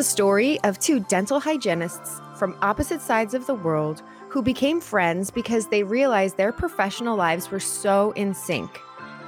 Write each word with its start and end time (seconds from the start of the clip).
the 0.00 0.04
story 0.04 0.58
of 0.62 0.78
two 0.78 0.98
dental 0.98 1.38
hygienists 1.38 2.22
from 2.34 2.56
opposite 2.62 3.02
sides 3.02 3.34
of 3.34 3.46
the 3.46 3.52
world 3.52 4.02
who 4.30 4.40
became 4.40 4.80
friends 4.80 5.30
because 5.30 5.66
they 5.66 5.82
realized 5.82 6.38
their 6.38 6.52
professional 6.52 7.18
lives 7.18 7.50
were 7.50 7.60
so 7.60 8.10
in 8.12 8.32
sync. 8.32 8.78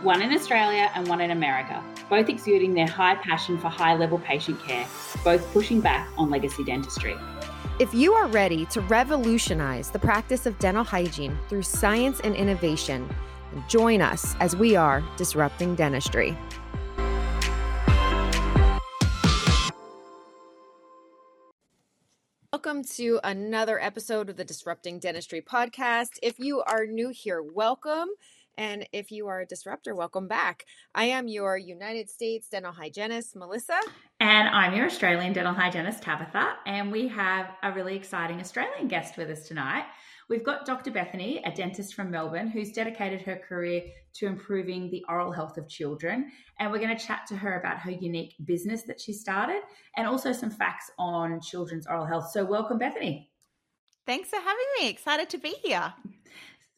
One 0.00 0.22
in 0.22 0.32
Australia 0.32 0.90
and 0.94 1.06
one 1.08 1.20
in 1.20 1.30
America, 1.30 1.84
both 2.08 2.30
exuding 2.30 2.72
their 2.72 2.86
high 2.86 3.16
passion 3.16 3.58
for 3.58 3.68
high 3.68 3.94
level 3.96 4.18
patient 4.18 4.64
care, 4.64 4.86
both 5.22 5.46
pushing 5.52 5.82
back 5.82 6.08
on 6.16 6.30
legacy 6.30 6.64
dentistry. 6.64 7.16
If 7.78 7.92
you 7.92 8.14
are 8.14 8.28
ready 8.28 8.64
to 8.70 8.80
revolutionize 8.80 9.90
the 9.90 9.98
practice 9.98 10.46
of 10.46 10.58
dental 10.58 10.84
hygiene 10.84 11.38
through 11.50 11.64
science 11.64 12.18
and 12.20 12.34
innovation, 12.34 13.14
join 13.68 14.00
us 14.00 14.34
as 14.40 14.56
we 14.56 14.74
are 14.74 15.04
disrupting 15.18 15.74
dentistry. 15.74 16.34
Welcome 22.54 22.84
to 22.96 23.18
another 23.24 23.80
episode 23.80 24.28
of 24.28 24.36
the 24.36 24.44
Disrupting 24.44 24.98
Dentistry 24.98 25.40
podcast. 25.40 26.18
If 26.22 26.38
you 26.38 26.60
are 26.60 26.84
new 26.84 27.08
here, 27.08 27.42
welcome. 27.42 28.08
And 28.58 28.86
if 28.92 29.10
you 29.10 29.26
are 29.28 29.40
a 29.40 29.46
disruptor, 29.46 29.94
welcome 29.94 30.28
back. 30.28 30.66
I 30.94 31.04
am 31.04 31.28
your 31.28 31.56
United 31.56 32.10
States 32.10 32.50
dental 32.50 32.72
hygienist, 32.72 33.34
Melissa. 33.36 33.80
And 34.20 34.50
I'm 34.50 34.76
your 34.76 34.84
Australian 34.84 35.32
dental 35.32 35.54
hygienist, 35.54 36.02
Tabitha. 36.02 36.56
And 36.66 36.92
we 36.92 37.08
have 37.08 37.48
a 37.62 37.72
really 37.72 37.96
exciting 37.96 38.38
Australian 38.38 38.86
guest 38.86 39.16
with 39.16 39.30
us 39.30 39.48
tonight. 39.48 39.86
We've 40.32 40.42
got 40.42 40.64
Dr. 40.64 40.90
Bethany, 40.90 41.42
a 41.44 41.50
dentist 41.50 41.92
from 41.92 42.10
Melbourne, 42.10 42.48
who's 42.48 42.72
dedicated 42.72 43.20
her 43.20 43.36
career 43.36 43.82
to 44.14 44.26
improving 44.26 44.88
the 44.88 45.04
oral 45.06 45.30
health 45.30 45.58
of 45.58 45.68
children. 45.68 46.32
And 46.58 46.72
we're 46.72 46.78
going 46.78 46.96
to 46.96 47.06
chat 47.06 47.26
to 47.28 47.36
her 47.36 47.60
about 47.60 47.80
her 47.80 47.90
unique 47.90 48.36
business 48.46 48.84
that 48.84 48.98
she 48.98 49.12
started 49.12 49.60
and 49.98 50.08
also 50.08 50.32
some 50.32 50.48
facts 50.48 50.90
on 50.98 51.38
children's 51.42 51.86
oral 51.86 52.06
health. 52.06 52.30
So, 52.30 52.46
welcome, 52.46 52.78
Bethany. 52.78 53.30
Thanks 54.06 54.30
for 54.30 54.36
having 54.36 54.64
me. 54.80 54.88
Excited 54.88 55.28
to 55.28 55.36
be 55.36 55.54
here. 55.62 55.92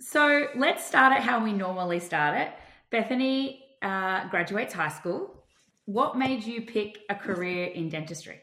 So, 0.00 0.48
let's 0.56 0.84
start 0.84 1.12
at 1.12 1.22
how 1.22 1.44
we 1.44 1.52
normally 1.52 2.00
start 2.00 2.36
it. 2.36 2.48
Bethany 2.90 3.62
uh, 3.82 4.28
graduates 4.30 4.74
high 4.74 4.88
school. 4.88 5.44
What 5.84 6.18
made 6.18 6.42
you 6.42 6.62
pick 6.62 7.02
a 7.08 7.14
career 7.14 7.66
in 7.66 7.88
dentistry? 7.88 8.40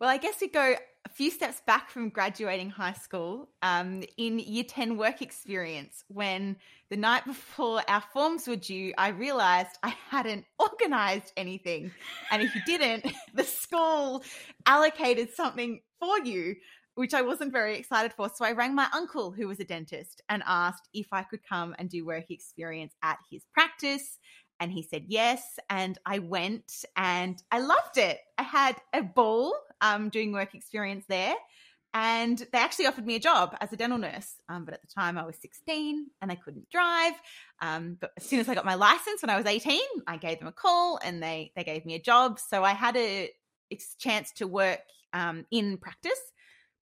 Well, 0.00 0.08
I 0.08 0.16
guess 0.16 0.40
you 0.40 0.50
go 0.50 0.74
a 1.04 1.08
few 1.08 1.30
steps 1.30 1.60
back 1.66 1.90
from 1.90 2.08
graduating 2.08 2.70
high 2.70 2.92
school 2.92 3.48
um, 3.62 4.02
in 4.16 4.38
year 4.38 4.64
10 4.64 4.96
work 4.96 5.20
experience 5.20 6.04
when 6.08 6.56
the 6.90 6.96
night 6.96 7.24
before 7.26 7.82
our 7.88 8.02
forms 8.12 8.48
were 8.48 8.56
due 8.56 8.92
i 8.98 9.08
realized 9.08 9.78
i 9.82 9.94
hadn't 10.10 10.44
organized 10.58 11.32
anything. 11.36 11.90
And 12.30 12.42
if 12.42 12.54
you 12.54 12.62
didn't 12.66 13.06
the 13.34 13.44
school 13.44 14.22
allocated 14.66 15.34
something 15.34 15.80
for 16.00 16.18
you 16.20 16.56
which 16.96 17.12
i 17.12 17.22
wasn't 17.22 17.52
very 17.52 17.76
excited 17.76 18.12
for. 18.12 18.30
So 18.34 18.44
i 18.44 18.52
rang 18.52 18.74
my 18.74 18.86
uncle 18.94 19.32
who 19.32 19.48
was 19.48 19.60
a 19.60 19.64
dentist 19.64 20.22
and 20.28 20.42
asked 20.46 20.88
if 20.94 21.06
i 21.12 21.22
could 21.22 21.40
come 21.46 21.74
and 21.78 21.90
do 21.90 22.06
work 22.06 22.30
experience 22.30 22.94
at 23.02 23.18
his 23.30 23.44
practice. 23.52 24.18
And 24.60 24.70
he 24.70 24.82
said 24.82 25.04
yes. 25.08 25.58
And 25.68 25.98
i 26.06 26.20
went 26.20 26.84
and 26.96 27.42
i 27.50 27.58
loved 27.58 27.98
it. 27.98 28.20
I 28.38 28.44
had 28.44 28.76
a 28.94 29.02
ball 29.02 29.54
um, 29.84 30.08
doing 30.08 30.32
work 30.32 30.54
experience 30.54 31.04
there. 31.08 31.34
And 31.92 32.36
they 32.52 32.58
actually 32.58 32.86
offered 32.86 33.06
me 33.06 33.14
a 33.14 33.20
job 33.20 33.56
as 33.60 33.72
a 33.72 33.76
dental 33.76 33.98
nurse 33.98 34.34
um, 34.48 34.64
but 34.64 34.74
at 34.74 34.80
the 34.80 34.88
time 34.88 35.16
i 35.16 35.24
was 35.24 35.36
16 35.40 36.06
and 36.20 36.32
i 36.32 36.34
couldn't 36.34 36.68
drive. 36.68 37.12
Um, 37.62 37.96
but 38.00 38.10
as 38.16 38.24
soon 38.24 38.40
as 38.40 38.48
i 38.48 38.54
got 38.54 38.64
my 38.64 38.74
license 38.74 39.22
when 39.22 39.30
i 39.30 39.36
was 39.36 39.46
18 39.46 39.80
i 40.08 40.16
gave 40.16 40.40
them 40.40 40.48
a 40.48 40.52
call 40.52 40.98
and 41.04 41.22
they 41.22 41.52
they 41.54 41.62
gave 41.62 41.86
me 41.86 41.94
a 41.94 42.02
job. 42.02 42.40
So 42.40 42.64
i 42.64 42.72
had 42.72 42.96
a 42.96 43.30
chance 43.98 44.32
to 44.32 44.46
work 44.48 44.80
um, 45.12 45.46
in 45.50 45.78
practice 45.78 46.20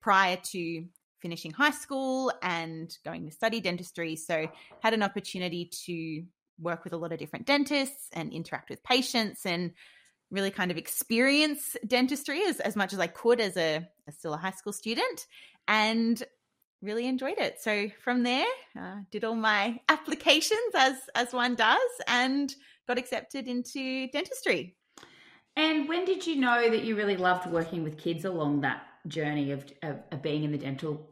prior 0.00 0.38
to 0.52 0.84
finishing 1.20 1.52
high 1.52 1.70
school 1.70 2.32
and 2.42 2.96
going 3.04 3.24
to 3.26 3.32
study 3.32 3.60
dentistry. 3.60 4.16
So 4.16 4.48
had 4.80 4.92
an 4.92 5.02
opportunity 5.02 5.70
to 5.86 6.24
work 6.60 6.84
with 6.84 6.92
a 6.92 6.96
lot 6.96 7.12
of 7.12 7.18
different 7.18 7.46
dentists 7.46 8.08
and 8.12 8.32
interact 8.32 8.70
with 8.70 8.82
patients 8.82 9.46
and 9.46 9.72
really 10.32 10.50
kind 10.50 10.70
of 10.70 10.78
experience 10.78 11.76
dentistry 11.86 12.42
as, 12.46 12.58
as 12.58 12.74
much 12.74 12.92
as 12.92 12.98
I 12.98 13.06
could 13.06 13.40
as 13.40 13.56
a 13.56 13.86
as 14.08 14.16
still 14.16 14.34
a 14.34 14.38
high 14.38 14.50
school 14.50 14.72
student 14.72 15.26
and 15.68 16.20
really 16.80 17.06
enjoyed 17.06 17.38
it. 17.38 17.60
So 17.60 17.88
from 18.02 18.24
there, 18.24 18.46
uh, 18.76 18.96
did 19.12 19.22
all 19.22 19.36
my 19.36 19.78
applications 19.88 20.74
as 20.74 20.96
as 21.14 21.32
one 21.32 21.54
does 21.54 21.78
and 22.08 22.52
got 22.88 22.98
accepted 22.98 23.46
into 23.46 24.08
dentistry. 24.08 24.74
And 25.54 25.88
when 25.88 26.06
did 26.06 26.26
you 26.26 26.36
know 26.36 26.70
that 26.70 26.82
you 26.82 26.96
really 26.96 27.16
loved 27.16 27.46
working 27.50 27.84
with 27.84 27.98
kids 27.98 28.24
along 28.24 28.62
that 28.62 28.86
journey 29.06 29.52
of, 29.52 29.66
of, 29.82 29.98
of 30.10 30.22
being 30.22 30.44
in 30.44 30.50
the 30.50 30.58
dental? 30.58 31.08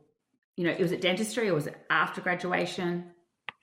You 0.56 0.64
know, 0.64 0.76
was 0.80 0.92
it 0.92 1.02
dentistry 1.02 1.50
or 1.50 1.54
was 1.54 1.66
it 1.66 1.76
after 1.90 2.22
graduation? 2.22 3.12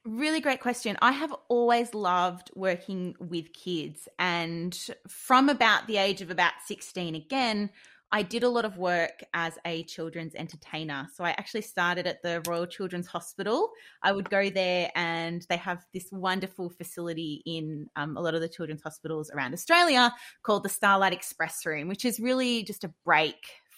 Really 0.07 0.39
great 0.39 0.61
question. 0.61 0.97
I 1.01 1.11
have 1.11 1.35
always 1.49 1.93
loved 1.93 2.49
working 2.55 3.13
with 3.19 3.51
kids. 3.51 4.07
And 4.17 4.73
from 5.09 5.49
about 5.49 5.85
the 5.85 5.97
age 5.97 6.21
of 6.21 6.31
about 6.31 6.53
16, 6.65 7.13
again, 7.13 7.69
I 8.09 8.23
did 8.23 8.43
a 8.43 8.47
lot 8.47 8.63
of 8.63 8.77
work 8.77 9.21
as 9.33 9.59
a 9.65 9.83
children's 9.83 10.33
entertainer. 10.33 11.09
So 11.13 11.25
I 11.25 11.31
actually 11.31 11.63
started 11.63 12.07
at 12.07 12.23
the 12.23 12.41
Royal 12.47 12.65
Children's 12.65 13.07
Hospital. 13.07 13.69
I 14.01 14.13
would 14.13 14.29
go 14.29 14.49
there, 14.49 14.89
and 14.95 15.45
they 15.49 15.57
have 15.57 15.85
this 15.93 16.07
wonderful 16.09 16.69
facility 16.69 17.41
in 17.45 17.89
um, 17.97 18.15
a 18.15 18.21
lot 18.21 18.33
of 18.33 18.39
the 18.39 18.47
children's 18.47 18.83
hospitals 18.83 19.29
around 19.31 19.53
Australia 19.53 20.13
called 20.41 20.63
the 20.63 20.69
Starlight 20.69 21.11
Express 21.11 21.65
Room, 21.65 21.89
which 21.89 22.05
is 22.05 22.17
really 22.17 22.63
just 22.63 22.85
a 22.85 22.93
break 23.03 23.35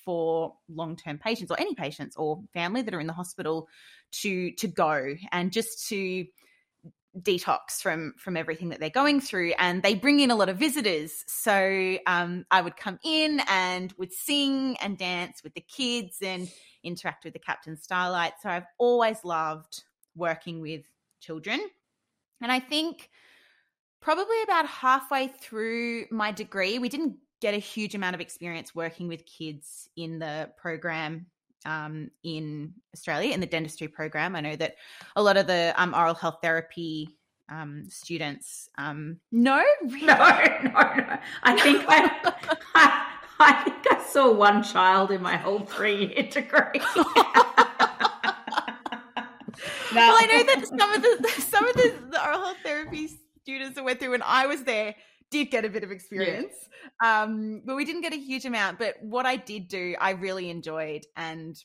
for 0.09 0.55
long-term 0.69 1.19
patients 1.19 1.51
or 1.51 1.59
any 1.59 1.75
patients 1.75 2.15
or 2.17 2.41
family 2.51 2.81
that 2.81 2.95
are 2.95 2.99
in 2.99 3.05
the 3.05 3.13
hospital 3.13 3.67
to 4.11 4.51
to 4.53 4.67
go 4.67 5.13
and 5.31 5.51
just 5.51 5.87
to 5.87 6.25
detox 7.19 7.79
from 7.79 8.15
from 8.17 8.35
everything 8.35 8.69
that 8.69 8.79
they're 8.79 8.89
going 8.89 9.21
through. 9.21 9.53
And 9.59 9.83
they 9.83 9.93
bring 9.93 10.19
in 10.19 10.31
a 10.31 10.35
lot 10.35 10.49
of 10.49 10.57
visitors. 10.57 11.23
So 11.27 11.97
um, 12.07 12.43
i 12.49 12.59
would 12.59 12.75
come 12.75 12.97
in 13.03 13.39
and 13.47 13.93
would 13.99 14.11
sing 14.11 14.77
and 14.81 14.97
dance 14.97 15.43
with 15.43 15.53
the 15.53 15.61
kids 15.61 16.17
and 16.23 16.51
interact 16.83 17.23
with 17.23 17.33
the 17.33 17.39
captain 17.39 17.77
starlight. 17.77 18.33
So 18.41 18.49
i've 18.49 18.65
always 18.79 19.23
loved 19.23 19.83
working 20.15 20.59
with 20.59 20.85
children. 21.19 21.59
And 22.41 22.51
i 22.51 22.59
think 22.59 23.11
probably 24.01 24.41
about 24.43 24.65
halfway 24.65 25.27
through 25.27 26.05
my 26.09 26.31
degree 26.31 26.79
we 26.79 26.89
didn't 26.89 27.17
get 27.41 27.53
a 27.53 27.57
huge 27.57 27.95
amount 27.95 28.15
of 28.15 28.21
experience 28.21 28.75
working 28.75 29.07
with 29.07 29.25
kids 29.25 29.89
in 29.95 30.19
the 30.19 30.49
program 30.57 31.25
um, 31.65 32.09
in 32.23 32.73
Australia 32.93 33.33
in 33.33 33.39
the 33.39 33.45
dentistry 33.45 33.87
program. 33.87 34.35
I 34.35 34.41
know 34.41 34.55
that 34.55 34.75
a 35.15 35.23
lot 35.23 35.37
of 35.37 35.47
the 35.47 35.73
um, 35.77 35.93
oral 35.93 36.13
health 36.13 36.39
therapy 36.41 37.17
um, 37.49 37.85
students. 37.89 38.69
Um, 38.77 39.17
no, 39.31 39.63
really? 39.83 40.05
no, 40.05 40.15
no, 40.15 40.71
no. 40.71 41.17
I 41.43 41.59
think 41.59 41.85
I, 41.87 42.33
I, 42.75 43.15
I, 43.39 43.53
think 43.63 43.85
I 43.91 44.03
saw 44.03 44.31
one 44.31 44.63
child 44.63 45.11
in 45.11 45.21
my 45.21 45.35
whole 45.35 45.61
three-year 45.61 46.29
degree. 46.29 46.81
Well, 49.93 50.15
I 50.15 50.25
know 50.27 50.43
that 50.43 50.67
some 50.67 50.93
of 50.93 51.01
the 51.01 51.41
some 51.41 51.67
of 51.67 51.75
the, 51.75 51.93
the 52.11 52.23
oral 52.23 52.41
health 52.41 52.57
therapy 52.63 53.09
students 53.41 53.75
that 53.75 53.83
went 53.83 53.99
through 53.99 54.11
when 54.11 54.21
I 54.21 54.45
was 54.45 54.63
there 54.63 54.95
did 55.31 55.51
get 55.51 55.65
a 55.65 55.69
bit 55.69 55.83
of 55.83 55.91
experience. 55.91 56.53
Yeah. 57.01 57.23
Um, 57.23 57.61
but 57.65 57.75
we 57.75 57.85
didn't 57.85 58.01
get 58.01 58.13
a 58.13 58.17
huge 58.17 58.45
amount. 58.45 58.79
But 58.79 58.95
what 59.01 59.25
I 59.25 59.35
did 59.35 59.67
do, 59.67 59.95
I 59.99 60.11
really 60.11 60.49
enjoyed. 60.49 61.05
And 61.15 61.61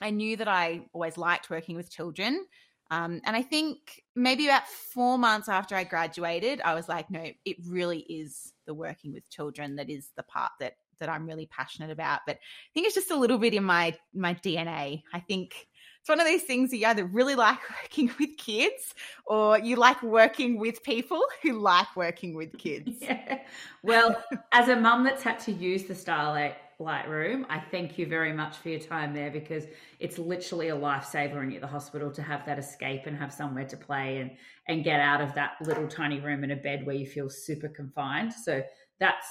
I 0.00 0.10
knew 0.10 0.36
that 0.36 0.48
I 0.48 0.86
always 0.92 1.16
liked 1.16 1.50
working 1.50 1.76
with 1.76 1.90
children. 1.90 2.44
Um, 2.90 3.22
and 3.24 3.34
I 3.34 3.42
think 3.42 4.02
maybe 4.14 4.46
about 4.46 4.68
four 4.68 5.16
months 5.16 5.48
after 5.48 5.74
I 5.74 5.84
graduated, 5.84 6.60
I 6.60 6.74
was 6.74 6.88
like, 6.88 7.10
no, 7.10 7.24
it 7.44 7.56
really 7.66 8.00
is 8.00 8.52
the 8.66 8.74
working 8.74 9.14
with 9.14 9.30
children 9.30 9.76
that 9.76 9.88
is 9.88 10.10
the 10.16 10.22
part 10.22 10.52
that 10.60 10.74
that 11.00 11.08
I'm 11.08 11.26
really 11.26 11.46
passionate 11.46 11.90
about. 11.90 12.20
But 12.26 12.36
I 12.36 12.70
think 12.74 12.86
it's 12.86 12.94
just 12.94 13.10
a 13.10 13.16
little 13.16 13.38
bit 13.38 13.54
in 13.54 13.64
my 13.64 13.96
my 14.14 14.34
DNA. 14.34 15.02
I 15.12 15.20
think 15.20 15.66
it's 16.02 16.08
one 16.08 16.18
of 16.18 16.26
these 16.26 16.42
things 16.42 16.72
you 16.72 16.84
either 16.84 17.04
really 17.04 17.36
like 17.36 17.60
working 17.82 18.10
with 18.18 18.36
kids 18.36 18.92
or 19.24 19.56
you 19.56 19.76
like 19.76 20.02
working 20.02 20.58
with 20.58 20.82
people 20.82 21.22
who 21.44 21.60
like 21.60 21.94
working 21.94 22.34
with 22.34 22.58
kids. 22.58 22.90
Yeah. 23.02 23.38
Well, 23.82 24.22
as 24.52 24.68
a 24.68 24.76
mum 24.76 25.04
that's 25.04 25.22
had 25.22 25.38
to 25.40 25.52
use 25.52 25.84
the 25.84 25.94
Starlight 25.94 26.56
Lightroom, 26.80 27.44
I 27.48 27.58
thank 27.58 27.98
you 27.98 28.06
very 28.06 28.32
much 28.32 28.56
for 28.56 28.68
your 28.68 28.80
time 28.80 29.14
there 29.14 29.30
because 29.30 29.64
it's 30.00 30.18
literally 30.18 30.68
a 30.68 30.76
lifesaver 30.76 31.36
when 31.36 31.50
you're 31.50 31.56
at 31.56 31.62
the 31.62 31.66
hospital 31.66 32.10
to 32.12 32.22
have 32.22 32.46
that 32.46 32.58
escape 32.58 33.06
and 33.06 33.16
have 33.16 33.32
somewhere 33.32 33.66
to 33.66 33.76
play 33.76 34.18
and 34.18 34.30
and 34.68 34.84
get 34.84 35.00
out 35.00 35.20
of 35.20 35.34
that 35.34 35.52
little 35.62 35.88
tiny 35.88 36.20
room 36.20 36.42
in 36.44 36.52
a 36.52 36.56
bed 36.56 36.86
where 36.86 36.96
you 36.96 37.06
feel 37.06 37.28
super 37.28 37.68
confined. 37.68 38.32
So 38.32 38.62
that's 38.98 39.26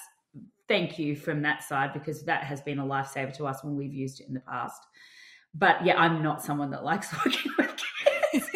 thank 0.67 0.97
you 0.97 1.15
from 1.15 1.41
that 1.41 1.63
side 1.63 1.91
because 1.93 2.23
that 2.23 2.43
has 2.43 2.61
been 2.61 2.79
a 2.79 2.85
lifesaver 2.85 3.33
to 3.33 3.45
us 3.45 3.63
when 3.63 3.75
we've 3.75 3.93
used 3.93 4.21
it 4.21 4.27
in 4.27 4.33
the 4.33 4.41
past. 4.41 4.81
But 5.53 5.85
yeah, 5.85 5.97
I'm 5.97 6.23
not 6.23 6.43
someone 6.43 6.71
that 6.71 6.83
likes 6.83 7.11
working 7.25 7.51
with 7.57 7.75
kids. 8.33 8.49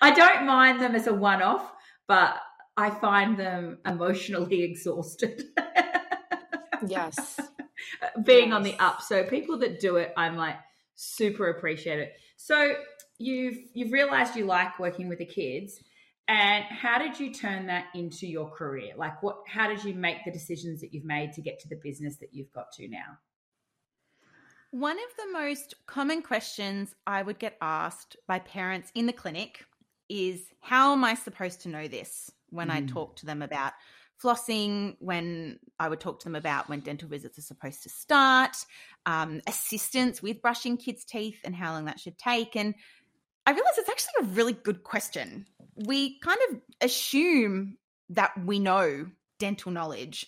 I 0.00 0.10
don't 0.10 0.46
mind 0.46 0.80
them 0.80 0.94
as 0.94 1.06
a 1.06 1.14
one 1.14 1.40
off, 1.40 1.72
but 2.06 2.36
I 2.76 2.90
find 2.90 3.38
them 3.38 3.78
emotionally 3.86 4.62
exhausted. 4.70 5.44
Yes. 6.86 7.40
Being 8.24 8.48
yes. 8.48 8.54
on 8.54 8.62
the 8.62 8.74
up. 8.78 9.00
So 9.02 9.24
people 9.24 9.58
that 9.60 9.80
do 9.80 9.96
it, 9.96 10.12
I'm 10.16 10.36
like 10.36 10.56
super 10.94 11.48
appreciate 11.48 11.98
it. 11.98 12.12
So 12.36 12.74
you've 13.18 13.56
you've 13.72 13.92
realized 13.92 14.36
you 14.36 14.44
like 14.44 14.78
working 14.78 15.08
with 15.08 15.18
the 15.18 15.24
kids 15.24 15.80
and 16.26 16.64
how 16.64 16.98
did 16.98 17.18
you 17.18 17.32
turn 17.32 17.66
that 17.66 17.84
into 17.94 18.26
your 18.26 18.50
career 18.50 18.92
like 18.96 19.22
what 19.22 19.36
how 19.46 19.68
did 19.68 19.84
you 19.84 19.94
make 19.94 20.16
the 20.24 20.32
decisions 20.32 20.80
that 20.80 20.92
you've 20.92 21.04
made 21.04 21.32
to 21.32 21.40
get 21.40 21.60
to 21.60 21.68
the 21.68 21.78
business 21.82 22.16
that 22.16 22.30
you've 22.32 22.52
got 22.52 22.72
to 22.72 22.88
now 22.88 23.16
one 24.74 24.96
of 24.96 25.16
the 25.16 25.32
most 25.32 25.74
common 25.86 26.20
questions 26.20 26.96
i 27.06 27.22
would 27.22 27.38
get 27.38 27.56
asked 27.60 28.16
by 28.26 28.40
parents 28.40 28.90
in 28.96 29.06
the 29.06 29.12
clinic 29.12 29.64
is 30.08 30.42
how 30.60 30.92
am 30.92 31.04
i 31.04 31.14
supposed 31.14 31.60
to 31.60 31.68
know 31.68 31.86
this 31.86 32.28
when 32.50 32.68
mm. 32.68 32.72
i 32.72 32.80
talk 32.82 33.14
to 33.14 33.24
them 33.24 33.40
about 33.40 33.72
flossing 34.22 34.96
when 35.00 35.58
I 35.78 35.88
would 35.88 36.00
talk 36.00 36.20
to 36.20 36.24
them 36.24 36.36
about 36.36 36.68
when 36.68 36.80
dental 36.80 37.08
visits 37.08 37.36
are 37.36 37.42
supposed 37.42 37.82
to 37.82 37.88
start, 37.88 38.56
um, 39.06 39.40
assistance 39.46 40.22
with 40.22 40.40
brushing 40.40 40.76
kids' 40.76 41.04
teeth 41.04 41.40
and 41.44 41.54
how 41.54 41.72
long 41.72 41.86
that 41.86 41.98
should 41.98 42.16
take. 42.16 42.54
And 42.54 42.74
I 43.44 43.50
realize 43.50 43.76
it's 43.76 43.90
actually 43.90 44.12
a 44.20 44.32
really 44.34 44.52
good 44.52 44.84
question. 44.84 45.46
We 45.74 46.20
kind 46.20 46.38
of 46.50 46.60
assume 46.80 47.76
that 48.10 48.32
we 48.44 48.60
know 48.60 49.08
dental 49.40 49.72
knowledge, 49.72 50.26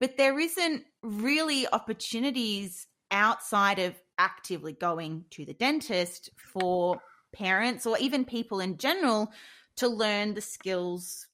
but 0.00 0.16
there 0.16 0.38
isn't 0.38 0.84
really 1.02 1.68
opportunities 1.68 2.87
outside 3.10 3.78
of 3.78 3.94
actively 4.18 4.72
going 4.72 5.24
to 5.30 5.44
the 5.44 5.54
dentist 5.54 6.30
for 6.36 7.00
parents 7.32 7.86
or 7.86 7.96
even 7.98 8.24
people 8.24 8.60
in 8.60 8.76
general 8.78 9.30
to 9.76 9.88
learn 9.88 10.34
the 10.34 10.40
skills 10.40 11.26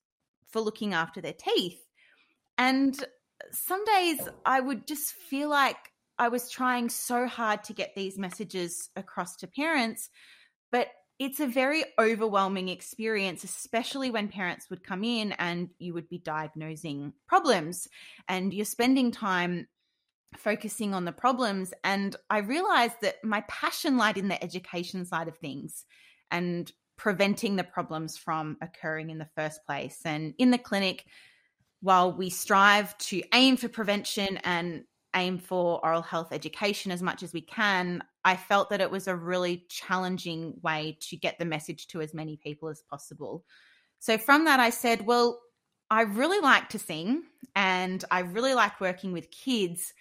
for 0.51 0.61
looking 0.61 0.95
after 0.95 1.21
their 1.21 1.33
teeth. 1.33 1.81
And 2.59 2.97
some 3.51 3.85
days 3.85 4.21
I 4.45 4.61
would 4.61 4.87
just 4.87 5.13
feel 5.13 5.49
like 5.49 5.77
I 6.19 6.29
was 6.29 6.51
trying 6.51 6.91
so 6.91 7.27
hard 7.27 7.65
to 7.65 7.73
get 7.73 7.95
these 7.95 8.19
messages 8.19 8.89
across 8.95 9.37
to 9.37 9.47
parents, 9.47 10.11
but 10.71 10.89
it's 11.19 11.41
a 11.41 11.47
very 11.47 11.85
overwhelming 11.99 12.69
experience, 12.69 13.45
especially 13.45 14.11
when 14.11 14.29
parents 14.29 14.69
would 14.69 14.85
come 14.85 15.05
in 15.05 15.33
and 15.33 15.71
you 15.79 15.95
would 15.95 16.09
be 16.09 16.19
diagnosing 16.19 17.13
problems 17.27 17.89
and 18.29 18.53
you're 18.53 18.65
spending 18.65 19.11
time 19.13 19.69
focusing 20.37 20.95
on 20.95 21.05
the 21.05 21.13
problems. 21.13 21.73
And 21.83 22.17
I 22.31 22.39
realized 22.39 22.97
that 23.03 23.23
my 23.25 23.43
passion 23.49 23.97
lied 23.97 24.19
in 24.19 24.29
the 24.29 24.43
education 24.43 25.05
side 25.05 25.29
of 25.29 25.39
things 25.39 25.85
and 26.31 26.71
preventing 26.97 27.57
the 27.57 27.65
problems 27.65 28.17
from 28.17 28.57
occurring 28.61 29.11
in 29.11 29.19
the 29.19 29.29
first 29.37 29.65
place. 29.67 30.01
And 30.05 30.35
in 30.39 30.51
the 30.51 30.59
clinic, 30.59 31.05
while 31.81 32.13
we 32.13 32.31
strive 32.31 32.97
to 32.99 33.23
aim 33.33 33.57
for 33.57 33.69
prevention 33.69 34.39
and 34.39 34.85
aim 35.15 35.39
for 35.39 35.85
oral 35.85 36.03
health 36.03 36.33
education 36.33 36.91
as 36.91 37.03
much 37.03 37.23
as 37.23 37.33
we 37.33 37.41
can, 37.41 38.03
I 38.25 38.37
felt 38.37 38.71
that 38.71 38.81
it 38.81 38.91
was 38.91 39.07
a 39.07 39.15
really 39.15 39.65
challenging 39.69 40.55
way 40.63 40.99
to 41.03 41.17
get 41.17 41.39
the 41.39 41.45
message 41.45 41.89
to 41.89 42.01
as 42.01 42.15
many 42.15 42.37
people 42.37 42.69
as 42.69 42.83
possible. 42.91 43.45
So 44.01 44.19
from 44.19 44.47
that, 44.47 44.61
I 44.61 44.71
said, 44.71 45.07
well, 45.07 45.41
I 45.91 46.03
really 46.03 46.41
like 46.41 46.71
to 46.71 46.79
sing 46.79 47.23
and 47.55 48.05
I 48.11 48.21
really 48.21 48.55
like 48.55 48.81
working 48.81 49.13
with 49.13 49.31
kids. 49.31 49.93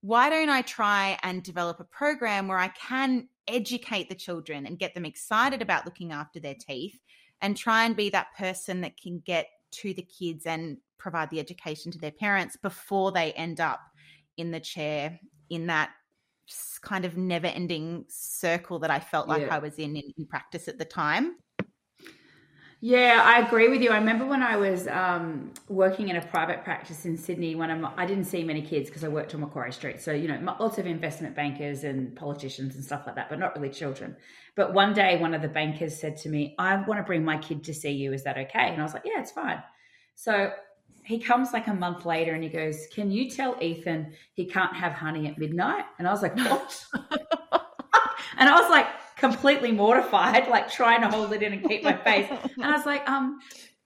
Why 0.00 0.30
don't 0.30 0.48
I 0.48 0.62
try 0.62 1.18
and 1.22 1.42
develop 1.42 1.80
a 1.80 1.84
program 1.84 2.48
where 2.48 2.58
I 2.58 2.68
can 2.68 3.28
educate 3.48 4.08
the 4.08 4.14
children 4.14 4.66
and 4.66 4.78
get 4.78 4.94
them 4.94 5.04
excited 5.04 5.62
about 5.62 5.84
looking 5.84 6.12
after 6.12 6.38
their 6.38 6.54
teeth 6.54 6.98
and 7.40 7.56
try 7.56 7.84
and 7.84 7.96
be 7.96 8.10
that 8.10 8.28
person 8.36 8.80
that 8.82 8.96
can 9.00 9.22
get 9.24 9.48
to 9.70 9.94
the 9.94 10.02
kids 10.02 10.46
and 10.46 10.78
provide 10.98 11.30
the 11.30 11.40
education 11.40 11.90
to 11.92 11.98
their 11.98 12.12
parents 12.12 12.56
before 12.56 13.12
they 13.12 13.32
end 13.32 13.60
up 13.60 13.80
in 14.36 14.50
the 14.50 14.60
chair 14.60 15.18
in 15.50 15.66
that 15.66 15.90
kind 16.82 17.04
of 17.04 17.16
never 17.16 17.46
ending 17.46 18.04
circle 18.08 18.78
that 18.78 18.90
I 18.90 19.00
felt 19.00 19.28
like 19.28 19.42
yeah. 19.42 19.54
I 19.54 19.58
was 19.58 19.74
in, 19.74 19.96
in, 19.96 20.12
in 20.16 20.26
practice 20.26 20.68
at 20.68 20.78
the 20.78 20.84
time. 20.84 21.36
Yeah, 22.80 23.22
I 23.24 23.40
agree 23.40 23.68
with 23.68 23.82
you. 23.82 23.90
I 23.90 23.98
remember 23.98 24.24
when 24.24 24.40
I 24.40 24.56
was 24.56 24.86
um, 24.86 25.52
working 25.68 26.10
in 26.10 26.16
a 26.16 26.22
private 26.22 26.62
practice 26.62 27.06
in 27.06 27.16
Sydney, 27.16 27.56
when 27.56 27.72
I'm, 27.72 27.84
I 27.96 28.06
didn't 28.06 28.26
see 28.26 28.44
many 28.44 28.62
kids 28.62 28.88
because 28.88 29.02
I 29.02 29.08
worked 29.08 29.34
on 29.34 29.40
Macquarie 29.40 29.72
Street. 29.72 30.00
So, 30.00 30.12
you 30.12 30.28
know, 30.28 30.38
lots 30.60 30.78
of 30.78 30.86
investment 30.86 31.34
bankers 31.34 31.82
and 31.82 32.14
politicians 32.14 32.76
and 32.76 32.84
stuff 32.84 33.02
like 33.04 33.16
that, 33.16 33.30
but 33.30 33.40
not 33.40 33.56
really 33.56 33.70
children. 33.70 34.14
But 34.54 34.74
one 34.74 34.94
day, 34.94 35.18
one 35.18 35.34
of 35.34 35.42
the 35.42 35.48
bankers 35.48 35.98
said 35.98 36.16
to 36.18 36.28
me, 36.28 36.54
I 36.56 36.76
want 36.76 37.00
to 37.00 37.04
bring 37.04 37.24
my 37.24 37.38
kid 37.38 37.64
to 37.64 37.74
see 37.74 37.90
you. 37.90 38.12
Is 38.12 38.22
that 38.22 38.38
okay? 38.38 38.68
And 38.68 38.80
I 38.80 38.84
was 38.84 38.94
like, 38.94 39.04
yeah, 39.04 39.20
it's 39.20 39.32
fine. 39.32 39.60
So 40.14 40.52
he 41.02 41.18
comes 41.18 41.52
like 41.52 41.66
a 41.66 41.74
month 41.74 42.06
later 42.06 42.34
and 42.34 42.44
he 42.44 42.48
goes, 42.48 42.86
Can 42.92 43.10
you 43.10 43.30
tell 43.30 43.56
Ethan 43.60 44.12
he 44.34 44.44
can't 44.44 44.76
have 44.76 44.92
honey 44.92 45.26
at 45.26 45.38
midnight? 45.38 45.84
And 45.98 46.06
I 46.06 46.12
was 46.12 46.22
like, 46.22 46.36
What? 46.36 46.84
and 48.38 48.48
I 48.48 48.60
was 48.60 48.70
like 48.70 48.86
completely 49.18 49.72
mortified, 49.72 50.48
like 50.48 50.70
trying 50.70 51.02
to 51.02 51.08
hold 51.08 51.32
it 51.32 51.42
in 51.42 51.52
and 51.52 51.68
keep 51.68 51.82
my 51.82 51.96
face. 51.96 52.30
And 52.30 52.64
I 52.64 52.76
was 52.76 52.86
like, 52.86 53.08
um, 53.08 53.38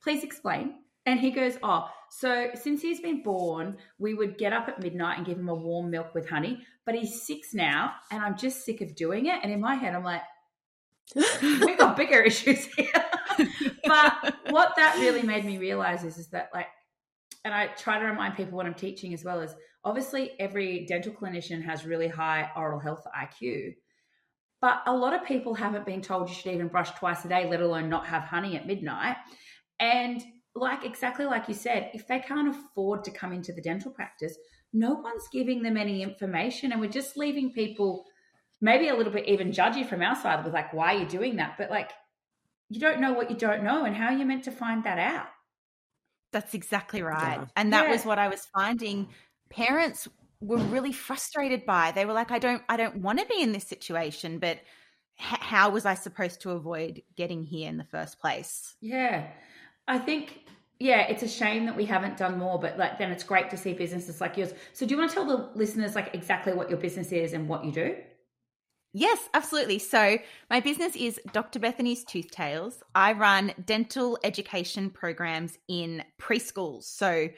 please 0.03 0.23
explain. 0.23 0.75
And 1.05 1.19
he 1.19 1.31
goes, 1.31 1.59
Oh, 1.63 1.89
so 2.11 2.51
since 2.55 2.81
he's 2.81 3.01
been 3.01 3.23
born, 3.23 3.79
we 3.99 4.15
would 4.15 4.39
get 4.39 4.53
up 4.53 4.69
at 4.69 4.81
midnight 4.81 5.17
and 5.19 5.27
give 5.27 5.39
him 5.39 5.49
a 5.49 5.55
warm 5.55 5.91
milk 5.91 6.15
with 6.15 6.29
honey. 6.29 6.61
But 6.85 6.95
he's 6.95 7.23
six 7.23 7.55
now, 7.55 7.93
and 8.11 8.23
I'm 8.23 8.37
just 8.37 8.65
sick 8.65 8.81
of 8.81 8.95
doing 8.95 9.27
it. 9.27 9.39
And 9.43 9.53
in 9.53 9.61
my 9.61 9.75
head, 9.75 9.95
I'm 9.95 10.05
like, 10.05 10.23
We've 11.43 11.79
got 11.79 11.97
bigger 11.97 12.21
issues 12.21 12.65
here. 12.67 12.87
but 13.85 14.35
what 14.51 14.75
that 14.77 14.97
really 14.99 15.23
made 15.23 15.45
me 15.45 15.59
realize 15.59 16.05
is, 16.05 16.17
is 16.17 16.29
that 16.29 16.51
like 16.55 16.69
and 17.45 17.53
I 17.53 17.69
try 17.69 17.99
to 17.99 18.05
remind 18.05 18.37
people 18.37 18.57
what 18.57 18.67
I'm 18.67 18.75
teaching 18.75 19.13
as 19.15 19.25
well 19.25 19.41
is 19.41 19.55
obviously 19.85 20.33
every 20.39 20.87
dental 20.87 21.13
clinician 21.13 21.63
has 21.65 21.85
really 21.85 22.09
high 22.09 22.51
oral 22.57 22.79
health 22.79 23.05
IQ. 23.21 23.75
But 24.63 24.83
a 24.87 24.95
lot 24.95 25.13
of 25.13 25.27
people 25.27 25.55
haven't 25.55 25.85
been 25.85 26.01
told 26.01 26.29
you 26.29 26.35
should 26.35 26.55
even 26.55 26.69
brush 26.69 26.93
twice 26.93 27.25
a 27.25 27.29
day, 27.29 27.51
let 27.51 27.61
alone 27.61 27.89
not 27.89 28.07
have 28.07 28.23
honey 28.23 28.57
at 28.57 28.67
midnight. 28.67 29.17
And 29.81 30.23
like 30.55 30.85
exactly 30.85 31.25
like 31.25 31.49
you 31.49 31.55
said, 31.55 31.91
if 31.95 32.07
they 32.07 32.21
can't 32.21 32.49
afford 32.49 33.03
to 33.05 33.11
come 33.11 33.33
into 33.33 33.53
the 33.53 33.61
dental 33.61 33.91
practice, 33.91 34.37
no 34.73 34.95
one's 34.95 35.29
giving 35.33 35.63
them 35.63 35.77
any 35.77 36.01
information. 36.01 36.71
And 36.71 36.81
we're 36.81 36.91
just 36.91 37.17
leaving 37.17 37.53
people 37.53 38.05
maybe 38.61 38.89
a 38.89 38.95
little 38.95 39.13
bit 39.13 39.27
even 39.27 39.51
judgy 39.51 39.85
from 39.87 40.01
our 40.01 40.15
side 40.15 40.45
with 40.45 40.55
like, 40.55 40.73
why 40.73 40.95
are 40.95 40.99
you 41.01 41.07
doing 41.07 41.37
that? 41.37 41.57
But 41.59 41.69
like, 41.69 41.91
you 42.69 42.79
don't 42.79 43.01
know 43.01 43.13
what 43.13 43.31
you 43.31 43.37
don't 43.37 43.65
know. 43.65 43.85
And 43.85 43.97
how 43.97 44.07
are 44.07 44.17
you 44.17 44.25
meant 44.25 44.45
to 44.45 44.53
find 44.53 44.85
that 44.85 44.99
out? 45.01 45.27
That's 46.33 46.55
exactly 46.55 47.03
right. 47.03 47.41
Yeah. 47.41 47.47
And 47.57 47.73
that 47.73 47.87
yeah. 47.87 47.91
was 47.91 48.07
what 48.07 48.21
I 48.21 48.29
was 48.29 48.47
finding 48.55 49.09
parents 49.51 50.09
were 50.43 50.59
really 50.59 50.93
frustrated 50.93 51.65
by. 51.65 51.93
They 51.93 52.05
were 52.05 52.13
like 52.13 52.31
I 52.31 52.39
don't 52.39 52.63
I 52.69 52.77
don't 52.77 52.97
want 52.97 53.19
to 53.21 53.27
be 53.27 53.41
in 53.41 53.53
this 53.53 53.65
situation, 53.65 54.39
but 54.39 54.59
h- 54.59 55.41
how 55.41 55.71
was 55.71 55.87
I 55.87 55.95
supposed 55.95 56.41
to 56.43 56.51
avoid 56.51 57.03
getting 57.17 57.45
here 57.45 57.69
in 57.69 57.77
the 57.77 57.85
first 57.85 58.21
place? 58.21 58.75
Yeah. 58.81 59.27
I 59.89 59.99
think 59.99 60.41
yeah, 60.79 61.03
it's 61.03 61.23
a 61.23 61.29
shame 61.29 61.67
that 61.67 61.77
we 61.77 61.85
haven't 61.85 62.17
done 62.17 62.39
more, 62.39 62.59
but 62.59 62.77
like 62.77 62.99
then 62.99 63.13
it's 63.13 63.23
great 63.25 63.51
to 63.51 63.57
see 63.57 63.73
businesses 63.73 64.21
like 64.21 64.37
yours. 64.37 64.53
So 64.73 64.85
do 64.85 64.95
you 64.95 64.99
want 64.99 65.11
to 65.11 65.15
tell 65.15 65.27
the 65.27 65.51
listeners 65.55 65.95
like 65.95 66.15
exactly 66.15 66.53
what 66.53 66.69
your 66.69 66.79
business 66.79 67.13
is 67.13 67.33
and 67.33 67.49
what 67.49 67.65
you 67.65 67.73
do? 67.73 67.97
Yes, 68.95 69.29
absolutely. 69.33 69.79
So, 69.79 70.19
my 70.51 70.61
business 70.61 70.95
is 70.97 71.19
Dr. 71.33 71.59
Bethany's 71.59 72.05
Tooth 72.05 72.31
Tales. 72.31 72.83
I 72.95 73.13
run 73.13 73.55
dental 73.65 74.19
education 74.23 74.91
programs 74.91 75.57
in 75.67 76.05
preschools. 76.21 76.83
So, 76.83 77.29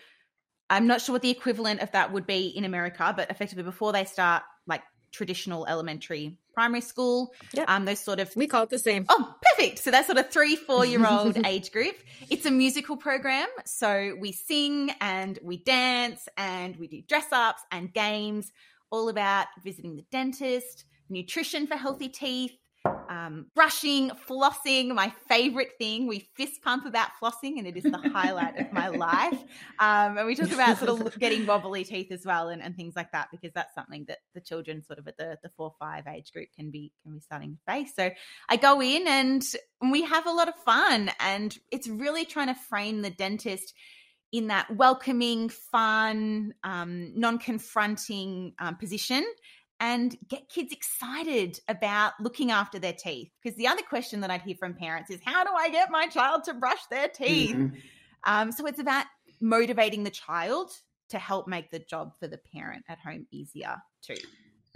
I'm 0.75 0.87
not 0.87 1.01
sure 1.01 1.13
what 1.15 1.23
the 1.23 1.31
equivalent 1.31 1.81
of 1.81 1.93
that 1.93 2.13
would 2.13 2.27
be 2.27 2.49
in 2.49 2.65
America, 2.65 3.13
but 3.17 3.31
effectively 3.31 3.63
before 3.63 3.93
they 3.93 4.05
start 4.05 4.43
like 4.67 4.83
traditional 5.13 5.67
elementary 5.67 6.37
primary 6.53 6.81
school, 6.81 7.33
yep. 7.53 7.69
um, 7.69 7.85
those 7.85 7.99
sort 7.99 8.21
of 8.21 8.35
we 8.37 8.47
call 8.47 8.63
it 8.63 8.71
the 8.71 8.79
same. 8.79 9.07
Oh, 9.09 9.35
perfect. 9.43 9.79
So 9.81 9.91
that's 9.91 10.07
sort 10.07 10.19
of 10.19 10.31
three, 10.31 10.57
four 10.57 10.85
year 10.85 11.07
old 11.07 11.37
age 11.47 11.71
group. 11.73 11.97
It's 12.31 12.47
a 12.47 12.51
musical 12.51 12.97
program, 12.97 13.49
so 13.65 14.17
we 14.19 14.33
sing 14.33 14.91
and 15.01 15.39
we 15.43 15.59
dance 15.59 16.29
and 16.37 16.77
we 16.77 16.89
do 16.89 17.03
dress 17.03 17.27
ups 17.33 17.63
and 17.71 17.93
games, 17.93 18.53
all 18.91 19.09
about 19.09 19.47
visiting 19.63 19.97
the 19.97 20.05
dentist 20.11 20.85
nutrition 21.11 21.67
for 21.67 21.77
healthy 21.77 22.09
teeth, 22.09 22.57
um, 23.15 23.47
brushing, 23.55 24.11
flossing, 24.29 24.89
my 24.95 25.13
favorite 25.29 25.73
thing. 25.79 26.07
We 26.07 26.29
fist 26.37 26.63
pump 26.63 26.85
about 26.85 27.11
flossing, 27.23 27.59
and 27.59 27.67
it 27.67 27.77
is 27.77 27.85
the 27.85 28.11
highlight 28.13 28.59
of 28.59 28.73
my 28.73 28.89
life. 28.89 29.41
Um, 29.79 30.19
and 30.19 30.27
we 30.27 30.35
talk 30.35 30.51
about 30.51 30.79
sort 30.79 31.01
of 31.01 31.19
getting 31.19 31.47
wobbly 31.47 31.85
teeth 31.85 32.11
as 32.11 32.27
well, 32.27 32.49
and, 32.49 32.63
and, 32.63 32.75
things 32.77 32.95
like 32.97 33.13
that, 33.13 33.29
because 33.31 33.53
that's 33.55 33.75
something 33.75 34.05
that 34.09 34.19
the 34.35 34.41
children, 34.41 34.83
sort 34.83 34.99
of 34.99 35.07
at 35.07 35.17
the 35.17 35.39
the 35.43 35.51
four 35.57 35.73
five 35.79 36.07
age 36.07 36.33
group, 36.33 36.49
can 36.57 36.71
be 36.71 36.93
can 37.03 37.15
be 37.15 37.21
starting 37.21 37.57
to 37.57 37.73
face. 37.73 37.95
So 37.95 38.11
I 38.49 38.57
go 38.57 38.83
in 38.83 39.07
and 39.07 39.45
we 39.81 40.03
have 40.03 40.27
a 40.27 40.33
lot 40.33 40.49
of 40.49 40.55
fun, 40.65 41.11
and 41.21 41.57
it's 41.71 41.87
really 41.87 42.25
trying 42.25 42.49
to 42.49 42.55
frame 42.55 43.03
the 43.03 43.11
dentist 43.11 43.75
in 44.33 44.49
that 44.49 44.75
welcoming, 44.77 45.49
fun, 45.49 46.55
um, 46.65 47.13
non 47.15 47.39
confronting 47.39 48.55
um, 48.59 48.77
position 48.77 49.25
and 49.81 50.17
get 50.29 50.49
kids 50.49 50.73
excited 50.73 51.61
about 51.69 52.13
looking 52.21 52.51
after 52.51 52.79
their 52.79 52.93
teeth. 52.93 53.31
Because 53.43 53.57
the 53.57 53.67
other 53.67 53.83
question 53.83 54.21
that 54.21 54.31
I'd 54.31 54.43
hear 54.43 54.57
from 54.57 54.75
parents 54.75 55.11
is, 55.11 55.21
how 55.25 55.45
do 55.45 55.51
I 55.53 55.69
get 55.69 55.91
my 55.91 56.07
child 56.07 56.45
to 56.45 56.55
brush 56.55 56.85
their 56.91 57.09
teeth? 57.09 57.57
Mm-hmm. 57.57 57.77
Um, 58.25 58.53
so 58.53 58.67
it's 58.67 58.79
about 58.79 59.07
motivating 59.41 60.05
the 60.05 60.11
child 60.11 60.71
to 61.11 61.19
help 61.19 61.47
make 61.47 61.71
the 61.71 61.81
job 61.81 62.13
for 62.19 62.27
the 62.27 62.39
parent 62.39 62.85
at 62.89 62.99
home 62.99 63.27
easier 63.31 63.77
too. 64.03 64.17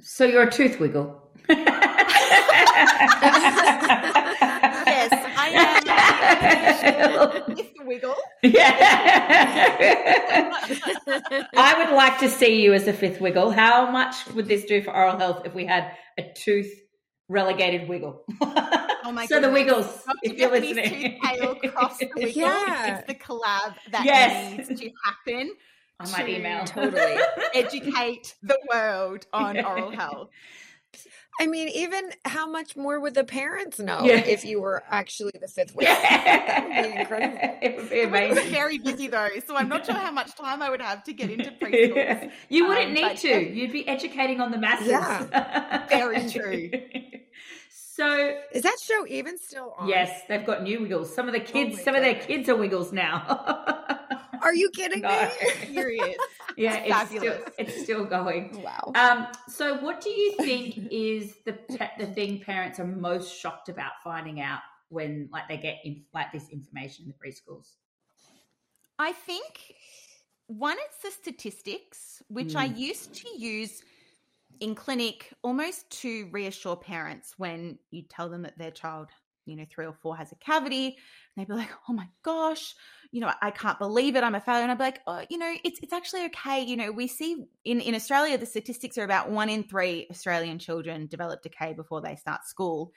So 0.02 0.25
you're 0.25 0.43
a 0.43 0.50
tooth 0.50 0.78
wiggle. 0.78 1.31
yes, 6.49 6.83
I. 6.85 7.49
With 7.49 7.75
the 7.76 7.85
wiggle. 7.85 8.14
Yeah. 8.43 8.78
I 11.57 11.75
would 11.85 11.95
like 11.97 12.19
to 12.21 12.28
see 12.28 12.62
you 12.62 12.73
as 12.75 12.87
a 12.88 12.93
fifth 12.93 13.21
wiggle. 13.21 13.50
How 13.50 13.90
much 13.90 14.26
would 14.35 14.47
this 14.47 14.64
do 14.64 14.83
for 14.83 14.95
oral 14.95 15.17
health 15.19 15.43
if 15.47 15.55
we 15.55 15.67
had 15.67 15.93
a 16.19 16.23
tooth 16.35 16.73
relegated 17.28 17.88
wiggle? 17.88 18.25
Oh 18.40 19.12
my 19.12 19.26
so 19.26 19.40
goodness. 19.40 19.43
the 19.43 19.50
wiggles, 19.52 20.02
if 20.23 20.38
you're 20.38 20.50
listening. 20.50 21.19
cross 21.73 21.99
the 21.99 22.09
wiggle. 22.17 22.31
Yeah. 22.43 22.99
It's 22.99 23.07
the 23.07 23.14
collab 23.14 23.75
that 23.93 24.05
Yes. 24.05 24.69
needs 24.69 24.81
to 24.81 24.90
happen. 25.05 25.52
I 26.00 26.11
might 26.12 26.28
email. 26.28 26.64
Totally. 26.64 27.17
Educate 27.55 28.35
the 28.43 28.57
world 28.73 29.26
on 29.33 29.59
oral 29.64 29.90
health. 29.90 30.28
I 31.40 31.47
mean, 31.47 31.68
even 31.68 32.11
how 32.25 32.49
much 32.50 32.76
more 32.76 32.99
would 33.00 33.14
the 33.14 33.23
parents 33.25 33.78
know 33.78 34.00
Yeah. 34.04 34.16
if 34.25 34.45
you 34.45 34.61
were 34.61 34.83
actually 34.90 35.33
the 35.40 35.47
fifth 35.49 35.73
wiggle? 35.76 35.95
That 35.95 36.64
would 36.66 36.92
be 36.92 36.99
incredible. 37.00 37.38
It 37.62 37.76
would 37.76 37.90
be 37.90 38.02
I 38.02 38.07
was 38.28 38.38
amazing. 38.38 38.52
very 38.52 38.78
busy 38.78 39.07
though, 39.09 39.28
so 39.47 39.57
I'm 39.57 39.68
not 39.68 39.87
sure 39.87 39.95
how 39.95 40.11
much 40.11 40.35
time 40.37 40.62
I 40.62 40.71
would 40.71 40.83
have 40.83 41.04
to 41.04 41.12
get 41.12 41.30
into 41.30 41.50
preschool. 41.52 41.95
Yeah. 41.97 42.30
You 42.49 42.66
wouldn't 42.68 42.88
Um, 42.88 42.95
need 42.95 43.16
to. 43.18 43.28
def- 43.45 43.54
You'd 43.54 43.73
be 43.73 43.87
educating 43.87 44.40
on 44.40 44.50
the 44.50 44.59
masses. 44.59 44.88
Yeah. 44.88 45.87
Very 45.88 46.28
true. 46.30 46.71
so 47.71 48.37
Is 48.52 48.62
that 48.62 48.76
show 48.83 49.04
even 49.09 49.38
still 49.38 49.75
on? 49.78 49.88
yes, 49.88 50.23
they've 50.28 50.45
got 50.47 50.62
new 50.62 50.80
wiggles. 50.83 51.14
Some 51.14 51.26
of 51.28 51.35
the 51.35 51.40
kids, 51.40 51.76
my 51.76 51.83
some 51.83 51.95
of 51.95 52.02
their 52.02 52.14
kids 52.16 52.49
are 52.49 52.57
wiggles 52.57 52.92
now. 52.92 53.18
Are 54.42 54.54
you 54.54 54.71
kidding 54.71 55.02
No. 55.02 55.09
me? 55.09 55.75
Serious. 55.75 56.16
yeah, 56.57 56.83
It's 56.85 57.12
it's 57.12 57.21
still, 57.21 57.38
it's 57.59 57.83
still 57.83 58.04
going. 58.04 58.62
wow. 58.62 58.92
Um, 58.95 59.28
so, 59.49 59.76
what 59.78 60.00
do 60.00 60.11
you 60.11 60.33
think 60.45 60.76
is 60.90 61.37
the 61.45 61.59
the 61.99 62.07
thing 62.07 62.40
parents 62.40 62.80
are 62.80 62.87
most 62.87 63.38
shocked 63.38 63.68
about 63.68 63.92
finding 64.02 64.40
out 64.40 64.61
when, 64.88 65.28
like, 65.33 65.49
they 65.49 65.59
get 65.59 65.78
in, 65.85 66.04
like 66.14 66.33
this 66.33 66.49
information 66.50 67.04
in 67.04 67.09
the 67.12 67.28
preschools? 67.28 67.75
I 68.99 69.12
think 69.12 69.75
one, 70.49 70.76
it's 70.80 70.99
the 71.02 71.11
statistics, 71.11 72.23
which 72.28 72.57
I 72.57 72.66
Mm. 72.66 72.76
used 72.78 73.14
to 73.14 73.28
use 73.38 73.83
in 74.61 74.75
clinic 74.75 75.33
almost 75.42 75.88
to 76.02 76.28
reassure 76.33 76.75
parents 76.76 77.35
when 77.37 77.78
you 77.90 78.02
tell 78.02 78.28
them 78.28 78.42
that 78.42 78.59
their 78.59 78.71
child, 78.73 79.11
you 79.49 79.57
know, 79.57 79.67
three 79.71 79.87
or 79.87 79.95
four 79.95 80.17
has 80.17 80.31
a 80.33 80.37
cavity. 80.37 80.87
And 80.87 80.95
they'd 81.37 81.49
be 81.49 81.55
like, 81.55 81.71
oh 81.88 81.93
my 81.93 82.09
gosh, 82.23 82.75
you 83.11 83.21
know, 83.21 83.31
I 83.40 83.50
can't 83.50 83.78
believe 83.78 84.17
it. 84.17 84.25
I'm 84.25 84.35
a 84.35 84.40
failure. 84.40 84.62
And 84.62 84.71
I'd 84.71 84.78
be 84.78 84.85
like, 84.85 85.00
oh, 85.07 85.25
you 85.31 85.38
know, 85.38 85.52
it's, 85.64 85.81
it's 85.83 85.93
actually 85.93 86.26
okay. 86.26 86.62
You 86.62 86.76
know, 86.76 86.93
we 86.93 87.07
see 87.07 87.45
in, 87.64 87.81
in 87.81 87.95
Australia, 87.95 88.38
the 88.38 88.47
statistics 88.47 88.99
are 88.99 89.05
about 89.05 89.31
one 89.31 89.49
in 89.49 89.64
three 89.64 90.07
Australian 90.11 90.59
children 90.59 91.07
develop 91.07 91.43
decay 91.43 91.73
before 91.73 92.00
they 92.00 92.17
start 92.17 92.45
school. 92.45 92.93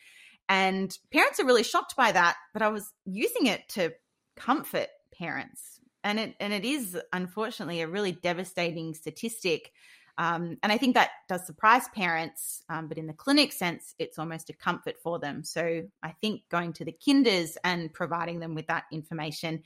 And 0.50 0.96
parents 1.13 1.39
are 1.39 1.46
really 1.46 1.63
shocked 1.63 1.96
by 1.96 2.12
that. 2.12 2.36
But 2.53 2.62
I 2.62 2.70
was 2.70 2.91
using 3.05 3.46
it 3.46 3.67
to 3.70 3.93
comfort 4.36 4.88
parents. 5.17 5.79
And 6.03 6.20
it 6.20 6.36
and 6.39 6.51
it 6.51 6.65
is 6.65 6.98
unfortunately 7.13 7.81
a 7.81 7.88
really 7.88 8.12
devastating 8.12 8.96
statistic. 8.96 9.72
Um, 10.21 10.57
and 10.61 10.71
I 10.71 10.77
think 10.77 10.93
that 10.93 11.09
does 11.27 11.47
surprise 11.47 11.87
parents, 11.95 12.61
um, 12.69 12.87
but 12.87 12.99
in 12.99 13.07
the 13.07 13.13
clinic 13.13 13.51
sense, 13.51 13.95
it's 13.97 14.19
almost 14.19 14.51
a 14.51 14.53
comfort 14.53 14.97
for 15.01 15.17
them. 15.17 15.43
So 15.43 15.81
I 16.03 16.11
think 16.21 16.43
going 16.47 16.73
to 16.73 16.85
the 16.85 16.91
kinders 16.91 17.57
and 17.63 17.91
providing 17.91 18.39
them 18.39 18.53
with 18.53 18.67
that 18.67 18.83
information, 18.91 19.63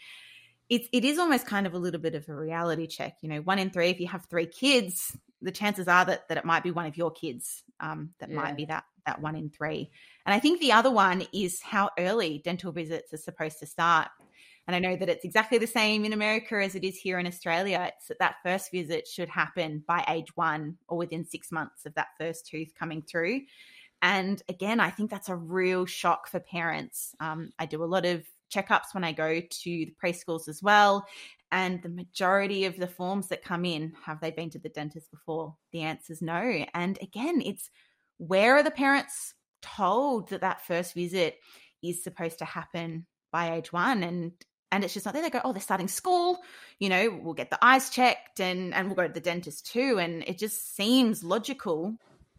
it's 0.69 0.87
it 0.93 1.03
is 1.03 1.19
almost 1.19 1.45
kind 1.45 1.67
of 1.67 1.73
a 1.73 1.77
little 1.77 1.99
bit 1.99 2.15
of 2.15 2.29
a 2.29 2.33
reality 2.33 2.87
check. 2.87 3.17
You 3.21 3.27
know, 3.31 3.41
one 3.41 3.59
in 3.59 3.69
three, 3.69 3.89
if 3.89 3.99
you 3.99 4.07
have 4.07 4.27
three 4.27 4.45
kids, 4.45 5.17
the 5.41 5.51
chances 5.51 5.89
are 5.89 6.05
that 6.05 6.29
that 6.29 6.37
it 6.37 6.45
might 6.45 6.63
be 6.63 6.71
one 6.71 6.85
of 6.85 6.95
your 6.95 7.11
kids 7.11 7.61
um, 7.81 8.11
that 8.19 8.29
Yeah. 8.29 8.35
might 8.37 8.55
be 8.55 8.63
that 8.65 8.85
that 9.05 9.21
one 9.21 9.35
in 9.35 9.49
three. 9.49 9.91
And 10.25 10.33
I 10.33 10.39
think 10.39 10.61
the 10.61 10.71
other 10.71 10.89
one 10.89 11.27
is 11.33 11.61
how 11.61 11.89
early 11.99 12.41
dental 12.45 12.71
visits 12.71 13.13
are 13.13 13.17
supposed 13.17 13.59
to 13.59 13.65
start. 13.65 14.07
And 14.67 14.75
I 14.75 14.79
know 14.79 14.95
that 14.95 15.09
it's 15.09 15.25
exactly 15.25 15.57
the 15.57 15.67
same 15.67 16.05
in 16.05 16.13
America 16.13 16.55
as 16.55 16.75
it 16.75 16.83
is 16.83 16.97
here 16.97 17.19
in 17.19 17.27
Australia. 17.27 17.91
It's 17.95 18.07
that 18.07 18.19
that 18.19 18.37
first 18.43 18.71
visit 18.71 19.07
should 19.07 19.29
happen 19.29 19.83
by 19.87 20.03
age 20.07 20.35
one 20.35 20.77
or 20.87 20.97
within 20.97 21.23
six 21.23 21.51
months 21.51 21.85
of 21.85 21.93
that 21.95 22.07
first 22.19 22.47
tooth 22.47 22.73
coming 22.77 23.03
through. 23.03 23.41
And 24.01 24.41
again, 24.49 24.79
I 24.79 24.89
think 24.89 25.11
that's 25.11 25.29
a 25.29 25.35
real 25.35 25.85
shock 25.85 26.27
for 26.27 26.39
parents. 26.39 27.15
Um, 27.19 27.51
I 27.59 27.65
do 27.65 27.83
a 27.83 27.85
lot 27.85 28.05
of 28.05 28.25
checkups 28.53 28.93
when 28.93 29.03
I 29.03 29.11
go 29.11 29.39
to 29.39 29.63
the 29.63 29.95
preschools 30.03 30.47
as 30.47 30.61
well. 30.61 31.05
And 31.51 31.81
the 31.81 31.89
majority 31.89 32.65
of 32.65 32.77
the 32.77 32.87
forms 32.87 33.27
that 33.27 33.43
come 33.43 33.65
in 33.65 33.93
have 34.03 34.19
they 34.19 34.31
been 34.31 34.49
to 34.51 34.59
the 34.59 34.69
dentist 34.69 35.11
before? 35.11 35.55
The 35.71 35.81
answer 35.81 36.13
is 36.13 36.21
no. 36.21 36.65
And 36.73 36.97
again, 37.01 37.41
it's 37.43 37.69
where 38.17 38.55
are 38.57 38.63
the 38.63 38.71
parents 38.71 39.33
told 39.61 40.29
that 40.29 40.41
that 40.41 40.65
first 40.65 40.93
visit 40.93 41.37
is 41.83 42.03
supposed 42.03 42.39
to 42.39 42.45
happen 42.45 43.05
by 43.31 43.55
age 43.55 43.71
one? 43.71 44.03
And 44.03 44.31
and 44.75 44.83
it's 44.83 44.93
just 44.93 45.05
not 45.05 45.13
there. 45.13 45.23
They 45.23 45.29
go, 45.29 45.39
oh, 45.45 45.53
they're 45.53 45.61
starting 45.61 45.87
school. 45.87 46.43
You 46.79 46.89
know, 46.89 47.19
we'll 47.23 47.33
get 47.33 47.49
the 47.49 47.57
eyes 47.61 47.89
checked 47.89 48.41
and 48.41 48.73
and 48.73 48.87
we'll 48.87 48.95
go 48.95 49.07
to 49.07 49.13
the 49.13 49.21
dentist 49.21 49.71
too. 49.71 49.99
And 49.99 50.21
it 50.27 50.37
just 50.37 50.75
seems 50.75 51.23
logical. 51.23 51.95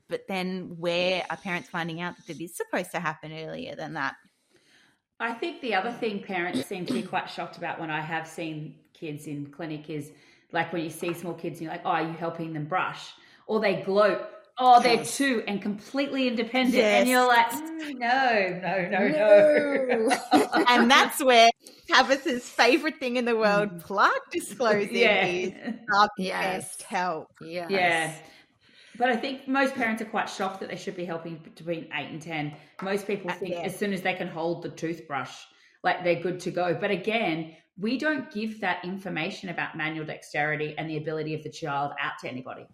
But 0.08 0.28
then 0.28 0.76
where 0.78 1.24
are 1.30 1.36
parents 1.38 1.70
finding 1.70 2.02
out 2.02 2.14
that 2.18 2.36
it 2.36 2.44
is 2.44 2.54
supposed 2.54 2.92
to 2.92 3.00
happen 3.00 3.32
earlier 3.32 3.74
than 3.74 3.94
that? 3.94 4.16
I 5.18 5.32
think 5.32 5.62
the 5.62 5.74
other 5.74 5.90
thing 5.90 6.22
parents 6.22 6.66
seem 6.66 6.84
to 6.86 6.92
be 6.92 7.02
quite 7.02 7.30
shocked 7.30 7.56
about 7.56 7.80
when 7.80 7.90
I 7.90 8.02
have 8.02 8.28
seen 8.28 8.74
kids 8.92 9.26
in 9.26 9.46
clinic 9.46 9.88
is 9.88 10.12
like 10.52 10.72
when 10.74 10.84
you 10.84 10.90
see 10.90 11.14
small 11.14 11.32
kids 11.32 11.58
and 11.58 11.62
you're 11.62 11.72
like, 11.72 11.86
oh, 11.86 11.90
are 11.90 12.02
you 12.02 12.12
helping 12.12 12.52
them 12.52 12.66
brush? 12.66 13.12
Or 13.46 13.60
they 13.60 13.80
gloat, 13.80 14.28
oh, 14.58 14.80
they're 14.80 15.04
two 15.04 15.42
and 15.46 15.60
completely 15.60 16.28
independent. 16.28 16.74
Yes. 16.74 17.00
And 17.00 17.08
you're 17.08 17.26
like, 17.26 17.50
"Mm, 17.50 17.98
no, 17.98 18.60
no, 18.62 18.88
no, 18.88 19.08
no. 19.08 20.08
No. 20.32 20.64
and 20.68 20.90
that's 20.90 21.22
where 21.22 21.48
Tabitha's 21.88 22.48
favorite 22.48 22.98
thing 22.98 23.16
in 23.16 23.24
the 23.24 23.36
world, 23.36 23.80
plaque 23.80 24.30
disclosing, 24.30 24.94
yeah. 24.96 25.26
is 25.26 25.50
the 25.88 26.08
Yes. 26.18 26.68
best 26.68 26.82
help. 26.82 27.28
Yes. 27.40 27.70
Yeah. 27.70 28.14
But 28.98 29.10
I 29.10 29.16
think 29.16 29.46
most 29.46 29.74
parents 29.74 30.00
are 30.00 30.06
quite 30.06 30.28
shocked 30.28 30.60
that 30.60 30.70
they 30.70 30.76
should 30.76 30.96
be 30.96 31.04
helping 31.04 31.36
between 31.36 31.88
eight 31.94 32.08
and 32.10 32.20
10. 32.22 32.54
Most 32.82 33.06
people 33.06 33.30
Uh, 33.30 33.34
think 33.34 33.52
yeah. 33.52 33.60
as 33.60 33.76
soon 33.76 33.92
as 33.92 34.00
they 34.00 34.14
can 34.14 34.26
hold 34.26 34.62
the 34.62 34.70
toothbrush, 34.70 35.36
like 35.84 36.02
they're 36.02 36.20
good 36.22 36.40
to 36.40 36.50
go. 36.50 36.74
But 36.74 36.90
again, 36.90 37.56
we 37.78 37.98
don't 37.98 38.32
give 38.32 38.60
that 38.62 38.82
information 38.86 39.50
about 39.50 39.76
manual 39.76 40.06
dexterity 40.06 40.74
and 40.78 40.88
the 40.88 40.96
ability 40.96 41.34
of 41.34 41.42
the 41.42 41.50
child 41.50 41.92
out 42.00 42.14
to 42.22 42.28
anybody. 42.28 42.66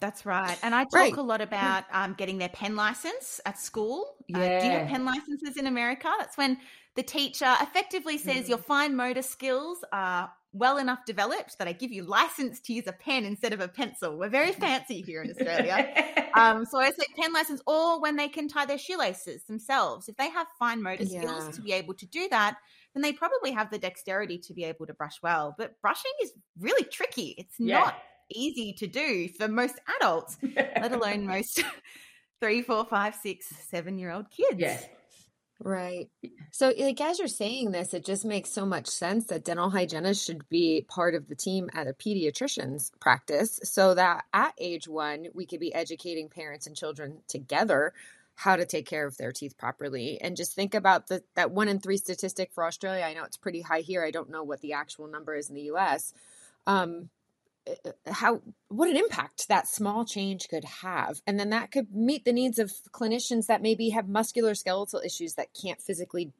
That's 0.00 0.24
right. 0.24 0.56
And 0.62 0.74
I 0.74 0.84
talk 0.84 0.92
Right. 0.94 1.16
a 1.16 1.22
lot 1.22 1.40
about 1.40 1.84
um, 1.92 2.14
getting 2.14 2.38
their 2.38 2.48
pen 2.50 2.76
license 2.76 3.40
at 3.44 3.58
school. 3.58 4.14
Uh, 4.32 4.60
do 4.60 4.66
you 4.66 4.72
have 4.72 4.88
pen 4.88 5.04
licenses 5.04 5.56
in 5.56 5.66
America? 5.66 6.08
That's 6.18 6.36
when 6.36 6.58
the 6.94 7.02
teacher 7.02 7.52
effectively 7.60 8.16
says 8.18 8.44
Mm. 8.46 8.48
your 8.50 8.58
fine 8.58 8.94
motor 8.94 9.22
skills 9.22 9.84
are 9.92 10.32
well 10.52 10.78
enough 10.78 11.00
developed 11.04 11.58
that 11.58 11.68
I 11.68 11.72
give 11.72 11.90
you 11.92 12.04
license 12.04 12.60
to 12.62 12.72
use 12.72 12.86
a 12.86 12.92
pen 12.92 13.24
instead 13.24 13.52
of 13.52 13.60
a 13.60 13.68
pencil. 13.68 14.16
We're 14.18 14.28
very 14.28 14.52
fancy 14.64 15.02
here 15.02 15.22
in 15.22 15.30
Australia. 15.30 15.76
um, 16.36 16.64
so 16.64 16.78
I 16.80 16.90
say 16.90 17.04
pen 17.20 17.32
license, 17.32 17.60
or 17.66 18.00
when 18.00 18.16
they 18.16 18.28
can 18.28 18.48
tie 18.48 18.66
their 18.66 18.78
shoelaces 18.78 19.44
themselves. 19.44 20.08
If 20.08 20.16
they 20.16 20.30
have 20.30 20.46
fine 20.60 20.80
motor 20.82 21.04
Yeah. 21.04 21.20
skills 21.20 21.56
to 21.56 21.62
be 21.62 21.72
able 21.72 21.94
to 21.94 22.06
do 22.06 22.28
that, 22.30 22.56
then 22.94 23.02
they 23.02 23.12
probably 23.12 23.50
have 23.50 23.70
the 23.70 23.78
dexterity 23.78 24.38
to 24.38 24.54
be 24.54 24.64
able 24.64 24.86
to 24.86 24.94
brush 24.94 25.18
well. 25.22 25.54
But 25.58 25.80
brushing 25.82 26.12
is 26.22 26.32
really 26.58 26.84
tricky. 26.84 27.34
It's 27.36 27.56
Yeah. 27.58 27.80
not 27.80 28.02
easy 28.30 28.72
to 28.74 28.86
do 28.86 29.28
for 29.28 29.48
most 29.48 29.74
adults, 29.96 30.36
let 30.42 30.92
alone 30.92 31.26
most 31.26 31.62
three, 32.40 32.62
four, 32.62 32.84
five, 32.84 33.14
six, 33.14 33.46
seven 33.68 33.98
year 33.98 34.10
old 34.10 34.30
kids. 34.30 34.58
yeah. 34.58 34.80
Right. 35.60 36.08
So, 36.52 36.72
like, 36.78 37.00
as 37.00 37.18
you're 37.18 37.26
saying 37.26 37.72
this, 37.72 37.92
it 37.92 38.04
just 38.04 38.24
makes 38.24 38.52
so 38.52 38.64
much 38.64 38.86
sense 38.86 39.26
that 39.26 39.44
dental 39.44 39.70
hygienists 39.70 40.24
should 40.24 40.48
be 40.48 40.86
part 40.88 41.16
of 41.16 41.26
the 41.26 41.34
team 41.34 41.68
at 41.74 41.88
a 41.88 41.92
pediatrician's 41.92 42.92
practice 43.00 43.58
so 43.64 43.94
that 43.94 44.24
at 44.32 44.54
age 44.58 44.86
one, 44.86 45.26
we 45.34 45.46
could 45.46 45.58
be 45.58 45.74
educating 45.74 46.28
parents 46.28 46.68
and 46.68 46.76
children 46.76 47.18
together 47.26 47.92
how 48.36 48.54
to 48.54 48.64
take 48.64 48.86
care 48.86 49.04
of 49.04 49.16
their 49.16 49.32
teeth 49.32 49.58
properly. 49.58 50.20
And 50.20 50.36
just 50.36 50.54
think 50.54 50.76
about 50.76 51.08
the, 51.08 51.24
that 51.34 51.50
one 51.50 51.66
in 51.66 51.80
three 51.80 51.96
statistic 51.96 52.52
for 52.52 52.64
Australia. 52.64 53.02
I 53.04 53.12
know 53.14 53.24
it's 53.24 53.36
pretty 53.36 53.62
high 53.62 53.80
here. 53.80 54.04
I 54.04 54.12
don't 54.12 54.30
know 54.30 54.44
what 54.44 54.60
the 54.60 54.74
actual 54.74 55.08
number 55.08 55.34
is 55.34 55.48
in 55.48 55.56
the 55.56 55.72
US. 55.72 56.14
Um, 56.64 57.10
Uh, 57.84 57.90
how 58.12 58.40
what 58.68 58.88
an 58.88 58.96
impact 58.96 59.48
that 59.48 59.68
small 59.68 60.04
change 60.04 60.48
could 60.48 60.64
have. 60.64 61.20
And 61.26 61.38
then 61.38 61.50
that 61.50 61.70
could 61.70 61.94
meet 61.94 62.24
the 62.24 62.32
needs 62.32 62.58
of 62.58 62.72
clinicians 62.92 63.46
that 63.46 63.62
maybe 63.62 63.90
have 63.90 64.08
muscular 64.08 64.54
skeletal 64.54 65.00
issues 65.04 65.34
that 65.34 65.48
can't 65.60 65.80
physically 65.80 66.32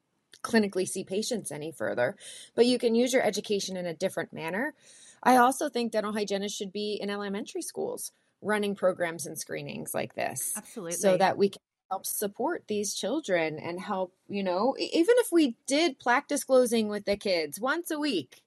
clinically 0.42 0.86
see 0.86 1.04
patients 1.04 1.50
any 1.50 1.72
further. 1.72 2.16
But 2.54 2.66
you 2.66 2.78
can 2.78 2.94
use 2.94 3.12
your 3.12 3.22
education 3.22 3.76
in 3.76 3.86
a 3.86 3.94
different 3.94 4.32
manner. 4.32 4.74
I 5.22 5.36
also 5.36 5.68
think 5.68 5.92
dental 5.92 6.12
hygienists 6.12 6.56
should 6.56 6.72
be 6.72 6.98
in 7.00 7.10
elementary 7.10 7.62
schools 7.62 8.12
running 8.40 8.74
programs 8.74 9.26
and 9.26 9.38
screenings 9.38 9.94
like 9.94 10.14
this 10.14 10.54
Absolutely. 10.56 10.92
so 10.92 11.16
that 11.16 11.36
we 11.36 11.48
can 11.48 11.60
help 11.90 12.06
support 12.06 12.64
these 12.68 12.94
children 12.94 13.58
and 13.58 13.80
help 13.80 14.12
you 14.28 14.42
know 14.42 14.76
even 14.78 15.14
if 15.18 15.32
we 15.32 15.56
did 15.66 15.98
plaque 15.98 16.28
disclosing 16.28 16.88
with 16.88 17.04
the 17.04 17.16
kids 17.16 17.58
once 17.60 17.90
a 17.90 17.98
week 17.98 18.42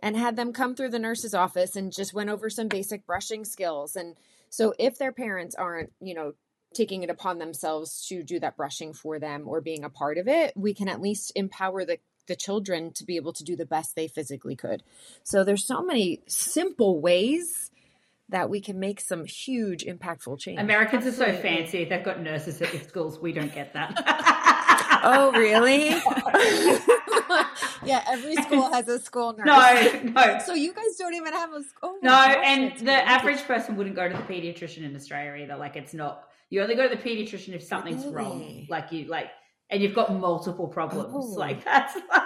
and 0.00 0.16
had 0.16 0.36
them 0.36 0.52
come 0.52 0.74
through 0.74 0.90
the 0.90 0.98
nurse's 0.98 1.34
office 1.34 1.76
and 1.76 1.92
just 1.92 2.14
went 2.14 2.30
over 2.30 2.48
some 2.48 2.68
basic 2.68 3.06
brushing 3.06 3.44
skills. 3.44 3.96
And 3.96 4.16
so 4.50 4.74
if 4.78 4.98
their 4.98 5.12
parents 5.12 5.54
aren't, 5.54 5.92
you 6.00 6.14
know, 6.14 6.32
taking 6.74 7.02
it 7.02 7.10
upon 7.10 7.38
themselves 7.38 8.06
to 8.08 8.22
do 8.22 8.38
that 8.40 8.56
brushing 8.56 8.92
for 8.92 9.18
them 9.18 9.44
or 9.46 9.60
being 9.60 9.84
a 9.84 9.90
part 9.90 10.18
of 10.18 10.28
it, 10.28 10.52
we 10.56 10.74
can 10.74 10.88
at 10.88 11.00
least 11.00 11.32
empower 11.34 11.84
the 11.84 11.98
the 12.28 12.36
children 12.36 12.92
to 12.92 13.04
be 13.04 13.16
able 13.16 13.32
to 13.32 13.42
do 13.42 13.56
the 13.56 13.64
best 13.64 13.96
they 13.96 14.06
physically 14.06 14.54
could. 14.54 14.82
So 15.24 15.44
there's 15.44 15.66
so 15.66 15.82
many 15.82 16.20
simple 16.28 17.00
ways 17.00 17.70
that 18.28 18.50
we 18.50 18.60
can 18.60 18.78
make 18.78 19.00
some 19.00 19.24
huge 19.24 19.84
impactful 19.84 20.38
change. 20.38 20.60
Americans 20.60 21.06
Absolutely. 21.06 21.34
are 21.34 21.36
so 21.38 21.42
fancy. 21.42 21.84
They've 21.86 22.04
got 22.04 22.20
nurses 22.20 22.60
at 22.60 22.70
the 22.70 22.80
schools. 22.80 23.18
We 23.18 23.32
don't 23.32 23.54
get 23.54 23.72
that. 23.72 25.00
oh, 25.02 25.32
really? 25.32 25.90
yeah, 27.88 28.04
every 28.08 28.34
school 28.42 28.70
has 28.70 28.88
a 28.88 28.98
school 28.98 29.34
nurse. 29.36 29.46
No, 29.46 30.00
no. 30.14 30.38
So 30.44 30.54
you 30.54 30.72
guys 30.72 30.96
don't 30.98 31.14
even 31.14 31.32
have 31.32 31.52
a 31.52 31.62
school. 31.62 31.94
Oh 31.94 31.98
no, 32.02 32.10
gosh, 32.10 32.36
and 32.44 32.78
the 32.78 32.92
average 32.92 33.42
person 33.44 33.76
wouldn't 33.76 33.96
go 33.96 34.08
to 34.08 34.16
the 34.16 34.22
pediatrician 34.22 34.84
in 34.84 34.94
Australia 34.94 35.42
either. 35.42 35.56
Like 35.56 35.76
it's 35.76 35.94
not. 35.94 36.24
You 36.50 36.62
only 36.62 36.76
go 36.76 36.88
to 36.88 36.94
the 36.94 37.02
pediatrician 37.02 37.54
if 37.54 37.62
something's 37.62 38.04
really? 38.04 38.14
wrong. 38.14 38.66
Like 38.68 38.92
you 38.92 39.06
like, 39.06 39.30
and 39.70 39.82
you've 39.82 39.94
got 39.94 40.12
multiple 40.14 40.68
problems. 40.68 41.12
Oh. 41.12 41.18
Like 41.18 41.64
that's 41.72 41.94
like 41.94 42.22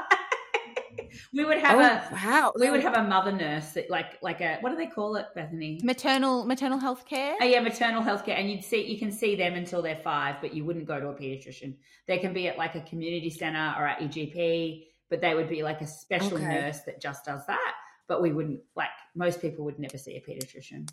we 1.33 1.45
would 1.45 1.59
have 1.59 1.79
oh, 1.79 1.81
a 1.81 2.15
wow. 2.15 2.53
We 2.57 2.71
would 2.71 2.83
have 2.83 2.95
a 2.95 3.03
mother 3.03 3.33
nurse 3.33 3.73
that 3.73 3.91
like 3.91 4.19
like 4.23 4.41
a 4.41 4.59
what 4.61 4.71
do 4.71 4.77
they 4.77 4.87
call 4.87 5.17
it, 5.17 5.27
Bethany? 5.35 5.81
Maternal 5.83 6.45
maternal 6.45 6.79
health 6.79 7.07
care. 7.07 7.37
Oh 7.41 7.45
yeah, 7.45 7.61
maternal 7.61 8.03
health 8.03 8.25
care. 8.25 8.37
And 8.37 8.51
you'd 8.51 8.65
see 8.65 8.85
you 8.87 8.99
can 8.99 9.11
see 9.11 9.35
them 9.37 9.55
until 9.55 9.83
they're 9.83 10.01
five, 10.03 10.37
but 10.41 10.55
you 10.55 10.65
wouldn't 10.65 10.87
go 10.87 11.01
to 11.01 11.09
a 11.09 11.15
pediatrician. 11.15 11.75
They 12.07 12.19
can 12.19 12.33
be 12.33 12.49
at 12.49 12.59
like 12.59 12.75
a 12.75 12.81
community 12.83 13.31
center 13.31 13.75
or 13.79 13.87
at 13.87 14.03
a 14.03 14.05
GP, 14.05 14.85
but 15.13 15.21
they 15.21 15.35
would 15.35 15.51
be 15.51 15.63
like 15.63 15.83
a 15.83 15.87
special 15.87 16.39
okay. 16.39 16.47
nurse 16.47 16.81
that 16.87 16.99
just 16.99 17.27
does 17.27 17.45
that. 17.45 17.75
But 18.09 18.23
we 18.23 18.33
wouldn't 18.33 18.61
like 18.75 18.89
most 19.15 19.43
people 19.43 19.67
would 19.67 19.79
never 19.79 19.99
see 19.99 20.17
a 20.17 20.23
pediatrician. 20.23 20.89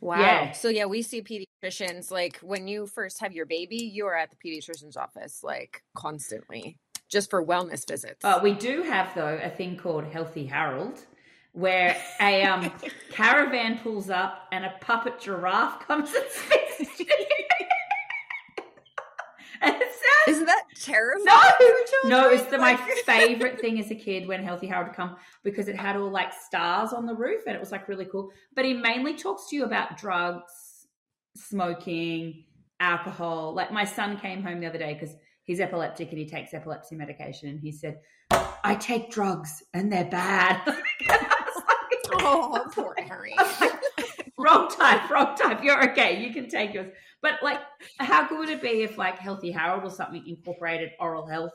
Wow. 0.00 0.20
Yeah. 0.20 0.52
So 0.52 0.68
yeah, 0.68 0.84
we 0.84 1.02
see 1.02 1.20
pediatricians 1.20 2.12
like 2.12 2.38
when 2.38 2.68
you 2.68 2.86
first 2.86 3.18
have 3.20 3.32
your 3.32 3.46
baby, 3.46 3.78
you 3.78 4.06
are 4.06 4.16
at 4.16 4.30
the 4.30 4.36
pediatrician's 4.36 4.96
office 4.96 5.40
like 5.42 5.82
constantly 5.96 6.78
just 7.08 7.30
for 7.30 7.44
wellness 7.44 7.84
visits. 7.86 8.24
Uh, 8.24 8.38
we 8.40 8.52
do 8.52 8.84
have 8.84 9.12
though 9.16 9.40
a 9.42 9.50
thing 9.50 9.76
called 9.76 10.04
Healthy 10.04 10.46
Harold, 10.46 11.00
where 11.50 11.96
a 12.20 12.44
um, 12.44 12.70
caravan 13.10 13.80
pulls 13.80 14.08
up 14.08 14.46
and 14.52 14.64
a 14.64 14.72
puppet 14.80 15.18
giraffe 15.18 15.80
comes 15.84 16.14
and 16.14 16.24
speaks 16.30 16.96
to 16.96 17.04
you. 17.04 17.67
Isn't 20.28 20.46
that 20.46 20.64
terrifying? 20.80 21.24
No, 22.04 22.08
no, 22.22 22.30
it's 22.30 22.44
the, 22.44 22.58
my 22.58 22.76
favorite 22.76 23.60
thing 23.60 23.78
as 23.78 23.90
a 23.90 23.94
kid 23.94 24.28
when 24.28 24.42
Healthy 24.44 24.66
Harold 24.66 24.94
come 24.94 25.16
because 25.42 25.68
it 25.68 25.76
had 25.76 25.96
all 25.96 26.10
like 26.10 26.32
stars 26.32 26.92
on 26.92 27.06
the 27.06 27.14
roof 27.14 27.42
and 27.46 27.56
it 27.56 27.60
was 27.60 27.72
like 27.72 27.88
really 27.88 28.04
cool. 28.04 28.30
But 28.54 28.64
he 28.64 28.74
mainly 28.74 29.14
talks 29.14 29.48
to 29.48 29.56
you 29.56 29.64
about 29.64 29.96
drugs, 29.96 30.86
smoking, 31.36 32.44
alcohol. 32.80 33.54
Like 33.54 33.72
my 33.72 33.84
son 33.84 34.18
came 34.18 34.42
home 34.42 34.60
the 34.60 34.66
other 34.66 34.78
day 34.78 34.94
because 34.94 35.14
he's 35.44 35.60
epileptic 35.60 36.10
and 36.10 36.18
he 36.18 36.26
takes 36.26 36.52
epilepsy 36.52 36.96
medication. 36.96 37.48
And 37.48 37.60
he 37.60 37.72
said, 37.72 38.00
I 38.30 38.76
take 38.78 39.10
drugs 39.10 39.62
and 39.72 39.90
they're 39.92 40.04
bad. 40.04 40.60
oh, 42.12 42.66
poor 42.74 42.94
Harry. 42.98 43.34
Wrong 44.38 44.68
type, 44.68 45.10
wrong 45.10 45.36
type. 45.36 45.62
You're 45.62 45.90
okay. 45.90 46.22
You 46.22 46.32
can 46.32 46.48
take 46.48 46.74
yours. 46.74 46.92
But 47.20 47.42
like, 47.42 47.60
how 47.98 48.28
good 48.28 48.38
would 48.38 48.48
it 48.48 48.62
be 48.62 48.82
if 48.82 48.96
like 48.96 49.18
Healthy 49.18 49.50
Harold 49.50 49.84
or 49.84 49.90
something 49.90 50.26
incorporated 50.26 50.92
oral 51.00 51.26
health 51.26 51.52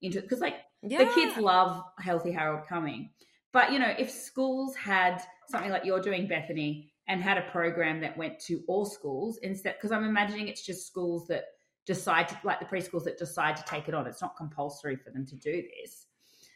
into 0.00 0.18
it? 0.18 0.22
Because 0.22 0.40
like 0.40 0.56
yeah. 0.82 0.98
the 0.98 1.10
kids 1.10 1.36
love 1.36 1.82
Healthy 1.98 2.32
Harold 2.32 2.66
coming. 2.68 3.10
But 3.52 3.72
you 3.72 3.78
know, 3.78 3.92
if 3.98 4.10
schools 4.10 4.74
had 4.76 5.22
something 5.48 5.70
like 5.70 5.84
you're 5.84 6.00
doing, 6.00 6.26
Bethany, 6.26 6.92
and 7.08 7.20
had 7.20 7.36
a 7.36 7.50
program 7.50 8.00
that 8.00 8.16
went 8.16 8.38
to 8.40 8.62
all 8.68 8.84
schools 8.84 9.38
instead, 9.42 9.74
because 9.76 9.92
I'm 9.92 10.04
imagining 10.04 10.48
it's 10.48 10.64
just 10.64 10.86
schools 10.86 11.26
that 11.28 11.44
decide 11.84 12.28
to 12.28 12.38
like 12.44 12.60
the 12.60 12.66
preschools 12.66 13.04
that 13.04 13.18
decide 13.18 13.56
to 13.56 13.64
take 13.64 13.88
it 13.88 13.94
on. 13.94 14.06
It's 14.06 14.22
not 14.22 14.36
compulsory 14.36 14.96
for 14.96 15.10
them 15.10 15.26
to 15.26 15.36
do 15.36 15.62
this. 15.62 16.06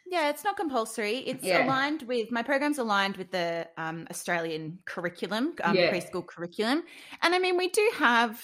Yeah, 0.09 0.31
it's 0.31 0.45
not 0.45 0.57
compulsory. 0.57 1.19
It's 1.19 1.45
yeah. 1.45 1.67
aligned 1.67 2.03
with 2.03 2.31
my 2.31 2.43
program's 2.43 2.79
aligned 2.79 3.17
with 3.17 3.33
the 3.33 3.67
um, 3.77 4.07
Australian 4.09 4.79
curriculum, 4.85 5.55
um, 5.65 5.75
yeah. 5.75 5.93
preschool 5.93 6.25
curriculum, 6.25 6.83
and 7.23 7.35
I 7.35 7.39
mean 7.39 7.57
we 7.57 7.69
do 7.69 7.91
have 7.95 8.41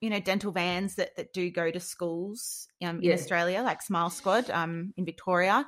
you 0.00 0.10
know 0.10 0.20
dental 0.20 0.52
vans 0.52 0.94
that 0.96 1.16
that 1.16 1.32
do 1.32 1.50
go 1.50 1.70
to 1.70 1.80
schools 1.80 2.68
um, 2.82 2.98
in 2.98 3.02
yeah. 3.02 3.14
Australia, 3.14 3.62
like 3.62 3.82
Smile 3.82 4.10
Squad 4.10 4.50
um, 4.50 4.94
in 4.96 5.04
Victoria. 5.04 5.66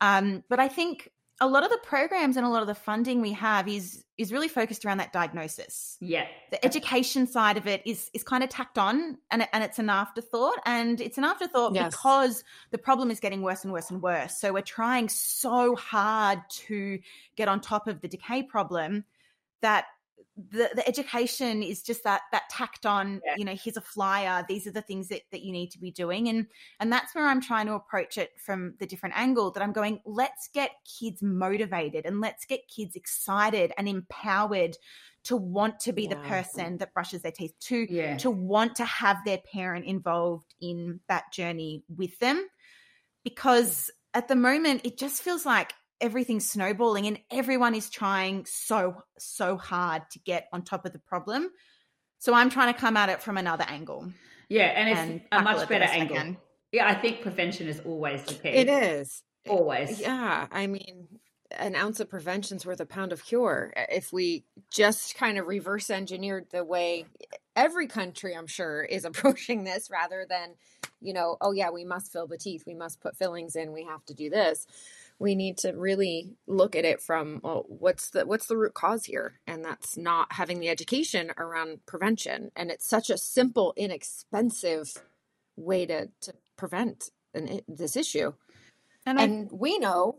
Um, 0.00 0.42
but 0.48 0.58
I 0.58 0.68
think 0.68 1.08
a 1.40 1.48
lot 1.48 1.64
of 1.64 1.70
the 1.70 1.78
programs 1.78 2.36
and 2.36 2.46
a 2.46 2.48
lot 2.48 2.62
of 2.62 2.68
the 2.68 2.74
funding 2.74 3.20
we 3.20 3.32
have 3.32 3.68
is 3.68 4.04
is 4.18 4.32
really 4.32 4.48
focused 4.48 4.84
around 4.84 4.98
that 4.98 5.12
diagnosis. 5.12 5.96
Yeah. 6.00 6.26
The 6.50 6.64
education 6.64 7.26
side 7.26 7.56
of 7.56 7.66
it 7.66 7.82
is 7.84 8.10
is 8.14 8.22
kind 8.22 8.44
of 8.44 8.50
tacked 8.50 8.78
on 8.78 9.18
and 9.30 9.48
and 9.52 9.64
it's 9.64 9.78
an 9.78 9.90
afterthought 9.90 10.58
and 10.64 11.00
it's 11.00 11.18
an 11.18 11.24
afterthought 11.24 11.74
yes. 11.74 11.92
because 11.92 12.44
the 12.70 12.78
problem 12.78 13.10
is 13.10 13.18
getting 13.18 13.42
worse 13.42 13.64
and 13.64 13.72
worse 13.72 13.90
and 13.90 14.02
worse. 14.02 14.36
So 14.36 14.52
we're 14.52 14.62
trying 14.62 15.08
so 15.08 15.74
hard 15.74 16.40
to 16.66 16.98
get 17.36 17.48
on 17.48 17.60
top 17.60 17.88
of 17.88 18.00
the 18.00 18.08
decay 18.08 18.42
problem 18.42 19.04
that 19.62 19.86
the, 20.50 20.70
the 20.74 20.86
education 20.86 21.62
is 21.62 21.82
just 21.82 22.04
that 22.04 22.22
that 22.32 22.48
tacked 22.50 22.86
on 22.86 23.20
yeah. 23.24 23.34
you 23.36 23.44
know 23.44 23.54
here's 23.54 23.76
a 23.76 23.82
flyer 23.82 24.44
these 24.48 24.66
are 24.66 24.72
the 24.72 24.82
things 24.82 25.08
that, 25.08 25.22
that 25.30 25.42
you 25.42 25.52
need 25.52 25.70
to 25.70 25.78
be 25.78 25.90
doing 25.90 26.28
and 26.28 26.46
and 26.80 26.92
that's 26.92 27.14
where 27.14 27.26
i'm 27.26 27.40
trying 27.40 27.66
to 27.66 27.74
approach 27.74 28.18
it 28.18 28.30
from 28.38 28.74
the 28.78 28.86
different 28.86 29.16
angle 29.16 29.50
that 29.50 29.62
i'm 29.62 29.72
going 29.72 30.00
let's 30.04 30.48
get 30.52 30.70
kids 30.98 31.22
motivated 31.22 32.06
and 32.06 32.20
let's 32.20 32.44
get 32.44 32.60
kids 32.68 32.96
excited 32.96 33.72
and 33.76 33.88
empowered 33.88 34.76
to 35.24 35.36
want 35.36 35.78
to 35.80 35.92
be 35.92 36.04
yeah. 36.04 36.10
the 36.10 36.28
person 36.28 36.78
that 36.78 36.92
brushes 36.92 37.22
their 37.22 37.32
teeth 37.32 37.54
to 37.60 37.86
yeah. 37.92 38.16
to 38.16 38.30
want 38.30 38.76
to 38.76 38.84
have 38.84 39.18
their 39.24 39.38
parent 39.52 39.84
involved 39.84 40.54
in 40.60 41.00
that 41.08 41.32
journey 41.32 41.84
with 41.94 42.18
them 42.18 42.46
because 43.24 43.90
at 44.14 44.28
the 44.28 44.36
moment 44.36 44.82
it 44.84 44.98
just 44.98 45.22
feels 45.22 45.46
like 45.46 45.72
everything's 46.02 46.50
snowballing 46.50 47.06
and 47.06 47.18
everyone 47.30 47.74
is 47.74 47.88
trying 47.88 48.44
so 48.44 49.02
so 49.18 49.56
hard 49.56 50.02
to 50.10 50.18
get 50.18 50.48
on 50.52 50.62
top 50.62 50.84
of 50.84 50.92
the 50.92 50.98
problem. 50.98 51.48
So 52.18 52.34
i'm 52.34 52.50
trying 52.50 52.74
to 52.74 52.78
come 52.78 52.96
at 52.96 53.08
it 53.08 53.22
from 53.22 53.38
another 53.38 53.64
angle. 53.66 54.12
Yeah 54.48 54.64
and 54.66 54.88
it's 54.90 55.00
and 55.00 55.22
a 55.32 55.42
much 55.42 55.68
better 55.68 55.84
angle. 55.84 56.36
yeah 56.72 56.86
i 56.86 56.94
think 56.94 57.22
prevention 57.22 57.68
is 57.68 57.80
always 57.80 58.22
the 58.24 58.34
key. 58.34 58.48
It 58.48 58.68
is. 58.68 59.22
Always. 59.48 60.00
Yeah 60.00 60.46
i 60.50 60.66
mean 60.66 61.08
an 61.58 61.74
ounce 61.76 62.00
of 62.00 62.08
prevention's 62.10 62.64
worth 62.64 62.80
a 62.80 62.86
pound 62.86 63.12
of 63.12 63.24
cure. 63.24 63.74
If 63.76 64.10
we 64.10 64.44
just 64.70 65.16
kind 65.16 65.36
of 65.38 65.46
reverse 65.46 65.90
engineered 65.90 66.46
the 66.50 66.64
way 66.64 67.04
every 67.54 67.86
country 67.86 68.34
i'm 68.34 68.46
sure 68.46 68.82
is 68.82 69.04
approaching 69.10 69.64
this 69.64 69.90
rather 69.90 70.26
than 70.28 70.54
you 71.00 71.12
know 71.12 71.36
oh 71.40 71.52
yeah 71.52 71.70
we 71.70 71.84
must 71.84 72.12
fill 72.12 72.26
the 72.26 72.38
teeth 72.38 72.64
we 72.66 72.74
must 72.74 73.00
put 73.00 73.16
fillings 73.16 73.56
in 73.56 73.72
we 73.72 73.84
have 73.84 74.04
to 74.06 74.14
do 74.14 74.30
this 74.30 74.66
we 75.22 75.36
need 75.36 75.56
to 75.58 75.70
really 75.70 76.34
look 76.48 76.74
at 76.74 76.84
it 76.84 77.00
from 77.00 77.40
well, 77.44 77.64
what's 77.68 78.10
the 78.10 78.26
what's 78.26 78.48
the 78.48 78.56
root 78.56 78.74
cause 78.74 79.04
here? 79.04 79.38
And 79.46 79.64
that's 79.64 79.96
not 79.96 80.32
having 80.32 80.58
the 80.58 80.68
education 80.68 81.30
around 81.38 81.86
prevention. 81.86 82.50
And 82.56 82.72
it's 82.72 82.88
such 82.88 83.08
a 83.08 83.16
simple 83.16 83.72
inexpensive 83.76 84.92
way 85.56 85.86
to 85.86 86.08
to 86.22 86.34
prevent 86.56 87.10
an, 87.34 87.60
this 87.68 87.96
issue. 87.96 88.32
And, 89.06 89.20
and 89.20 89.48
I, 89.48 89.54
we 89.54 89.78
know 89.78 90.16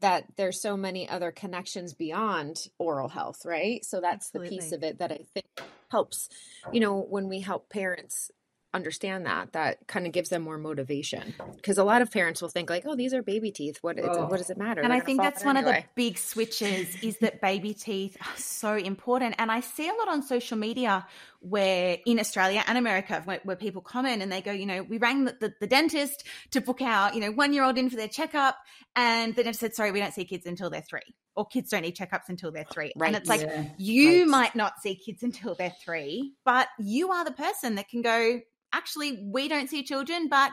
that 0.00 0.26
there's 0.36 0.60
so 0.60 0.76
many 0.76 1.08
other 1.08 1.30
connections 1.30 1.94
beyond 1.94 2.68
oral 2.78 3.08
health 3.08 3.42
right? 3.46 3.82
So 3.86 4.02
that's 4.02 4.26
absolutely. 4.26 4.56
the 4.56 4.62
piece 4.62 4.72
of 4.72 4.82
it 4.82 4.98
that 4.98 5.12
i 5.12 5.20
think 5.32 5.46
helps. 5.90 6.28
You 6.72 6.80
know 6.80 7.00
when 7.00 7.28
we 7.28 7.40
help 7.40 7.70
parents 7.70 8.30
understand 8.76 9.26
that 9.26 9.52
that 9.52 9.86
kind 9.88 10.06
of 10.06 10.12
gives 10.12 10.28
them 10.28 10.42
more 10.42 10.58
motivation 10.58 11.34
because 11.56 11.78
a 11.78 11.84
lot 11.84 12.02
of 12.02 12.10
parents 12.10 12.40
will 12.40 12.48
think 12.48 12.70
like 12.70 12.84
oh 12.86 12.94
these 12.94 13.12
are 13.12 13.22
baby 13.22 13.50
teeth 13.50 13.78
what, 13.80 13.98
oh. 13.98 14.26
what 14.26 14.38
does 14.38 14.50
it 14.50 14.56
matter 14.56 14.80
and 14.80 14.92
They're 14.92 15.02
i 15.02 15.04
think 15.04 15.20
that's 15.20 15.44
one 15.44 15.56
anyway. 15.56 15.78
of 15.78 15.82
the 15.82 15.88
big 15.94 16.18
switches 16.18 17.02
is 17.02 17.18
that 17.18 17.40
baby 17.40 17.74
teeth 17.74 18.16
are 18.20 18.36
so 18.36 18.76
important 18.76 19.34
and 19.38 19.50
i 19.50 19.60
see 19.60 19.88
a 19.88 19.92
lot 19.92 20.08
on 20.08 20.22
social 20.22 20.56
media 20.56 21.06
where 21.40 21.98
in 22.06 22.20
australia 22.20 22.62
and 22.66 22.78
america 22.78 23.22
where, 23.24 23.40
where 23.42 23.56
people 23.56 23.82
comment 23.82 24.22
and 24.22 24.30
they 24.30 24.40
go 24.40 24.52
you 24.52 24.66
know 24.66 24.82
we 24.82 24.98
rang 24.98 25.24
the, 25.24 25.36
the, 25.40 25.54
the 25.60 25.66
dentist 25.66 26.24
to 26.52 26.60
book 26.60 26.82
out 26.82 27.14
you 27.14 27.20
know 27.20 27.32
one 27.32 27.52
year 27.52 27.64
old 27.64 27.76
in 27.78 27.90
for 27.90 27.96
their 27.96 28.08
checkup 28.08 28.56
and 28.94 29.34
the 29.34 29.42
dentist 29.42 29.60
said 29.60 29.74
sorry 29.74 29.90
we 29.90 29.98
don't 29.98 30.14
see 30.14 30.24
kids 30.24 30.46
until 30.46 30.70
they're 30.70 30.82
three 30.82 31.14
or 31.36 31.46
kids 31.46 31.70
don't 31.70 31.82
need 31.82 31.96
checkups 31.96 32.28
until 32.28 32.50
they're 32.50 32.64
three. 32.64 32.92
Right. 32.96 33.08
And 33.08 33.16
it's 33.16 33.28
like 33.28 33.42
yeah. 33.42 33.68
you 33.76 34.20
right. 34.20 34.28
might 34.28 34.56
not 34.56 34.80
see 34.80 34.96
kids 34.96 35.22
until 35.22 35.54
they're 35.54 35.74
three, 35.84 36.32
but 36.44 36.68
you 36.78 37.12
are 37.12 37.24
the 37.24 37.32
person 37.32 37.76
that 37.76 37.88
can 37.88 38.02
go, 38.02 38.40
actually, 38.72 39.28
we 39.32 39.48
don't 39.48 39.68
see 39.68 39.82
children, 39.82 40.28
but 40.28 40.52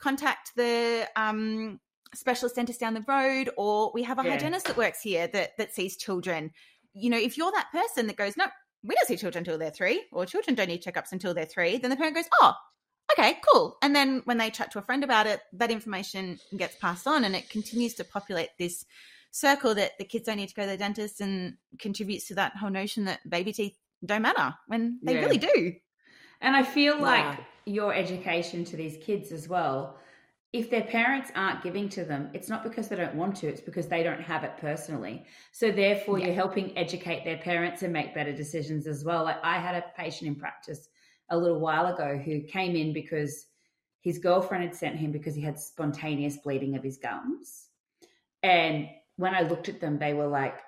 contact 0.00 0.52
the 0.56 1.08
um, 1.16 1.80
specialist 2.14 2.56
dentist 2.56 2.80
down 2.80 2.94
the 2.94 3.04
road, 3.06 3.50
or 3.56 3.90
we 3.94 4.02
have 4.02 4.18
a 4.18 4.24
yeah. 4.24 4.32
hygienist 4.32 4.66
that 4.66 4.76
works 4.76 5.00
here 5.02 5.26
that 5.28 5.56
that 5.58 5.74
sees 5.74 5.96
children. 5.96 6.50
You 6.92 7.10
know, 7.10 7.18
if 7.18 7.36
you're 7.36 7.52
that 7.52 7.72
person 7.72 8.06
that 8.06 8.16
goes, 8.16 8.36
no, 8.36 8.46
we 8.82 8.94
don't 8.94 9.06
see 9.06 9.16
children 9.16 9.40
until 9.40 9.58
they're 9.58 9.70
three, 9.70 10.04
or 10.12 10.26
children 10.26 10.54
don't 10.54 10.68
need 10.68 10.82
checkups 10.82 11.12
until 11.12 11.34
they're 11.34 11.46
three, 11.46 11.78
then 11.78 11.90
the 11.90 11.96
parent 11.96 12.14
goes, 12.14 12.28
oh, 12.40 12.52
okay, 13.12 13.38
cool. 13.52 13.76
And 13.82 13.94
then 13.94 14.22
when 14.24 14.38
they 14.38 14.50
chat 14.50 14.70
to 14.72 14.78
a 14.78 14.82
friend 14.82 15.02
about 15.02 15.26
it, 15.26 15.40
that 15.54 15.70
information 15.70 16.38
gets 16.56 16.76
passed 16.76 17.06
on, 17.06 17.24
and 17.24 17.34
it 17.34 17.50
continues 17.50 17.94
to 17.94 18.04
populate 18.04 18.50
this 18.58 18.84
circle 19.30 19.74
that 19.74 19.92
the 19.98 20.04
kids 20.04 20.26
don't 20.26 20.36
need 20.36 20.48
to 20.48 20.54
go 20.54 20.62
to 20.62 20.68
the 20.68 20.76
dentist 20.76 21.20
and 21.20 21.54
contributes 21.80 22.28
to 22.28 22.34
that 22.36 22.56
whole 22.56 22.70
notion 22.70 23.06
that 23.06 23.18
baby 23.28 23.52
teeth 23.52 23.76
don't 24.04 24.22
matter 24.22 24.54
when 24.68 25.00
they 25.02 25.14
Yeah. 25.14 25.20
really 25.20 25.38
do. 25.38 25.74
And 26.40 26.56
I 26.56 26.62
feel 26.62 26.98
like 27.00 27.38
Yeah. 27.38 27.44
your 27.66 27.94
education 27.94 28.64
to 28.66 28.76
these 28.76 28.96
kids 28.98 29.32
as 29.32 29.48
well, 29.48 29.98
if 30.52 30.70
their 30.70 30.84
parents 30.84 31.32
aren't 31.34 31.62
giving 31.62 31.88
to 31.88 32.04
them, 32.04 32.30
it's 32.32 32.48
not 32.48 32.62
because 32.62 32.88
they 32.88 32.94
don't 32.94 33.16
want 33.16 33.36
to, 33.36 33.48
it's 33.48 33.60
because 33.60 33.88
they 33.88 34.02
don't 34.04 34.20
have 34.20 34.44
it 34.44 34.56
personally. 34.58 35.24
So 35.52 35.72
therefore 35.72 36.18
Yeah. 36.18 36.26
you're 36.26 36.34
helping 36.34 36.76
educate 36.78 37.24
their 37.24 37.38
parents 37.38 37.82
and 37.82 37.92
make 37.92 38.14
better 38.14 38.32
decisions 38.32 38.86
as 38.86 39.04
well. 39.04 39.24
Like 39.24 39.42
I 39.42 39.58
had 39.58 39.74
a 39.74 39.84
patient 39.96 40.28
in 40.28 40.36
practice 40.36 40.88
a 41.30 41.36
little 41.36 41.58
while 41.58 41.86
ago 41.92 42.16
who 42.16 42.42
came 42.42 42.76
in 42.76 42.92
because 42.92 43.46
his 44.00 44.18
girlfriend 44.18 44.62
had 44.62 44.74
sent 44.76 44.96
him 44.96 45.10
because 45.10 45.34
he 45.34 45.40
had 45.40 45.58
spontaneous 45.58 46.36
bleeding 46.36 46.76
of 46.76 46.84
his 46.84 46.98
gums. 46.98 47.68
And 48.42 48.88
when 49.16 49.34
I 49.34 49.40
looked 49.40 49.68
at 49.68 49.80
them, 49.80 49.98
they 49.98 50.12
were 50.14 50.26
like 50.28 50.60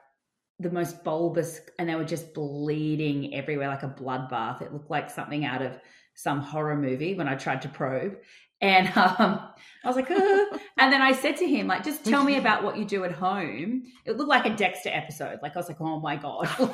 the 0.59 0.71
most 0.71 1.05
bulbous 1.05 1.61
and 1.79 1.88
they 1.88 1.95
were 1.95 2.05
just 2.05 2.33
bleeding 2.33 3.35
everywhere 3.35 3.69
like 3.69 3.83
a 3.83 3.88
bloodbath. 3.88 4.62
It 4.62 4.73
looked 4.73 4.90
like 4.90 5.11
something 5.11 5.45
out 5.45 5.62
of 5.62 5.79
some 6.14 6.40
horror 6.40 6.77
movie 6.77 7.14
when 7.14 7.29
I 7.29 7.35
tried 7.35 7.62
to 7.62 7.69
probe. 7.69 8.16
And 8.62 8.87
um, 8.97 9.40
I 9.85 9.87
was 9.87 9.97
like, 9.97 10.11
"Ugh." 10.11 10.61
and 10.79 10.92
then 10.92 11.03
I 11.03 11.12
said 11.12 11.37
to 11.38 11.47
him, 11.47 11.66
like, 11.66 11.85
just 11.85 12.05
tell 12.05 12.25
me 12.25 12.37
about 12.38 12.64
what 12.64 12.79
you 12.79 12.87
do 12.87 13.05
at 13.05 13.12
home. 13.12 13.85
It 14.07 14.16
looked 14.16 14.31
like 14.31 14.47
a 14.47 14.57
Dexter 14.57 14.88
episode. 14.90 15.40
Like 15.42 15.55
I 15.55 15.59
was 15.59 15.69
like, 15.69 15.81
oh 15.81 16.01
my 16.01 16.16
God. 16.16 16.49
and 16.59 16.71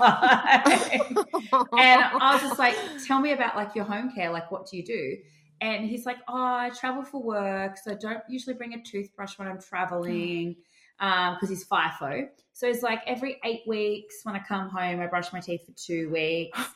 I 1.72 2.30
was 2.32 2.42
just 2.42 2.58
like, 2.58 2.76
tell 3.06 3.20
me 3.20 3.32
about 3.32 3.56
like 3.56 3.74
your 3.74 3.84
home 3.84 4.12
care. 4.14 4.30
Like, 4.30 4.50
what 4.52 4.68
do 4.70 4.76
you 4.76 4.84
do? 4.84 5.16
And 5.60 5.88
he's 5.88 6.06
like, 6.06 6.18
oh, 6.28 6.34
I 6.34 6.70
travel 6.70 7.04
for 7.04 7.22
work, 7.22 7.78
so 7.78 7.92
I 7.92 7.94
don't 7.94 8.18
usually 8.28 8.54
bring 8.54 8.74
a 8.74 8.82
toothbrush 8.82 9.38
when 9.38 9.46
I'm 9.46 9.60
traveling 9.60 10.56
Um, 11.00 11.34
because 11.34 11.48
he's 11.48 11.66
FIFO. 11.66 12.28
So 12.52 12.68
it's 12.68 12.82
like 12.82 13.00
every 13.06 13.40
eight 13.44 13.62
weeks 13.66 14.16
when 14.22 14.36
I 14.36 14.40
come 14.40 14.68
home, 14.68 15.00
I 15.00 15.06
brush 15.08 15.32
my 15.32 15.40
teeth 15.40 15.62
for 15.66 15.72
two 15.76 16.10
weeks. 16.10 16.58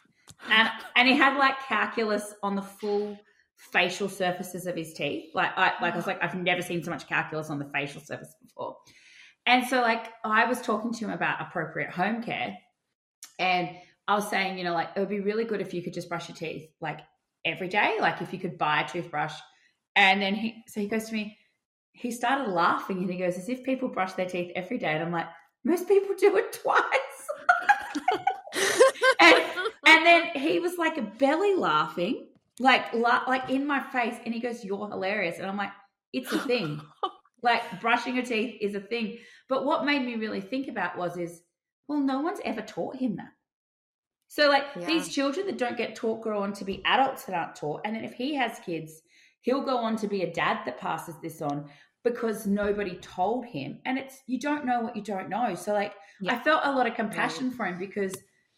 And 0.50 0.68
and 0.96 1.08
he 1.08 1.16
had 1.16 1.38
like 1.38 1.58
calculus 1.66 2.34
on 2.42 2.56
the 2.56 2.62
full 2.62 3.18
facial 3.56 4.08
surfaces 4.08 4.66
of 4.66 4.76
his 4.76 4.92
teeth. 4.92 5.30
Like 5.34 5.50
I 5.56 5.72
like 5.80 5.94
I 5.94 5.96
was 5.96 6.06
like, 6.06 6.22
I've 6.22 6.34
never 6.34 6.62
seen 6.62 6.82
so 6.82 6.90
much 6.90 7.08
calculus 7.08 7.50
on 7.50 7.58
the 7.58 7.64
facial 7.72 8.00
surface 8.00 8.34
before. 8.42 8.76
And 9.46 9.66
so 9.66 9.80
like 9.80 10.12
I 10.24 10.46
was 10.46 10.60
talking 10.60 10.92
to 10.92 11.04
him 11.04 11.10
about 11.10 11.40
appropriate 11.40 11.90
home 11.90 12.22
care. 12.22 12.56
And 13.38 13.70
I 14.08 14.14
was 14.14 14.28
saying, 14.28 14.58
you 14.58 14.64
know, 14.64 14.72
like 14.72 14.90
it 14.96 15.00
would 15.00 15.08
be 15.08 15.20
really 15.20 15.44
good 15.44 15.60
if 15.60 15.74
you 15.74 15.82
could 15.82 15.94
just 15.94 16.08
brush 16.08 16.28
your 16.28 16.36
teeth 16.36 16.68
like 16.80 17.00
every 17.44 17.68
day, 17.68 17.96
like 18.00 18.20
if 18.22 18.32
you 18.32 18.38
could 18.38 18.58
buy 18.58 18.82
a 18.82 18.88
toothbrush. 18.88 19.34
And 19.94 20.20
then 20.20 20.34
he 20.34 20.62
so 20.68 20.80
he 20.80 20.88
goes 20.88 21.08
to 21.08 21.14
me, 21.14 21.38
he 21.96 22.10
started 22.10 22.50
laughing 22.50 22.98
and 22.98 23.10
he 23.10 23.18
goes, 23.18 23.36
as 23.38 23.48
if 23.48 23.64
people 23.64 23.88
brush 23.88 24.12
their 24.12 24.28
teeth 24.28 24.52
every 24.54 24.78
day. 24.78 24.92
And 24.92 25.02
I'm 25.02 25.12
like, 25.12 25.26
most 25.64 25.88
people 25.88 26.14
do 26.18 26.36
it 26.36 26.52
twice. 26.62 26.82
and 29.20 29.44
and 29.86 30.06
then 30.06 30.26
he 30.34 30.58
was 30.60 30.76
like 30.78 30.96
a 30.98 31.02
belly 31.02 31.54
laughing, 31.56 32.28
like 32.60 32.92
la- 32.92 33.24
like 33.26 33.50
in 33.50 33.66
my 33.66 33.80
face, 33.90 34.16
and 34.24 34.34
he 34.34 34.40
goes, 34.40 34.64
"You're 34.64 34.88
hilarious," 34.88 35.38
and 35.38 35.46
I'm 35.46 35.56
like, 35.56 35.72
"It's 36.12 36.32
a 36.32 36.38
thing. 36.40 36.80
like 37.42 37.80
brushing 37.80 38.14
your 38.16 38.24
teeth 38.24 38.56
is 38.60 38.74
a 38.74 38.80
thing." 38.80 39.18
But 39.48 39.64
what 39.64 39.84
made 39.84 40.04
me 40.04 40.16
really 40.16 40.40
think 40.40 40.68
about 40.68 40.96
was 40.98 41.16
is, 41.16 41.42
well, 41.88 42.00
no 42.00 42.20
one's 42.20 42.40
ever 42.44 42.62
taught 42.62 42.96
him 42.96 43.16
that. 43.16 43.30
So 44.28 44.48
like 44.48 44.64
Yeah. 44.78 44.86
these 44.86 45.08
children 45.14 45.46
that 45.46 45.58
don't 45.58 45.76
get 45.76 45.94
taught 45.94 46.22
grow 46.22 46.42
on 46.42 46.52
to 46.54 46.64
be 46.64 46.82
adults 46.84 47.24
that 47.24 47.34
aren't 47.36 47.56
taught, 47.56 47.82
and 47.84 47.94
then 47.94 48.04
if 48.04 48.14
he 48.14 48.34
has 48.34 48.58
kids, 48.60 49.02
he'll 49.42 49.64
go 49.64 49.76
on 49.78 49.96
to 49.96 50.08
be 50.08 50.22
a 50.22 50.32
dad 50.32 50.64
that 50.66 50.78
passes 50.78 51.14
this 51.22 51.40
on 51.42 51.68
because 52.06 52.46
nobody 52.46 52.96
told 52.96 53.46
him, 53.46 53.78
and 53.84 53.98
it's 53.98 54.22
you 54.26 54.38
don't 54.38 54.64
know 54.64 54.80
what 54.80 54.96
you 54.96 55.02
don't 55.02 55.28
know. 55.28 55.54
So 55.54 55.72
like 55.72 55.92
I 56.28 56.38
felt 56.38 56.62
a 56.64 56.72
lot 56.72 56.86
of 56.86 56.94
compassion 56.94 57.50
for 57.50 57.66
him 57.66 57.78
because 57.78 58.14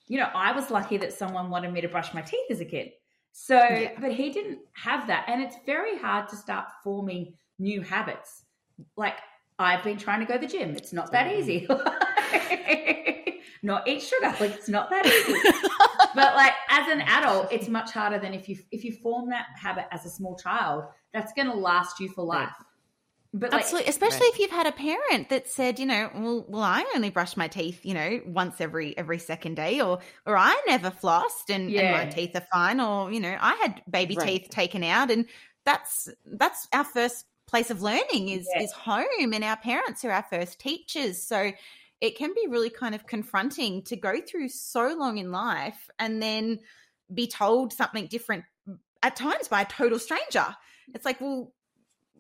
you 0.08 0.18
know, 0.18 0.28
I 0.34 0.52
was 0.52 0.70
lucky 0.70 0.96
that 0.98 1.12
someone 1.12 1.50
wanted 1.50 1.72
me 1.72 1.82
to 1.82 1.88
brush 1.88 2.14
my 2.14 2.22
teeth 2.22 2.50
as 2.50 2.60
a 2.60 2.64
kid. 2.64 2.92
So, 3.32 3.56
Yeah. 3.56 3.92
but 4.00 4.12
he 4.12 4.30
didn't 4.30 4.60
have 4.72 5.06
that. 5.06 5.26
And 5.28 5.42
it's 5.42 5.56
very 5.66 5.98
hard 5.98 6.28
to 6.30 6.36
start 6.36 6.66
forming 6.82 7.34
new 7.58 7.82
habits. 7.82 8.44
Like, 8.96 9.18
I've 9.58 9.84
been 9.84 9.98
trying 9.98 10.20
to 10.20 10.26
go 10.26 10.34
to 10.34 10.40
the 10.40 10.46
gym. 10.46 10.70
It's 10.70 10.92
not 10.92 11.12
that 11.12 11.26
mm-hmm. 11.26 11.40
easy. 11.40 11.66
not 13.62 13.86
eat 13.86 14.02
sugar. 14.02 14.34
Like, 14.40 14.54
it's 14.54 14.68
not 14.68 14.88
that 14.90 15.04
easy. 15.06 15.34
but 16.14 16.34
like 16.36 16.54
as 16.68 16.88
an 16.88 17.02
adult, 17.02 17.52
it's 17.52 17.68
much 17.68 17.92
harder 17.92 18.18
than 18.18 18.32
if 18.34 18.48
you 18.48 18.56
if 18.70 18.84
you 18.84 18.92
form 18.92 19.28
that 19.30 19.46
habit 19.60 19.86
as 19.90 20.06
a 20.06 20.10
small 20.10 20.36
child, 20.36 20.84
that's 21.12 21.32
gonna 21.32 21.54
last 21.54 22.00
you 22.00 22.08
for 22.08 22.24
life. 22.24 22.52
But 23.32 23.52
like, 23.52 23.66
Absolutely, 23.66 23.88
especially 23.88 24.26
if 24.26 24.38
you've 24.38 24.50
had 24.50 24.66
a 24.66 24.72
parent 24.72 25.30
that 25.30 25.48
said, 25.48 25.78
you 25.78 25.86
know, 25.86 26.10
well, 26.14 26.44
well, 26.48 26.62
I 26.62 26.84
only 26.94 27.08
brush 27.08 27.34
my 27.34 27.48
teeth, 27.48 27.84
you 27.84 27.94
know, 27.94 28.20
once 28.26 28.60
every 28.60 28.96
every 28.98 29.18
second 29.18 29.54
day, 29.54 29.80
or 29.80 30.00
or 30.26 30.36
I 30.36 30.60
never 30.66 30.90
flossed 30.90 31.48
and, 31.48 31.74
and 31.78 31.90
my 31.90 32.04
teeth 32.04 32.36
are 32.36 32.46
fine, 32.52 32.78
or 32.78 33.10
you 33.10 33.20
know, 33.20 33.36
I 33.40 33.54
had 33.54 33.82
baby 33.90 34.16
Right. 34.16 34.16
teeth 34.16 34.48
taken 34.50 34.84
out, 34.84 35.10
and 35.10 35.26
that's 35.64 36.10
that's 36.26 36.68
our 36.74 36.84
first 36.84 37.24
place 37.46 37.70
of 37.70 37.80
learning 37.80 38.28
is 38.28 38.54
Yeah. 38.54 38.60
is 38.60 38.72
home, 38.72 39.32
and 39.32 39.42
our 39.42 39.56
parents 39.56 40.04
are 40.04 40.10
our 40.10 40.24
first 40.24 40.60
teachers. 40.60 41.22
So 41.22 41.52
it 42.02 42.16
can 42.18 42.34
be 42.34 42.46
really 42.50 42.70
kind 42.70 42.94
of 42.94 43.06
confronting 43.06 43.82
to 43.84 43.96
go 43.96 44.20
through 44.20 44.50
so 44.50 44.94
long 44.94 45.16
in 45.16 45.32
life 45.32 45.88
and 45.98 46.22
then 46.22 46.60
be 47.14 47.26
told 47.26 47.72
something 47.72 48.06
different 48.08 48.44
at 49.02 49.16
times 49.16 49.48
by 49.48 49.62
a 49.62 49.66
total 49.66 49.98
stranger. 49.98 50.54
It's 50.94 51.04
like, 51.04 51.20
well, 51.20 51.54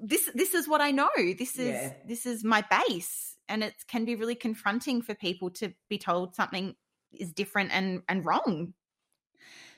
this 0.02 0.30
this 0.34 0.54
is 0.54 0.68
what 0.68 0.80
I 0.80 0.90
know. 0.90 1.10
This 1.16 1.58
is 1.58 1.74
Yeah. 1.74 1.92
this 2.06 2.26
is 2.26 2.44
my 2.44 2.64
base, 2.70 3.36
and 3.48 3.62
it 3.64 3.74
can 3.86 4.04
be 4.04 4.14
really 4.14 4.34
confronting 4.34 5.02
for 5.02 5.14
people 5.14 5.50
to 5.50 5.72
be 5.88 5.98
told 5.98 6.34
something 6.34 6.74
is 7.12 7.32
different 7.32 7.70
and 7.72 8.02
and 8.08 8.24
wrong. 8.24 8.74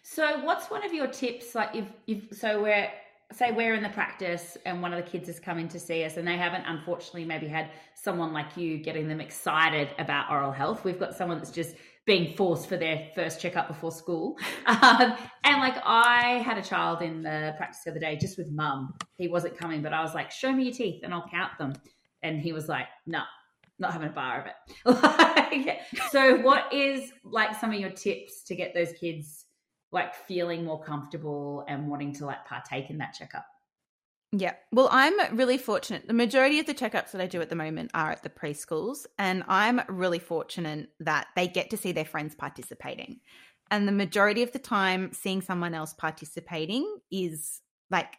So, 0.03 0.45
what's 0.45 0.71
one 0.71 0.85
of 0.85 0.93
your 0.93 1.07
tips? 1.07 1.55
Like, 1.55 1.75
if 1.75 1.87
if 2.07 2.37
so, 2.37 2.63
we're 2.63 2.91
say 3.33 3.53
we're 3.53 3.75
in 3.75 3.83
the 3.83 3.91
practice 3.91 4.59
and 4.67 4.83
one 4.83 4.93
of 4.93 5.05
the 5.05 5.09
kids 5.09 5.29
is 5.29 5.39
coming 5.39 5.69
to 5.69 5.79
see 5.79 6.05
us, 6.05 6.17
and 6.17 6.27
they 6.27 6.37
haven't 6.37 6.65
unfortunately 6.67 7.25
maybe 7.25 7.47
had 7.47 7.71
someone 7.95 8.33
like 8.33 8.57
you 8.57 8.79
getting 8.79 9.07
them 9.09 9.21
excited 9.21 9.89
about 9.99 10.31
oral 10.31 10.53
health. 10.53 10.85
We've 10.85 10.99
got 10.99 11.15
someone 11.15 11.39
that's 11.39 11.51
just 11.53 11.77
being 12.07 12.35
forced 12.35 12.69
for 12.69 12.77
their 12.77 13.09
first 13.15 13.41
checkup 13.41 13.69
before 13.69 13.93
school, 13.93 14.37
um, 14.67 15.15
and 15.45 15.61
like 15.61 15.77
I 15.85 16.43
had 16.45 16.59
a 16.59 16.63
child 16.63 17.03
in 17.03 17.23
the 17.23 17.55
practice 17.57 17.83
the 17.85 17.91
other 17.91 18.01
day 18.01 18.17
just 18.17 18.39
with 18.39 18.51
mum. 18.51 18.95
He 19.17 19.29
wasn't 19.29 19.57
coming, 19.59 19.83
but 19.83 19.93
I 19.93 20.03
was 20.03 20.15
like, 20.15 20.31
"Show 20.31 20.53
me 20.53 20.65
your 20.65 20.75
teeth, 20.75 21.03
and 21.03 21.13
I'll 21.13 21.29
count 21.31 21.59
them," 21.59 21.75
and 22.23 22.41
he 22.41 22.53
was 22.53 22.69
like, 22.69 22.87
"No." 23.07 23.21
Not 23.79 23.95
having 23.95 24.09
a 24.09 24.13
bar 24.13 24.41
of 24.43 24.47
it. 24.47 24.55
Like, 25.51 25.81
so, 26.11 26.37
what 26.43 26.73
is 26.73 27.11
like 27.25 27.59
some 27.59 27.73
of 27.73 27.81
your 27.81 27.91
tips 27.91 28.45
to 28.45 28.55
get 28.55 28.75
those 28.75 28.93
kids 28.93 29.47
like 29.93 30.15
feeling 30.15 30.65
more 30.65 30.83
comfortable 30.83 31.65
and 31.69 31.89
wanting 31.89 32.13
to 32.15 32.27
like 32.27 32.45
partake 32.47 32.91
in 32.91 32.99
that 32.99 33.15
checkup. 33.15 33.47
Yeah. 34.33 34.55
Well, 34.71 34.89
I'm 34.93 35.37
really 35.37 35.59
fortunate. 35.59 36.07
The 36.07 36.13
majority 36.15 36.61
of 36.61 36.67
the 36.67 36.75
checkups 36.75 37.11
that 37.11 37.21
I 37.21 37.27
do 37.27 37.41
at 37.41 37.49
the 37.51 37.57
moment 37.57 37.91
are 37.95 38.13
at 38.13 38.23
the 38.23 38.31
preschools, 38.31 39.07
and 39.19 39.43
I'm 39.49 39.81
really 39.89 40.21
fortunate 40.21 40.91
that 41.01 41.29
they 41.35 41.49
get 41.49 41.71
to 41.71 41.77
see 41.77 41.93
their 41.93 42.05
friends 42.05 42.35
participating. 42.37 43.21
And 43.73 43.89
the 43.89 43.93
majority 43.93 44.43
of 44.43 44.53
the 44.53 44.59
time, 44.61 45.13
seeing 45.13 45.43
someone 45.43 45.75
else 45.75 45.95
participating 45.95 46.99
is 47.11 47.61
like 47.91 48.15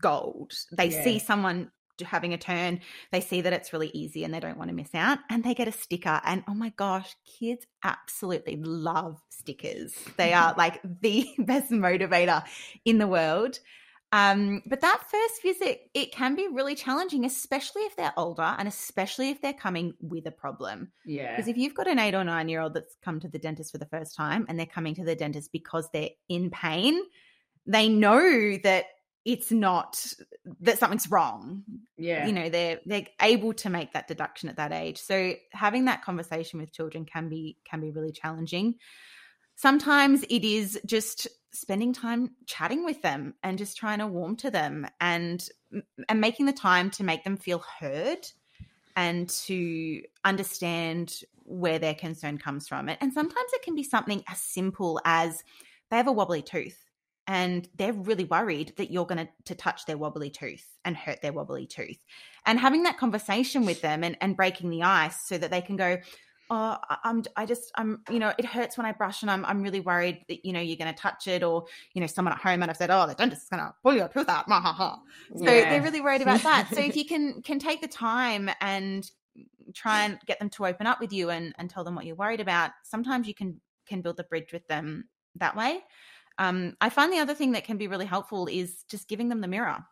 gold. 0.00 0.52
They 0.72 0.88
Yeah. 0.88 1.02
see 1.04 1.18
someone 1.18 1.70
having 2.00 2.32
a 2.32 2.38
turn, 2.38 2.80
they 3.10 3.20
see 3.20 3.40
that 3.40 3.52
it's 3.52 3.72
really 3.72 3.90
easy 3.92 4.22
and 4.22 4.32
they 4.32 4.38
don't 4.38 4.56
want 4.56 4.70
to 4.70 4.74
miss 4.74 4.94
out, 4.94 5.18
and 5.30 5.42
they 5.42 5.54
get 5.54 5.66
a 5.68 5.72
sticker. 5.72 6.20
And 6.24 6.44
oh 6.48 6.54
my 6.54 6.70
gosh, 6.70 7.14
kids 7.24 7.66
absolutely 7.84 8.56
love 8.56 9.20
stickers. 9.30 9.94
They 10.16 10.32
are 10.32 10.54
like 10.58 10.80
the 10.82 11.28
best 11.38 11.70
motivator 11.70 12.44
in 12.84 12.98
the 12.98 13.08
world. 13.08 13.58
Um, 14.10 14.62
but 14.64 14.80
that 14.80 15.02
first 15.10 15.42
visit, 15.42 15.82
it 15.92 16.12
can 16.12 16.34
be 16.34 16.48
really 16.48 16.74
challenging, 16.74 17.24
especially 17.26 17.82
if 17.82 17.94
they're 17.96 18.14
older 18.16 18.42
and 18.42 18.66
especially 18.66 19.28
if 19.30 19.42
they're 19.42 19.52
coming 19.52 19.94
with 20.00 20.26
a 20.26 20.30
problem. 20.30 20.92
Yeah. 21.04 21.36
Because 21.36 21.48
if 21.48 21.58
you've 21.58 21.74
got 21.74 21.88
an 21.88 21.98
eight 21.98 22.14
or 22.14 22.24
nine 22.24 22.48
year 22.48 22.62
old 22.62 22.74
that's 22.74 22.96
come 23.04 23.20
to 23.20 23.28
the 23.28 23.38
dentist 23.38 23.72
for 23.72 23.78
the 23.78 23.86
first 23.86 24.16
time 24.16 24.46
and 24.48 24.58
they're 24.58 24.66
coming 24.66 24.94
to 24.94 25.04
the 25.04 25.14
dentist 25.14 25.52
because 25.52 25.90
they're 25.92 26.10
in 26.28 26.50
pain, 26.50 26.98
they 27.66 27.88
know 27.90 28.56
that 28.62 28.86
it's 29.26 29.52
not 29.52 30.02
that 30.60 30.78
something's 30.78 31.10
wrong. 31.10 31.62
yeah. 31.98 32.26
You 32.26 32.32
know, 32.32 32.48
they're 32.48 32.80
they're 32.86 33.06
able 33.20 33.52
to 33.54 33.68
make 33.68 33.92
that 33.92 34.08
deduction 34.08 34.48
at 34.48 34.56
that 34.56 34.72
age. 34.72 34.98
So 34.98 35.34
having 35.52 35.84
that 35.84 36.02
conversation 36.02 36.60
with 36.60 36.72
children 36.72 37.04
can 37.04 37.28
be 37.28 37.58
can 37.68 37.82
be 37.82 37.90
really 37.90 38.12
challenging. 38.12 38.76
Sometimes 39.54 40.22
it 40.30 40.44
is 40.44 40.80
just 40.86 41.28
spending 41.52 41.92
time 41.92 42.30
chatting 42.46 42.84
with 42.84 43.02
them 43.02 43.34
and 43.42 43.58
just 43.58 43.76
trying 43.76 43.98
to 43.98 44.06
warm 44.06 44.36
to 44.36 44.50
them 44.50 44.86
and 45.00 45.48
and 46.08 46.20
making 46.20 46.46
the 46.46 46.52
time 46.52 46.90
to 46.90 47.04
make 47.04 47.24
them 47.24 47.36
feel 47.36 47.62
heard 47.80 48.26
and 48.96 49.28
to 49.28 50.02
understand 50.24 51.20
where 51.44 51.78
their 51.78 51.94
concern 51.94 52.36
comes 52.36 52.68
from. 52.68 52.88
And 52.88 53.12
sometimes 53.12 53.52
it 53.52 53.62
can 53.62 53.74
be 53.74 53.82
something 53.82 54.22
as 54.28 54.40
simple 54.40 55.00
as 55.04 55.42
they 55.90 55.96
have 55.96 56.08
a 56.08 56.12
wobbly 56.12 56.42
tooth 56.42 56.88
and 57.28 57.68
they're 57.76 57.92
really 57.92 58.24
worried 58.24 58.72
that 58.78 58.90
you're 58.90 59.04
going 59.04 59.26
to, 59.26 59.28
to 59.44 59.54
touch 59.54 59.84
their 59.84 59.98
wobbly 59.98 60.30
tooth 60.30 60.66
and 60.82 60.96
hurt 60.96 61.20
their 61.20 61.32
wobbly 61.32 61.66
tooth. 61.66 62.02
And 62.46 62.58
having 62.58 62.84
that 62.84 62.96
conversation 62.96 63.66
with 63.66 63.82
them 63.82 64.02
and, 64.02 64.16
and 64.22 64.34
breaking 64.34 64.70
the 64.70 64.82
ice 64.82 65.26
so 65.26 65.36
that 65.36 65.50
they 65.50 65.60
can 65.60 65.76
go, 65.76 65.98
oh 66.50 66.76
i'm 67.04 67.22
i 67.36 67.44
just 67.44 67.70
i'm 67.76 68.00
you 68.10 68.18
know 68.18 68.32
it 68.38 68.44
hurts 68.44 68.76
when 68.76 68.86
i 68.86 68.92
brush 68.92 69.22
and 69.22 69.30
i'm, 69.30 69.44
I'm 69.44 69.62
really 69.62 69.80
worried 69.80 70.24
that 70.28 70.44
you 70.44 70.52
know 70.52 70.60
you're 70.60 70.76
going 70.76 70.92
to 70.92 70.98
touch 70.98 71.26
it 71.26 71.42
or 71.42 71.66
you 71.94 72.00
know 72.00 72.06
someone 72.06 72.32
at 72.32 72.40
home 72.40 72.60
might 72.60 72.68
have 72.68 72.76
said 72.76 72.90
oh 72.90 73.06
the 73.06 73.14
dentist 73.14 73.42
is 73.42 73.48
going 73.48 73.62
to 73.62 73.74
pull 73.82 73.94
your 73.94 74.08
tooth 74.08 74.28
out 74.28 74.48
Ha, 74.48 74.60
ha. 74.60 74.98
so 75.36 75.44
yeah. 75.44 75.70
they're 75.70 75.82
really 75.82 76.00
worried 76.00 76.22
about 76.22 76.42
that 76.42 76.68
so 76.72 76.80
if 76.80 76.96
you 76.96 77.04
can 77.04 77.42
can 77.42 77.58
take 77.58 77.80
the 77.80 77.88
time 77.88 78.50
and 78.60 79.10
try 79.74 80.04
and 80.04 80.18
get 80.26 80.38
them 80.38 80.48
to 80.50 80.66
open 80.66 80.86
up 80.86 81.00
with 81.00 81.12
you 81.12 81.30
and, 81.30 81.54
and 81.58 81.68
tell 81.68 81.84
them 81.84 81.94
what 81.94 82.06
you're 82.06 82.16
worried 82.16 82.40
about 82.40 82.70
sometimes 82.82 83.28
you 83.28 83.34
can 83.34 83.60
can 83.86 84.00
build 84.00 84.18
a 84.18 84.24
bridge 84.24 84.52
with 84.52 84.66
them 84.68 85.04
that 85.36 85.54
way 85.56 85.80
um, 86.38 86.76
i 86.80 86.88
find 86.88 87.12
the 87.12 87.18
other 87.18 87.34
thing 87.34 87.52
that 87.52 87.64
can 87.64 87.76
be 87.76 87.88
really 87.88 88.06
helpful 88.06 88.46
is 88.46 88.84
just 88.88 89.08
giving 89.08 89.28
them 89.28 89.40
the 89.40 89.48
mirror 89.48 89.84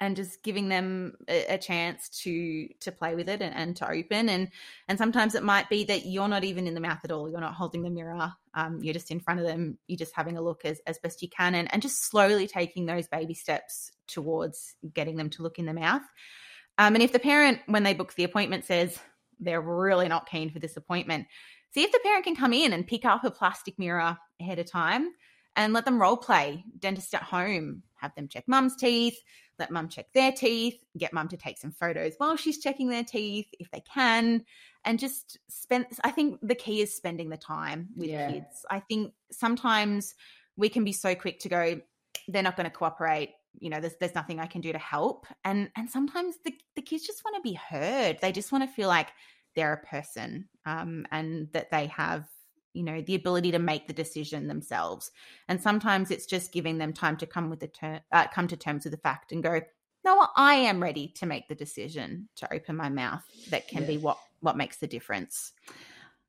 and 0.00 0.16
just 0.16 0.42
giving 0.42 0.68
them 0.68 1.14
a, 1.28 1.56
chance 1.58 2.08
to 2.10 2.68
to 2.80 2.92
play 2.92 3.14
with 3.14 3.28
it 3.28 3.40
and, 3.40 3.54
and, 3.54 3.76
to 3.76 3.90
open. 3.90 4.28
And 4.28 4.48
and 4.88 4.98
sometimes 4.98 5.34
it 5.34 5.42
might 5.42 5.68
be 5.68 5.84
that 5.84 6.04
you're 6.06 6.28
not 6.28 6.44
even 6.44 6.66
in 6.66 6.74
the 6.74 6.80
mouth 6.80 7.00
at 7.04 7.10
all. 7.10 7.30
You're 7.30 7.40
not 7.40 7.54
holding 7.54 7.82
the 7.82 7.90
mirror. 7.90 8.32
Um, 8.54 8.80
you're 8.82 8.94
just 8.94 9.10
in 9.10 9.20
front 9.20 9.40
of 9.40 9.46
them. 9.46 9.78
You're 9.86 9.98
just 9.98 10.14
having 10.14 10.36
a 10.36 10.42
look 10.42 10.64
as, 10.64 10.80
as 10.86 10.98
best 10.98 11.22
you 11.22 11.28
can 11.28 11.54
and, 11.54 11.72
and 11.72 11.82
just 11.82 12.04
slowly 12.04 12.46
taking 12.46 12.86
those 12.86 13.08
baby 13.08 13.34
steps 13.34 13.90
towards 14.06 14.74
getting 14.92 15.16
them 15.16 15.30
to 15.30 15.42
look 15.42 15.58
in 15.58 15.66
the 15.66 15.74
mouth. 15.74 16.02
Um, 16.78 16.94
and 16.94 17.02
if 17.02 17.12
the 17.12 17.18
parent 17.18 17.60
when 17.66 17.82
they 17.82 17.94
book 17.94 18.14
the 18.14 18.24
appointment 18.24 18.64
says 18.64 18.98
they're 19.40 19.60
really 19.60 20.08
not 20.08 20.28
keen 20.28 20.50
for 20.50 20.58
this 20.58 20.76
appointment 20.76 21.26
see 21.72 21.82
if 21.82 21.92
the 21.92 22.00
parent 22.02 22.24
can 22.24 22.36
come 22.36 22.52
in 22.52 22.72
and 22.72 22.86
pick 22.86 23.04
up 23.04 23.24
a 23.24 23.30
plastic 23.30 23.78
mirror 23.78 24.16
ahead 24.40 24.58
of 24.58 24.70
time 24.70 25.10
and 25.56 25.72
let 25.72 25.84
them 25.84 26.00
role 26.00 26.16
play 26.16 26.64
dentist 26.78 27.14
at 27.14 27.22
home 27.22 27.82
have 27.96 28.14
them 28.14 28.28
check 28.28 28.44
mum's 28.46 28.76
teeth 28.76 29.18
let 29.58 29.70
mum 29.70 29.88
check 29.88 30.06
their 30.12 30.32
teeth, 30.32 30.78
get 30.98 31.12
mum 31.12 31.28
to 31.28 31.36
take 31.36 31.58
some 31.58 31.72
photos 31.72 32.14
while 32.18 32.36
she's 32.36 32.58
checking 32.58 32.88
their 32.88 33.04
teeth 33.04 33.46
if 33.58 33.70
they 33.70 33.80
can, 33.80 34.44
and 34.84 34.98
just 34.98 35.38
spend. 35.48 35.86
I 36.04 36.10
think 36.10 36.38
the 36.42 36.54
key 36.54 36.82
is 36.82 36.94
spending 36.94 37.30
the 37.30 37.36
time 37.36 37.88
with 37.96 38.10
yeah. 38.10 38.30
kids. 38.30 38.66
I 38.70 38.80
think 38.80 39.12
sometimes 39.32 40.14
we 40.56 40.68
can 40.68 40.84
be 40.84 40.92
so 40.92 41.14
quick 41.14 41.40
to 41.40 41.48
go, 41.48 41.80
they're 42.28 42.42
not 42.42 42.56
going 42.56 42.68
to 42.68 42.76
cooperate. 42.76 43.30
You 43.58 43.70
know, 43.70 43.80
there's 43.80 43.96
there's 43.98 44.14
nothing 44.14 44.40
I 44.40 44.46
can 44.46 44.60
do 44.60 44.72
to 44.72 44.78
help, 44.78 45.26
and 45.44 45.70
and 45.76 45.90
sometimes 45.90 46.36
the 46.44 46.52
the 46.74 46.82
kids 46.82 47.06
just 47.06 47.24
want 47.24 47.36
to 47.36 47.48
be 47.48 47.54
heard. 47.54 48.18
They 48.20 48.32
just 48.32 48.52
want 48.52 48.68
to 48.68 48.74
feel 48.74 48.88
like 48.88 49.08
they're 49.54 49.72
a 49.72 49.86
person, 49.86 50.48
um, 50.66 51.06
and 51.10 51.48
that 51.52 51.70
they 51.70 51.86
have 51.86 52.28
you 52.76 52.82
know 52.82 53.00
the 53.00 53.14
ability 53.14 53.50
to 53.52 53.58
make 53.58 53.86
the 53.86 53.92
decision 53.92 54.46
themselves. 54.46 55.10
And 55.48 55.60
sometimes 55.60 56.10
it's 56.10 56.26
just 56.26 56.52
giving 56.52 56.78
them 56.78 56.92
time 56.92 57.16
to 57.18 57.26
come 57.26 57.50
with 57.50 57.60
the 57.60 57.68
ter- 57.68 58.02
uh, 58.12 58.26
come 58.28 58.46
to 58.48 58.56
terms 58.56 58.84
with 58.84 58.92
the 58.92 58.98
fact 58.98 59.32
and 59.32 59.42
go 59.42 59.60
no 60.04 60.26
i 60.36 60.54
am 60.54 60.80
ready 60.80 61.08
to 61.08 61.26
make 61.26 61.48
the 61.48 61.54
decision 61.54 62.28
to 62.36 62.52
open 62.54 62.76
my 62.76 62.88
mouth 62.88 63.24
that 63.50 63.66
can 63.66 63.82
yeah. 63.82 63.88
be 63.88 63.98
what 63.98 64.18
what 64.40 64.56
makes 64.56 64.78
the 64.78 64.86
difference. 64.86 65.52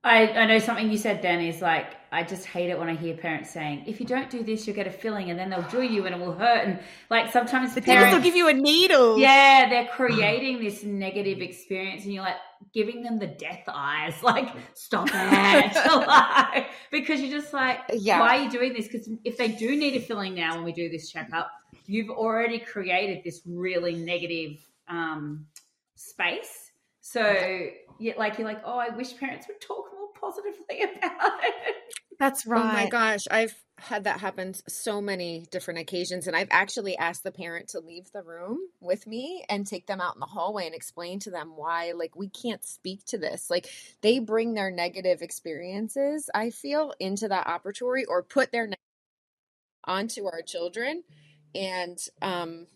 I, 0.04 0.28
I 0.28 0.46
know 0.46 0.60
something 0.60 0.90
you 0.90 0.98
said 0.98 1.22
then 1.22 1.42
is 1.42 1.62
like 1.62 1.96
I 2.12 2.24
just 2.24 2.46
hate 2.46 2.70
it 2.70 2.80
when 2.80 2.88
I 2.88 2.96
hear 2.96 3.16
parents 3.16 3.50
saying 3.50 3.84
if 3.88 4.00
you 4.00 4.06
don't 4.06 4.30
do 4.30 4.42
this 4.44 4.66
you'll 4.66 4.76
get 4.76 4.88
a 4.88 4.92
filling 4.92 5.32
and 5.32 5.40
then 5.40 5.50
they'll 5.50 5.64
drill 5.64 5.84
you 5.84 6.06
and 6.06 6.16
it 6.16 6.22
will 6.22 6.34
hurt. 6.34 6.66
And 6.66 6.80
like 7.10 7.32
sometimes 7.32 7.76
the 7.76 7.82
parents 7.82 8.14
will 8.16 8.22
give 8.22 8.36
you 8.36 8.48
a 8.48 8.54
needle. 8.54 9.18
Yeah 9.20 9.68
they're 9.70 9.88
creating 9.92 10.60
this 10.60 10.84
negative 10.84 11.42
experience 11.42 12.06
and 12.06 12.14
you're 12.14 12.24
like 12.24 12.38
giving 12.74 13.04
them 13.04 13.20
the 13.20 13.28
death 13.28 13.64
eyes 13.68 14.14
like 14.24 14.50
stop 14.74 15.08
it 15.14 15.76
like, 16.08 16.68
because 16.92 17.20
you're 17.22 17.40
just 17.40 17.54
like 17.54 17.80
yeah. 17.94 18.20
why 18.20 18.38
are 18.38 18.44
you 18.44 18.50
doing 18.50 18.74
this 18.74 18.88
because 18.88 19.10
if 19.24 19.38
they 19.38 19.50
do 19.50 19.76
need 19.76 19.96
a 19.96 20.00
filling 20.00 20.36
now 20.36 20.56
when 20.56 20.64
we 20.64 20.72
do 20.72 20.90
this 20.90 21.10
checkup 21.10 21.52
you've 21.86 22.10
already 22.10 22.60
created 22.60 23.24
this 23.24 23.42
really 23.46 23.96
negative 23.96 24.58
um, 24.90 25.46
space 25.96 26.72
so 27.02 27.70
yeah, 28.00 28.14
like 28.18 28.38
you're 28.38 28.48
like, 28.48 28.62
oh, 28.66 28.78
I 28.78 28.90
wish 28.90 29.18
parents 29.18 29.48
would 29.48 29.62
talk 29.62 29.86
more 29.98 30.10
positively 30.20 30.82
about 30.82 31.44
it. 31.44 31.76
That's 32.20 32.46
right. 32.46 32.60
Oh 32.60 32.64
my 32.66 32.90
gosh, 32.90 33.24
I've 33.32 33.56
had 33.80 34.06
that 34.06 34.20
happen 34.20 34.56
so 34.68 35.00
many 35.00 35.46
different 35.52 35.80
occasions 35.80 36.26
and 36.26 36.36
I've 36.36 36.48
actually 36.50 36.98
asked 36.98 37.24
the 37.24 37.32
parent 37.32 37.70
to 37.70 37.80
leave 37.80 38.12
the 38.12 38.24
room 38.24 38.58
with 38.80 39.06
me 39.06 39.44
and 39.50 39.68
take 39.68 39.86
them 39.86 40.02
out 40.02 40.16
in 40.16 40.20
the 40.20 40.26
hallway 40.26 40.66
and 40.66 40.74
explain 40.74 41.20
to 41.22 41.30
them 41.32 41.54
why 41.56 41.92
like 41.92 42.16
we 42.16 42.28
can't 42.30 42.66
speak 42.66 43.06
to 43.06 43.20
this. 43.20 43.50
Like 43.50 43.70
they 44.02 44.18
bring 44.20 44.56
their 44.56 44.72
negative 44.72 45.22
experiences, 45.22 46.30
I 46.34 46.50
feel, 46.50 46.94
into 47.00 47.28
that 47.28 47.46
operatory 47.46 48.04
or 48.08 48.24
put 48.24 48.52
their 48.52 48.70
onto 49.84 50.26
our 50.26 50.42
children 50.42 51.04
and 51.56 51.98
um 52.22 52.68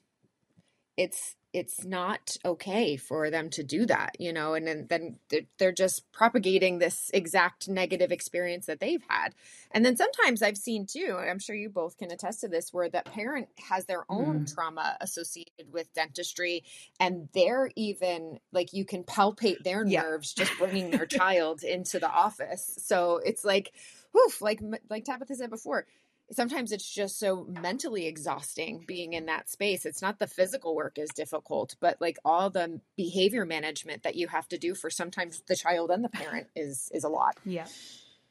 it's 0.97 1.35
it's 1.53 1.83
not 1.83 2.37
okay 2.45 2.95
for 2.95 3.29
them 3.29 3.49
to 3.49 3.63
do 3.63 3.85
that, 3.85 4.15
you 4.19 4.31
know, 4.31 4.53
and 4.53 4.65
then, 4.65 4.87
then 4.89 5.17
they're 5.57 5.71
just 5.73 6.09
propagating 6.13 6.79
this 6.79 7.11
exact 7.13 7.67
negative 7.67 8.11
experience 8.11 8.67
that 8.67 8.79
they've 8.79 9.03
had. 9.09 9.35
And 9.71 9.83
then 9.85 9.97
sometimes 9.97 10.41
I've 10.41 10.57
seen 10.57 10.85
too, 10.85 11.17
I'm 11.19 11.39
sure 11.39 11.55
you 11.55 11.69
both 11.69 11.97
can 11.97 12.11
attest 12.11 12.41
to 12.41 12.47
this, 12.47 12.73
where 12.73 12.89
that 12.89 13.05
parent 13.05 13.49
has 13.69 13.85
their 13.85 14.05
own 14.09 14.41
mm. 14.41 14.53
trauma 14.53 14.95
associated 15.01 15.71
with 15.71 15.93
dentistry 15.93 16.63
and 16.99 17.27
they're 17.33 17.69
even 17.75 18.39
like 18.53 18.73
you 18.73 18.85
can 18.85 19.03
palpate 19.03 19.63
their 19.63 19.85
yeah. 19.85 20.01
nerves 20.01 20.33
just 20.33 20.57
bringing 20.57 20.91
their 20.91 21.05
child 21.07 21.63
into 21.63 21.99
the 21.99 22.09
office. 22.09 22.77
So 22.81 23.19
it's 23.23 23.43
like, 23.43 23.73
woof, 24.13 24.41
like 24.41 24.61
like 24.89 25.05
Tabitha 25.05 25.35
said 25.35 25.49
before, 25.49 25.85
sometimes 26.31 26.71
it's 26.71 26.89
just 26.89 27.19
so 27.19 27.45
mentally 27.61 28.07
exhausting 28.07 28.83
being 28.87 29.13
in 29.13 29.25
that 29.27 29.49
space. 29.49 29.85
It's 29.85 30.01
not 30.01 30.19
the 30.19 30.27
physical 30.27 30.75
work 30.75 30.97
is 30.97 31.09
difficult, 31.09 31.75
but 31.79 31.97
like 31.99 32.17
all 32.25 32.49
the 32.49 32.79
behavior 32.97 33.45
management 33.45 34.03
that 34.03 34.15
you 34.15 34.27
have 34.27 34.47
to 34.49 34.57
do 34.57 34.73
for 34.75 34.89
sometimes 34.89 35.41
the 35.47 35.55
child 35.55 35.91
and 35.91 36.03
the 36.03 36.09
parent 36.09 36.47
is 36.55 36.89
is 36.93 37.03
a 37.03 37.09
lot. 37.09 37.37
Yeah. 37.45 37.67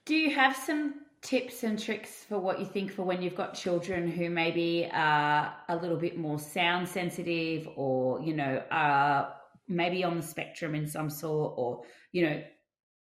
Do 0.07 0.15
you 0.15 0.35
have 0.35 0.57
some 0.57 0.95
tips 1.23 1.63
and 1.63 1.79
tricks 1.79 2.25
for 2.29 2.39
what 2.39 2.59
you 2.59 2.67
think 2.67 2.93
for 2.93 3.03
when 3.03 3.21
you've 3.21 3.35
got 3.35 3.55
children 3.55 4.11
who 4.11 4.31
maybe 4.31 4.89
are 4.93 5.55
a 5.69 5.77
little 5.77 5.99
bit 5.99 6.17
more 6.17 6.39
sound 6.39 6.89
sensitive 6.89 7.69
or, 7.77 8.23
you 8.23 8.35
know, 8.35 8.63
are 8.71 9.35
maybe 9.69 10.03
on 10.03 10.17
the 10.17 10.23
spectrum 10.23 10.75
in 10.75 10.87
some 10.87 11.11
sort 11.11 11.55
or, 11.57 11.83
you 12.13 12.27
know, 12.27 12.43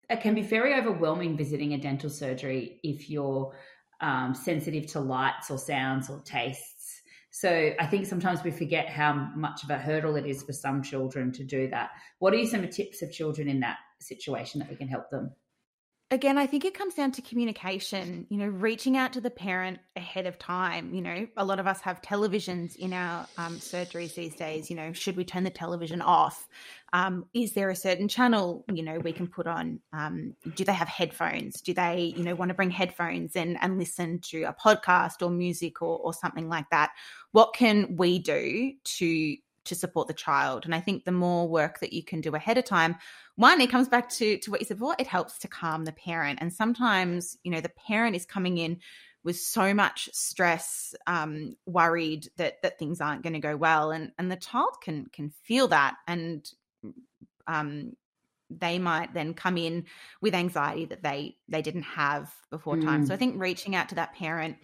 it 0.08 0.20
can 0.20 0.34
be 0.34 0.42
very 0.42 0.74
overwhelming 0.74 1.36
visiting 1.36 1.74
a 1.74 1.78
dental 1.78 2.08
surgery 2.08 2.80
if 2.82 3.10
you're 3.10 3.54
um, 4.00 4.34
sensitive 4.34 4.86
to 4.88 5.00
lights 5.00 5.50
or 5.50 5.58
sounds 5.58 6.10
or 6.10 6.20
tastes. 6.24 7.02
So 7.30 7.72
I 7.78 7.86
think 7.86 8.06
sometimes 8.06 8.42
we 8.42 8.50
forget 8.50 8.88
how 8.88 9.12
much 9.36 9.62
of 9.62 9.70
a 9.70 9.76
hurdle 9.76 10.16
it 10.16 10.24
is 10.24 10.42
for 10.42 10.52
some 10.52 10.82
children 10.82 11.32
to 11.32 11.44
do 11.44 11.68
that. 11.68 11.90
What 12.18 12.34
are 12.34 12.46
some 12.46 12.66
tips 12.68 13.02
of 13.02 13.12
children 13.12 13.48
in 13.48 13.60
that 13.60 13.76
situation 14.00 14.58
that 14.60 14.70
we 14.70 14.76
can 14.76 14.88
help 14.88 15.10
them? 15.10 15.32
Again, 16.10 16.38
I 16.38 16.46
think 16.46 16.64
it 16.64 16.74
comes 16.74 16.94
down 16.94 17.12
to 17.12 17.22
communication, 17.22 18.26
you 18.28 18.38
know, 18.38 18.46
reaching 18.46 18.96
out 18.96 19.14
to 19.14 19.20
the 19.20 19.30
parent 19.30 19.78
ahead 19.96 20.26
of 20.26 20.38
time. 20.38 20.94
You 20.94 21.02
know, 21.02 21.26
a 21.36 21.44
lot 21.44 21.58
of 21.58 21.66
us 21.66 21.80
have 21.80 22.00
televisions 22.00 22.76
in 22.76 22.92
our 22.92 23.26
um, 23.36 23.56
surgeries 23.56 24.14
these 24.14 24.34
days. 24.36 24.70
You 24.70 24.76
know, 24.76 24.92
should 24.92 25.16
we 25.16 25.24
turn 25.24 25.42
the 25.42 25.50
television 25.50 26.00
off? 26.00 26.46
Um, 26.92 27.26
is 27.34 27.54
there 27.54 27.70
a 27.70 27.76
certain 27.76 28.06
channel, 28.06 28.64
you 28.72 28.84
know, 28.84 28.98
we 29.00 29.12
can 29.12 29.26
put 29.26 29.48
on? 29.48 29.80
Um, 29.92 30.36
do 30.54 30.64
they 30.64 30.72
have 30.72 30.88
headphones? 30.88 31.60
Do 31.60 31.74
they, 31.74 32.14
you 32.16 32.22
know, 32.22 32.36
want 32.36 32.50
to 32.50 32.54
bring 32.54 32.70
headphones 32.70 33.34
and, 33.34 33.58
and 33.60 33.76
listen 33.76 34.20
to 34.30 34.44
a 34.44 34.54
podcast 34.54 35.22
or 35.22 35.30
music 35.30 35.82
or, 35.82 35.98
or 35.98 36.14
something 36.14 36.48
like 36.48 36.70
that? 36.70 36.92
What 37.32 37.52
can 37.54 37.96
we 37.96 38.20
do 38.20 38.74
to 38.84 39.36
to 39.66 39.74
support 39.74 40.08
the 40.08 40.14
child. 40.14 40.64
And 40.64 40.74
I 40.74 40.80
think 40.80 41.04
the 41.04 41.12
more 41.12 41.48
work 41.48 41.80
that 41.80 41.92
you 41.92 42.02
can 42.02 42.20
do 42.20 42.34
ahead 42.34 42.58
of 42.58 42.64
time, 42.64 42.96
one, 43.36 43.60
it 43.60 43.70
comes 43.70 43.88
back 43.88 44.08
to, 44.10 44.38
to 44.38 44.50
what 44.50 44.60
you 44.60 44.66
said 44.66 44.78
before, 44.78 44.96
it 44.98 45.06
helps 45.06 45.38
to 45.38 45.48
calm 45.48 45.84
the 45.84 45.92
parent. 45.92 46.38
And 46.40 46.52
sometimes, 46.52 47.36
you 47.42 47.50
know, 47.50 47.60
the 47.60 47.72
parent 47.86 48.16
is 48.16 48.24
coming 48.24 48.58
in 48.58 48.78
with 49.24 49.38
so 49.38 49.74
much 49.74 50.08
stress, 50.12 50.94
um, 51.08 51.56
worried 51.66 52.28
that 52.36 52.62
that 52.62 52.78
things 52.78 53.00
aren't 53.00 53.24
going 53.24 53.32
to 53.32 53.40
go 53.40 53.56
well. 53.56 53.90
And 53.90 54.12
and 54.18 54.30
the 54.30 54.36
child 54.36 54.76
can 54.80 55.06
can 55.12 55.30
feel 55.30 55.68
that 55.68 55.96
and 56.06 56.48
um 57.48 57.92
they 58.50 58.78
might 58.78 59.12
then 59.12 59.34
come 59.34 59.56
in 59.56 59.84
with 60.20 60.34
anxiety 60.34 60.84
that 60.86 61.02
they 61.02 61.36
they 61.48 61.62
didn't 61.62 61.82
have 61.82 62.32
before 62.50 62.78
time. 62.80 63.04
So 63.06 63.12
I 63.12 63.16
mm. 63.16 63.18
think 63.18 63.40
reaching 63.40 63.74
out 63.74 63.88
to 63.88 63.96
that 63.96 64.14
parent, 64.14 64.56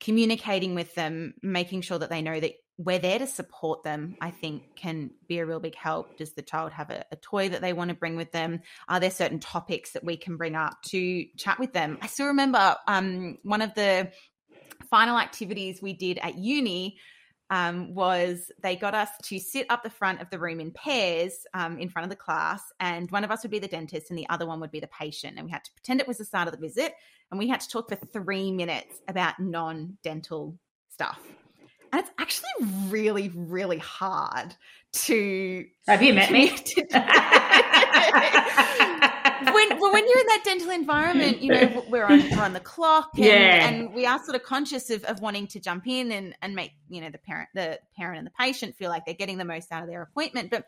communicating 0.00 0.74
with 0.74 0.94
them, 0.94 1.34
making 1.42 1.82
sure 1.82 1.98
that 1.98 2.08
they 2.08 2.22
know 2.22 2.40
that 2.40 2.54
we're 2.82 2.98
there 2.98 3.18
to 3.18 3.26
support 3.26 3.82
them, 3.82 4.16
I 4.22 4.30
think 4.30 4.74
can 4.74 5.10
be 5.28 5.38
a 5.38 5.44
real 5.44 5.60
big 5.60 5.74
help. 5.74 6.16
Does 6.16 6.32
the 6.32 6.40
child 6.40 6.72
have 6.72 6.88
a, 6.88 7.04
a, 7.12 7.16
toy 7.16 7.50
that 7.50 7.60
they 7.60 7.74
want 7.74 7.90
to 7.90 7.94
bring 7.94 8.16
with 8.16 8.32
them? 8.32 8.60
Are 8.88 8.98
there 8.98 9.10
certain 9.10 9.38
topics 9.38 9.90
that 9.92 10.02
we 10.02 10.16
can 10.16 10.38
bring 10.38 10.56
up 10.56 10.80
to 10.86 11.26
chat 11.36 11.58
with 11.58 11.74
them? 11.74 11.98
I 12.00 12.06
still 12.06 12.28
remember 12.28 12.74
um, 12.88 13.36
one 13.42 13.60
of 13.60 13.74
the 13.74 14.10
final 14.88 15.18
activities 15.18 15.82
we 15.82 15.92
did 15.92 16.18
at 16.22 16.38
uni 16.38 16.96
um, 17.50 17.94
was 17.94 18.50
they 18.62 18.76
got 18.76 18.94
us 18.94 19.10
to 19.24 19.38
sit 19.38 19.66
up 19.68 19.82
the 19.82 19.90
front 19.90 20.22
of 20.22 20.30
the 20.30 20.38
room 20.38 20.58
in 20.58 20.70
pairs 20.70 21.46
um, 21.52 21.78
in 21.78 21.90
front 21.90 22.04
of 22.04 22.10
the 22.10 22.16
class, 22.16 22.62
and 22.80 23.10
one 23.10 23.24
of 23.24 23.30
us 23.30 23.42
would 23.42 23.50
be 23.50 23.58
the 23.58 23.68
dentist 23.68 24.08
and 24.08 24.18
the 24.18 24.28
other 24.30 24.46
one 24.46 24.58
would 24.60 24.70
be 24.70 24.80
the 24.80 24.88
patient. 24.88 25.34
And 25.36 25.44
we 25.44 25.50
had 25.50 25.64
to 25.64 25.72
pretend 25.72 26.00
it 26.00 26.08
was 26.08 26.16
the 26.16 26.24
start 26.24 26.48
of 26.48 26.54
the 26.54 26.60
visit, 26.60 26.94
and 27.30 27.38
we 27.38 27.48
had 27.48 27.60
to 27.60 27.68
talk 27.68 27.90
for 27.90 27.96
three 27.96 28.52
minutes 28.52 29.00
about 29.06 29.38
non 29.38 29.98
dental 30.02 30.56
stuff. 30.88 31.20
And 31.92 32.00
it's 32.00 32.10
actually 32.18 32.48
really, 32.88 33.30
really 33.34 33.78
hard 33.78 34.54
to. 34.92 35.66
Have 35.86 36.02
you 36.02 36.14
met 36.14 36.30
me? 36.30 36.48
when 39.52 39.78
well, 39.78 39.92
when 39.92 40.06
you're 40.08 40.18
in 40.20 40.26
that 40.26 40.42
dental 40.44 40.70
environment, 40.70 41.40
you 41.42 41.50
know 41.52 41.84
we're 41.88 42.04
on 42.04 42.30
we're 42.30 42.42
on 42.42 42.52
the 42.52 42.60
clock, 42.60 43.10
and, 43.16 43.24
Yeah. 43.24 43.68
and 43.68 43.94
we 43.94 44.06
are 44.06 44.22
sort 44.24 44.36
of 44.36 44.42
conscious 44.42 44.90
of, 44.90 45.04
of 45.04 45.20
wanting 45.20 45.46
to 45.48 45.60
jump 45.60 45.86
in 45.86 46.12
and 46.12 46.36
and 46.42 46.54
make 46.54 46.72
you 46.88 47.00
know 47.00 47.10
the 47.10 47.18
parent 47.18 47.48
the 47.54 47.78
parent 47.96 48.18
and 48.18 48.26
the 48.26 48.32
patient 48.38 48.76
feel 48.76 48.90
like 48.90 49.04
they're 49.06 49.14
getting 49.14 49.38
the 49.38 49.44
most 49.44 49.72
out 49.72 49.82
of 49.82 49.88
their 49.88 50.02
appointment, 50.02 50.50
but 50.50 50.66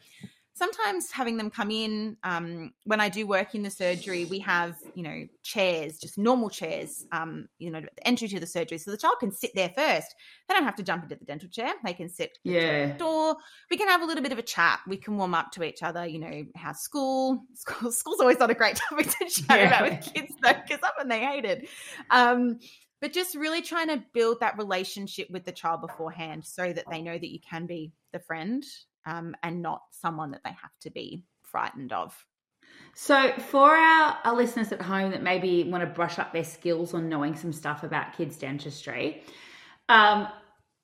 sometimes 0.54 1.10
having 1.10 1.36
them 1.36 1.50
come 1.50 1.70
in 1.70 2.16
um, 2.24 2.72
when 2.84 3.00
i 3.00 3.08
do 3.08 3.26
work 3.26 3.54
in 3.54 3.62
the 3.62 3.70
surgery 3.70 4.24
we 4.26 4.38
have 4.38 4.76
you 4.94 5.02
know 5.02 5.26
chairs 5.42 5.98
just 5.98 6.18
normal 6.18 6.50
chairs 6.50 7.06
um, 7.12 7.48
you 7.58 7.70
know 7.70 7.80
entry 8.04 8.28
to 8.28 8.40
the 8.40 8.46
surgery 8.46 8.78
so 8.78 8.90
the 8.90 8.96
child 8.96 9.16
can 9.20 9.32
sit 9.32 9.50
there 9.54 9.70
first 9.76 10.14
they 10.48 10.54
don't 10.54 10.64
have 10.64 10.76
to 10.76 10.82
jump 10.82 11.02
into 11.02 11.16
the 11.16 11.24
dental 11.24 11.48
chair 11.48 11.72
they 11.84 11.94
can 11.94 12.08
sit 12.08 12.38
yeah. 12.44 12.96
door. 12.96 13.36
We 13.70 13.76
can 13.76 13.88
have 13.88 14.02
a 14.02 14.04
little 14.04 14.22
bit 14.22 14.32
of 14.32 14.38
a 14.38 14.42
chat. 14.42 14.80
We 14.86 14.96
can 14.96 15.16
warm 15.16 15.34
up 15.34 15.52
to 15.52 15.62
each 15.62 15.82
other. 15.82 16.06
You 16.06 16.18
know, 16.18 16.44
how 16.54 16.72
school, 16.72 17.42
school 17.54 17.92
school's 17.92 18.20
always 18.20 18.38
not 18.38 18.50
a 18.50 18.54
great 18.54 18.76
topic 18.88 19.08
to 19.10 19.24
chat 19.28 19.60
Yeah. 19.60 19.66
about 19.66 19.90
with 19.90 20.14
kids 20.14 20.34
though, 20.42 20.52
because 20.52 20.82
often 20.82 21.08
they 21.08 21.20
hate 21.20 21.44
it. 21.44 21.68
Um, 22.10 22.58
but 23.00 23.12
just 23.12 23.34
really 23.34 23.62
trying 23.62 23.88
to 23.88 24.02
build 24.14 24.40
that 24.40 24.56
relationship 24.56 25.28
with 25.30 25.44
the 25.44 25.52
child 25.52 25.80
beforehand, 25.80 26.44
so 26.44 26.72
that 26.72 26.84
they 26.90 27.02
know 27.02 27.18
that 27.18 27.32
you 27.32 27.40
can 27.40 27.66
be 27.66 27.92
the 28.12 28.20
friend 28.20 28.64
um, 29.06 29.34
and 29.42 29.62
not 29.62 29.82
someone 29.90 30.30
that 30.32 30.42
they 30.44 30.50
have 30.50 30.76
to 30.80 30.90
be 30.90 31.24
frightened 31.42 31.92
of. 31.92 32.24
So, 32.94 33.32
for 33.38 33.70
our, 33.70 34.18
our 34.24 34.36
listeners 34.36 34.70
at 34.72 34.82
home 34.82 35.12
that 35.12 35.22
maybe 35.22 35.64
want 35.64 35.82
to 35.82 35.90
brush 35.90 36.18
up 36.18 36.32
their 36.32 36.44
skills 36.44 36.92
on 36.94 37.08
knowing 37.08 37.36
some 37.36 37.52
stuff 37.52 37.82
about 37.84 38.16
kids' 38.16 38.36
dentistry, 38.36 39.22
um, 39.88 40.28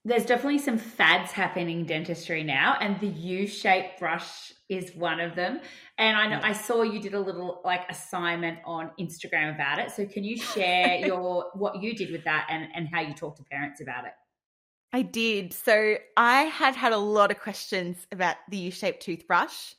there's 0.05 0.25
definitely 0.25 0.59
some 0.59 0.79
fads 0.79 1.33
happening 1.33 1.81
in 1.81 1.87
dentistry 1.87 2.43
now, 2.43 2.77
and 2.81 2.99
the 3.01 3.09
U-shaped 3.09 3.99
brush 3.99 4.53
is 4.71 4.95
one 4.95 5.21
of 5.21 5.35
them. 5.35 5.61
And 5.99 6.17
I 6.17 6.29
know 6.29 6.41
I 6.43 6.53
saw 6.53 6.83
you 6.83 7.01
did 7.01 7.15
a 7.15 7.21
little 7.21 7.61
like 7.65 7.83
assignment 7.91 8.59
on 8.65 8.91
Instagram 8.99 9.55
about 9.55 9.79
it. 9.79 9.91
So, 9.91 10.07
can 10.07 10.25
you 10.25 10.39
share 10.39 10.97
your 11.07 11.51
what 11.55 11.83
you 11.83 11.95
did 11.95 12.11
with 12.11 12.25
that 12.25 12.47
and 12.51 12.69
and 12.75 12.89
how 12.89 13.01
you 13.01 13.13
talk 13.13 13.37
to 13.37 13.45
parents 13.45 13.83
about 13.83 14.07
it? 14.07 14.13
I 14.93 15.03
did. 15.03 15.53
So 15.53 15.97
I 16.17 16.43
had 16.45 16.75
had 16.75 16.93
a 16.93 16.99
lot 16.99 17.31
of 17.31 17.39
questions 17.41 18.07
about 18.11 18.37
the 18.49 18.57
U-shaped 18.57 19.03
toothbrush, 19.03 19.75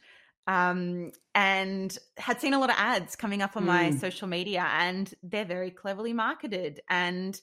um, 0.47 1.11
and 1.35 1.97
had 2.17 2.39
seen 2.41 2.53
a 2.53 2.59
lot 2.59 2.69
of 2.69 2.75
ads 2.77 3.15
coming 3.15 3.41
up 3.41 3.55
on 3.57 3.65
my 3.65 3.91
Mm. 3.91 3.99
social 3.99 4.27
media, 4.27 4.67
and 4.71 5.13
they're 5.23 5.45
very 5.45 5.71
cleverly 5.71 6.13
marketed. 6.13 6.81
And 6.89 7.39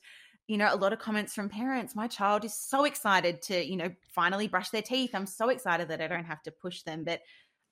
you 0.49 0.57
know, 0.59 0.73
a 0.73 0.77
lot 0.77 0.93
of 0.93 1.01
comments 1.01 1.35
from 1.35 1.49
parents. 1.49 1.97
My 1.97 2.07
child 2.07 2.45
is 2.45 2.55
so 2.55 2.85
excited 2.85 3.43
to, 3.43 3.65
you 3.67 3.77
know, 3.77 3.93
finally 4.15 4.47
brush 4.47 4.71
their 4.71 4.81
teeth. 4.83 5.13
I'm 5.13 5.27
so 5.27 5.49
excited 5.49 5.89
that 5.89 6.01
I 6.01 6.07
don't 6.07 6.25
have 6.25 6.41
to 6.45 6.53
push 6.53 6.83
them. 6.83 7.03
But 7.03 7.23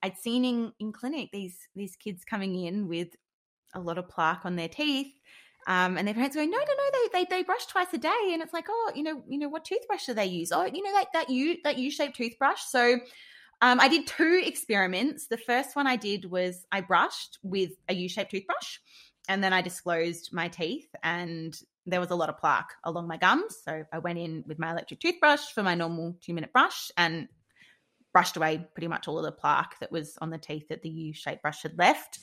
I'd 0.02 0.18
seen 0.18 0.44
in 0.44 0.72
in 0.80 0.92
clinic 0.92 1.30
these 1.32 1.68
these 1.76 1.94
kids 1.96 2.24
coming 2.24 2.56
in 2.64 2.88
with 2.88 3.14
a 3.74 3.80
lot 3.80 3.98
of 3.98 4.08
plaque 4.08 4.44
on 4.44 4.56
their 4.56 4.68
teeth. 4.68 5.12
Um, 5.66 5.96
and 5.96 6.06
their 6.06 6.14
parents 6.14 6.36
going, 6.36 6.50
no, 6.50 6.58
no, 6.58 6.64
no, 6.64 6.90
they, 6.92 7.20
they 7.20 7.36
they 7.36 7.42
brush 7.42 7.66
twice 7.66 7.92
a 7.92 7.98
day, 7.98 8.30
and 8.32 8.42
it's 8.42 8.52
like, 8.52 8.66
oh, 8.68 8.92
you 8.94 9.02
know, 9.02 9.22
you 9.28 9.38
know, 9.38 9.48
what 9.48 9.64
toothbrush 9.64 10.06
do 10.06 10.14
they 10.14 10.26
use? 10.26 10.52
Oh, 10.52 10.64
you 10.64 10.82
know, 10.82 10.92
that 10.92 11.06
that 11.14 11.30
U 11.30 11.56
that 11.64 11.78
U 11.78 11.90
shaped 11.90 12.16
toothbrush. 12.16 12.60
So, 12.68 12.98
um, 13.62 13.80
I 13.80 13.88
did 13.88 14.06
two 14.06 14.42
experiments. 14.44 15.26
The 15.26 15.38
first 15.38 15.74
one 15.74 15.86
I 15.86 15.96
did 15.96 16.30
was 16.30 16.66
I 16.70 16.82
brushed 16.82 17.38
with 17.42 17.70
a 17.88 17.94
U 17.94 18.08
shaped 18.08 18.30
toothbrush, 18.30 18.78
and 19.28 19.42
then 19.42 19.52
I 19.52 19.62
disclosed 19.62 20.30
my 20.32 20.48
teeth, 20.48 20.88
and 21.02 21.58
there 21.86 22.00
was 22.00 22.10
a 22.10 22.16
lot 22.16 22.28
of 22.28 22.38
plaque 22.38 22.72
along 22.84 23.08
my 23.08 23.16
gums. 23.16 23.56
So 23.64 23.84
I 23.92 23.98
went 23.98 24.18
in 24.18 24.44
with 24.46 24.58
my 24.58 24.70
electric 24.70 25.00
toothbrush 25.00 25.52
for 25.54 25.62
my 25.62 25.74
normal 25.74 26.16
two 26.20 26.34
minute 26.34 26.52
brush, 26.52 26.90
and 26.96 27.28
brushed 28.12 28.36
away 28.36 28.64
pretty 28.74 28.88
much 28.88 29.08
all 29.08 29.18
of 29.18 29.24
the 29.24 29.32
plaque 29.32 29.76
that 29.80 29.90
was 29.90 30.16
on 30.20 30.30
the 30.30 30.38
teeth 30.38 30.68
that 30.68 30.82
the 30.82 30.88
U 30.88 31.12
shaped 31.12 31.42
brush 31.42 31.62
had 31.62 31.76
left. 31.76 32.20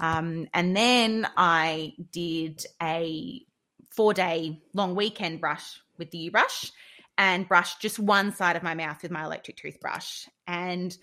Um, 0.00 0.48
and 0.52 0.76
then 0.76 1.26
I 1.36 1.94
did 2.12 2.64
a 2.82 3.42
four 3.90 4.12
day 4.12 4.60
long 4.72 4.94
weekend 4.94 5.40
brush 5.40 5.80
with 5.98 6.10
the 6.10 6.18
U 6.18 6.30
brush 6.30 6.72
and 7.16 7.48
brushed 7.48 7.80
just 7.80 7.98
one 7.98 8.32
side 8.32 8.56
of 8.56 8.62
my 8.62 8.74
mouth 8.74 9.02
with 9.02 9.10
my 9.10 9.24
electric 9.24 9.56
toothbrush. 9.56 10.26
And 10.46 10.96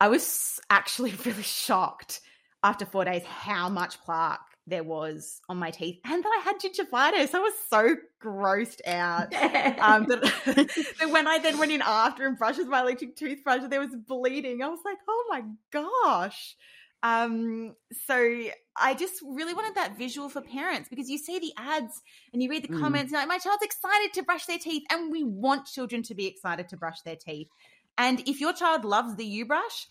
I 0.00 0.08
was 0.08 0.60
actually 0.70 1.14
really 1.24 1.42
shocked 1.42 2.20
after 2.62 2.84
four 2.84 3.04
days 3.04 3.24
how 3.24 3.68
much 3.68 4.00
plaque 4.02 4.40
there 4.66 4.84
was 4.84 5.40
on 5.48 5.56
my 5.56 5.70
teeth 5.70 5.98
and 6.04 6.22
that 6.22 6.28
I 6.28 6.42
had 6.44 6.60
gingivitis. 6.60 7.34
I 7.34 7.38
was 7.40 7.54
so 7.70 7.96
grossed 8.22 8.86
out. 8.86 9.32
Um, 9.78 10.06
that, 10.06 10.20
that 10.44 11.08
when 11.10 11.26
I 11.26 11.38
then 11.38 11.58
went 11.58 11.72
in 11.72 11.82
after 11.82 12.26
and 12.26 12.36
brushed 12.36 12.58
with 12.58 12.68
my 12.68 12.80
electric 12.80 13.16
toothbrush, 13.16 13.62
there 13.68 13.80
was 13.80 13.94
bleeding. 13.94 14.62
I 14.62 14.68
was 14.68 14.80
like, 14.84 14.98
oh 15.08 15.26
my 15.30 15.42
gosh. 15.70 16.56
Um, 17.02 17.74
so 18.06 18.42
I 18.76 18.94
just 18.94 19.22
really 19.22 19.54
wanted 19.54 19.76
that 19.76 19.96
visual 19.96 20.28
for 20.28 20.40
parents 20.40 20.88
because 20.88 21.08
you 21.08 21.16
see 21.18 21.38
the 21.38 21.52
ads 21.56 22.02
and 22.32 22.42
you 22.42 22.50
read 22.50 22.64
the 22.64 22.68
Mm. 22.68 22.80
comments, 22.80 23.12
and 23.12 23.20
like, 23.20 23.28
my 23.28 23.38
child's 23.38 23.62
excited 23.62 24.12
to 24.14 24.22
brush 24.22 24.46
their 24.46 24.58
teeth, 24.58 24.82
and 24.90 25.12
we 25.12 25.22
want 25.22 25.66
children 25.66 26.02
to 26.04 26.14
be 26.14 26.26
excited 26.26 26.68
to 26.68 26.76
brush 26.76 27.00
their 27.02 27.16
teeth. 27.16 27.48
And 27.96 28.20
if 28.28 28.40
your 28.40 28.52
child 28.52 28.84
loves 28.84 29.16
the 29.16 29.26
U 29.26 29.46
brush, 29.46 29.86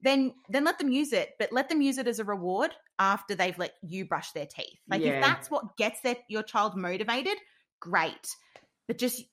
then 0.00 0.32
then 0.48 0.64
let 0.64 0.78
them 0.78 0.90
use 0.90 1.12
it, 1.12 1.30
but 1.38 1.52
let 1.52 1.68
them 1.68 1.80
use 1.82 1.98
it 1.98 2.06
as 2.06 2.18
a 2.20 2.24
reward 2.24 2.72
after 2.98 3.34
they've 3.34 3.58
let 3.58 3.74
you 3.82 4.04
brush 4.04 4.32
their 4.32 4.46
teeth. 4.46 4.78
Like 4.88 5.02
Yeah. 5.02 5.14
if 5.14 5.20
that's 5.20 5.50
what 5.50 5.76
gets 5.76 6.00
their, 6.02 6.16
your 6.28 6.42
child 6.42 6.76
motivated, 6.76 7.36
great. 7.80 8.34
But 8.86 8.98
just 8.98 9.24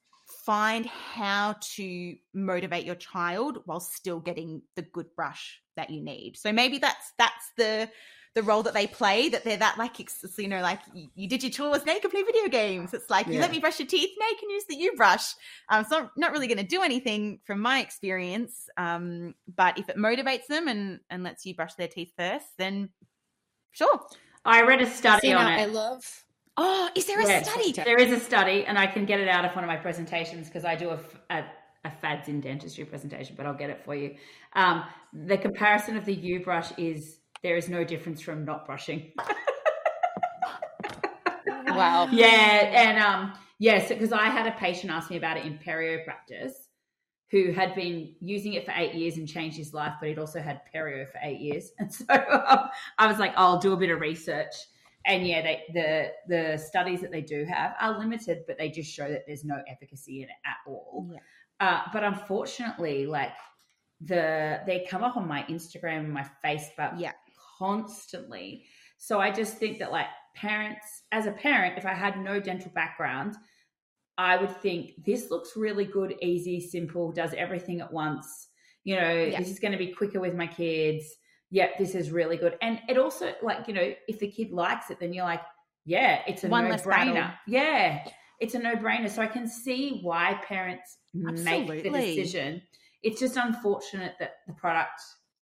find 0.46 0.86
how 0.86 1.56
to 1.60 2.16
motivate 2.34 2.86
your 2.86 2.96
child 2.96 3.60
while 3.66 3.80
still 3.80 4.20
getting 4.20 4.62
the 4.76 4.82
good 4.82 5.08
brush 5.16 5.62
that 5.76 5.90
you 5.90 6.02
need. 6.02 6.38
So 6.38 6.52
maybe 6.52 6.78
that's 6.78 7.14
that's 7.18 7.52
the 7.58 7.90
the 8.36 8.44
role 8.44 8.64
that 8.64 8.74
they 8.74 8.86
play 8.86 9.30
that 9.30 9.46
they're 9.46 9.58
that 9.58 9.78
like 9.78 10.00
ex- 10.00 10.38
you 10.38 10.50
know 10.50 10.62
like 10.62 10.80
you, 10.94 11.08
you 11.16 11.28
did 11.28 11.42
your 11.42 11.52
chores 11.52 11.86
now 11.86 11.94
you 11.94 12.02
can 12.02 12.12
play 12.12 12.22
video 12.22 12.50
games 12.50 12.94
it's 12.94 13.10
like 13.10 13.28
you 13.28 13.40
let 13.40 13.50
me 13.50 13.60
brush 13.60 13.80
your 13.80 13.88
teeth 13.88 14.10
now 14.20 14.28
you 14.28 14.36
can 14.38 14.50
use 14.50 14.66
the 14.68 14.76
u 14.76 14.94
brush 14.98 15.36
um 15.70 15.80
it's 15.80 15.90
not, 15.90 16.12
not 16.18 16.34
really 16.34 16.46
going 16.46 16.58
to 16.58 16.64
do 16.66 16.84
anything 16.84 17.40
from 17.46 17.62
my 17.62 17.80
experience 17.80 18.68
um 18.76 19.34
but 19.56 19.80
if 19.80 19.88
it 19.88 19.96
motivates 19.96 20.48
them 20.48 20.68
and 20.68 21.00
and 21.10 21.24
lets 21.24 21.46
you 21.46 21.56
brush 21.56 21.76
their 21.76 21.88
teeth 21.88 22.12
first 22.18 22.46
then 22.58 22.90
sure 23.72 24.02
I 24.46 24.62
read 24.62 24.82
a 24.82 24.86
study 24.86 25.34
on 25.34 25.48
it. 25.48 25.60
I 25.60 25.66
love. 25.66 26.25
Oh 26.58 26.90
is 26.96 27.06
there 27.06 27.20
a 27.22 27.28
Yeah, 27.28 27.44
study 27.44 27.72
There 27.72 27.98
is 27.98 28.12
a 28.12 28.20
study, 28.20 28.66
and 28.66 28.78
I 28.78 28.88
can 28.88 29.06
get 29.06 29.20
it 29.20 29.28
out 29.28 29.46
of 29.46 29.56
one 29.56 29.64
of 29.64 29.68
my 29.68 29.78
presentations 29.78 30.48
because 30.48 30.66
I 30.66 30.76
do 30.76 30.90
a 30.90 31.00
fads 32.02 32.28
in 32.28 32.42
dentistry 32.42 32.86
presentation, 32.86 33.36
but 33.36 33.46
I'll 33.46 33.54
get 33.54 33.70
it 33.70 33.84
for 33.84 33.96
you. 33.96 34.16
Um, 34.54 34.86
the 35.14 35.38
comparison 35.38 35.98
of 35.98 36.06
the 36.06 36.14
U 36.14 36.44
brush 36.44 36.72
is 36.78 37.20
there 37.44 37.58
is 37.58 37.70
no 37.70 37.84
difference 37.84 38.22
from 38.22 38.46
not 38.46 38.66
brushing. 38.66 39.12
Wow. 41.68 42.08
yeah, 42.10 42.72
and 42.74 43.00
um, 43.00 43.34
yes, 43.60 43.90
because 43.90 44.14
I 44.14 44.30
had 44.30 44.48
a 44.48 44.52
patient 44.52 44.94
ask 44.94 45.10
me 45.10 45.18
about 45.18 45.36
it 45.36 45.46
in 45.46 45.58
perio 45.58 46.06
practice 46.06 46.70
who 47.32 47.52
had 47.52 47.76
been 47.76 48.16
using 48.22 48.54
it 48.54 48.66
for 48.66 48.72
eight 48.78 48.94
years 48.94 49.18
and 49.18 49.28
changed 49.28 49.58
his 49.58 49.74
life, 49.74 49.92
but 50.00 50.08
he'd 50.08 50.18
also 50.18 50.40
had 50.40 50.62
perio 50.74 51.06
for 51.12 51.20
eight 51.22 51.42
years, 51.42 51.72
and 51.80 51.94
so 51.94 52.06
um, 52.10 52.70
I 52.98 53.08
was 53.08 53.20
like, 53.20 53.34
I'll 53.36 53.60
do 53.60 53.74
a 53.74 53.78
bit 53.78 53.90
of 53.90 54.00
research. 54.00 54.54
And 55.08 55.28
yeah, 55.28 55.42
they, 55.42 55.64
the 55.74 56.12
the 56.28 56.58
studies 56.58 57.02
that 57.02 57.12
they 57.12 57.22
do 57.22 57.46
have 57.46 57.76
are 57.80 57.98
limited, 58.00 58.40
but 58.48 58.58
they 58.58 58.70
just 58.70 58.92
show 58.92 59.08
that 59.08 59.24
there's 59.28 59.44
no 59.46 59.62
efficacy 59.68 60.24
in 60.24 60.30
it 60.30 60.36
at 60.46 60.58
all. 60.68 61.10
Yeah. 61.12 61.20
Uh, 61.60 61.82
but 61.94 62.04
unfortunately, 62.04 63.06
like 63.06 63.32
the 64.02 64.62
they 64.66 64.86
come 64.90 65.04
up 65.04 65.16
on 65.16 65.28
my 65.28 65.44
Instagram 65.44 66.00
and 66.00 66.12
my 66.14 66.26
Facebook 66.44 66.94
Yeah. 67.00 67.12
constantly. 67.60 68.66
So 68.98 69.20
I 69.20 69.32
just 69.32 69.58
think 69.58 69.80
that 69.80 69.92
like 69.92 70.08
parents, 70.36 71.04
as 71.12 71.28
a 71.28 71.32
parent, 71.32 71.78
if 71.78 71.86
I 71.86 71.94
had 71.94 72.18
no 72.20 72.40
dental 72.40 72.72
background, 72.74 73.36
I 74.18 74.38
would 74.38 74.56
think 74.62 74.92
this 75.06 75.30
looks 75.30 75.56
really 75.56 75.86
good, 75.86 76.16
easy, 76.22 76.60
simple, 76.60 77.12
does 77.12 77.34
everything 77.34 77.82
at 77.82 77.92
once. 77.92 78.48
You 78.84 78.96
know, 78.96 79.12
Yeah. 79.12 79.40
this 79.40 79.50
is 79.50 79.60
going 79.60 79.74
to 79.74 79.78
be 79.78 79.92
quicker 79.92 80.20
with 80.20 80.34
my 80.36 80.48
kids. 80.48 81.06
Yep, 81.52 81.78
this 81.78 81.96
is 81.96 82.12
really 82.12 82.38
good. 82.38 82.58
And 82.62 82.82
it 82.90 82.98
also 82.98 83.34
like, 83.42 83.68
you 83.68 83.74
know, 83.74 83.94
if 84.08 84.20
the 84.20 84.28
kid 84.28 84.52
likes 84.52 84.90
it, 84.90 85.00
then 85.00 85.14
you're 85.14 85.26
like, 85.26 85.42
yeah, 85.86 86.22
it's 86.28 86.44
a 86.44 86.48
One 86.48 86.70
no 86.70 86.76
brainer. 86.76 87.34
Yeah. 87.48 88.08
It's 88.40 88.54
a 88.54 88.60
no-brainer. 88.60 89.10
So 89.10 89.22
I 89.22 89.28
can 89.28 89.48
see 89.48 90.00
why 90.02 90.40
parents 90.46 90.98
make 91.14 91.68
the 91.84 91.90
decision. 91.90 92.62
It's 93.02 93.20
just 93.20 93.38
unfortunate 93.38 94.14
that 94.20 94.34
the 94.48 94.54
product 94.54 95.02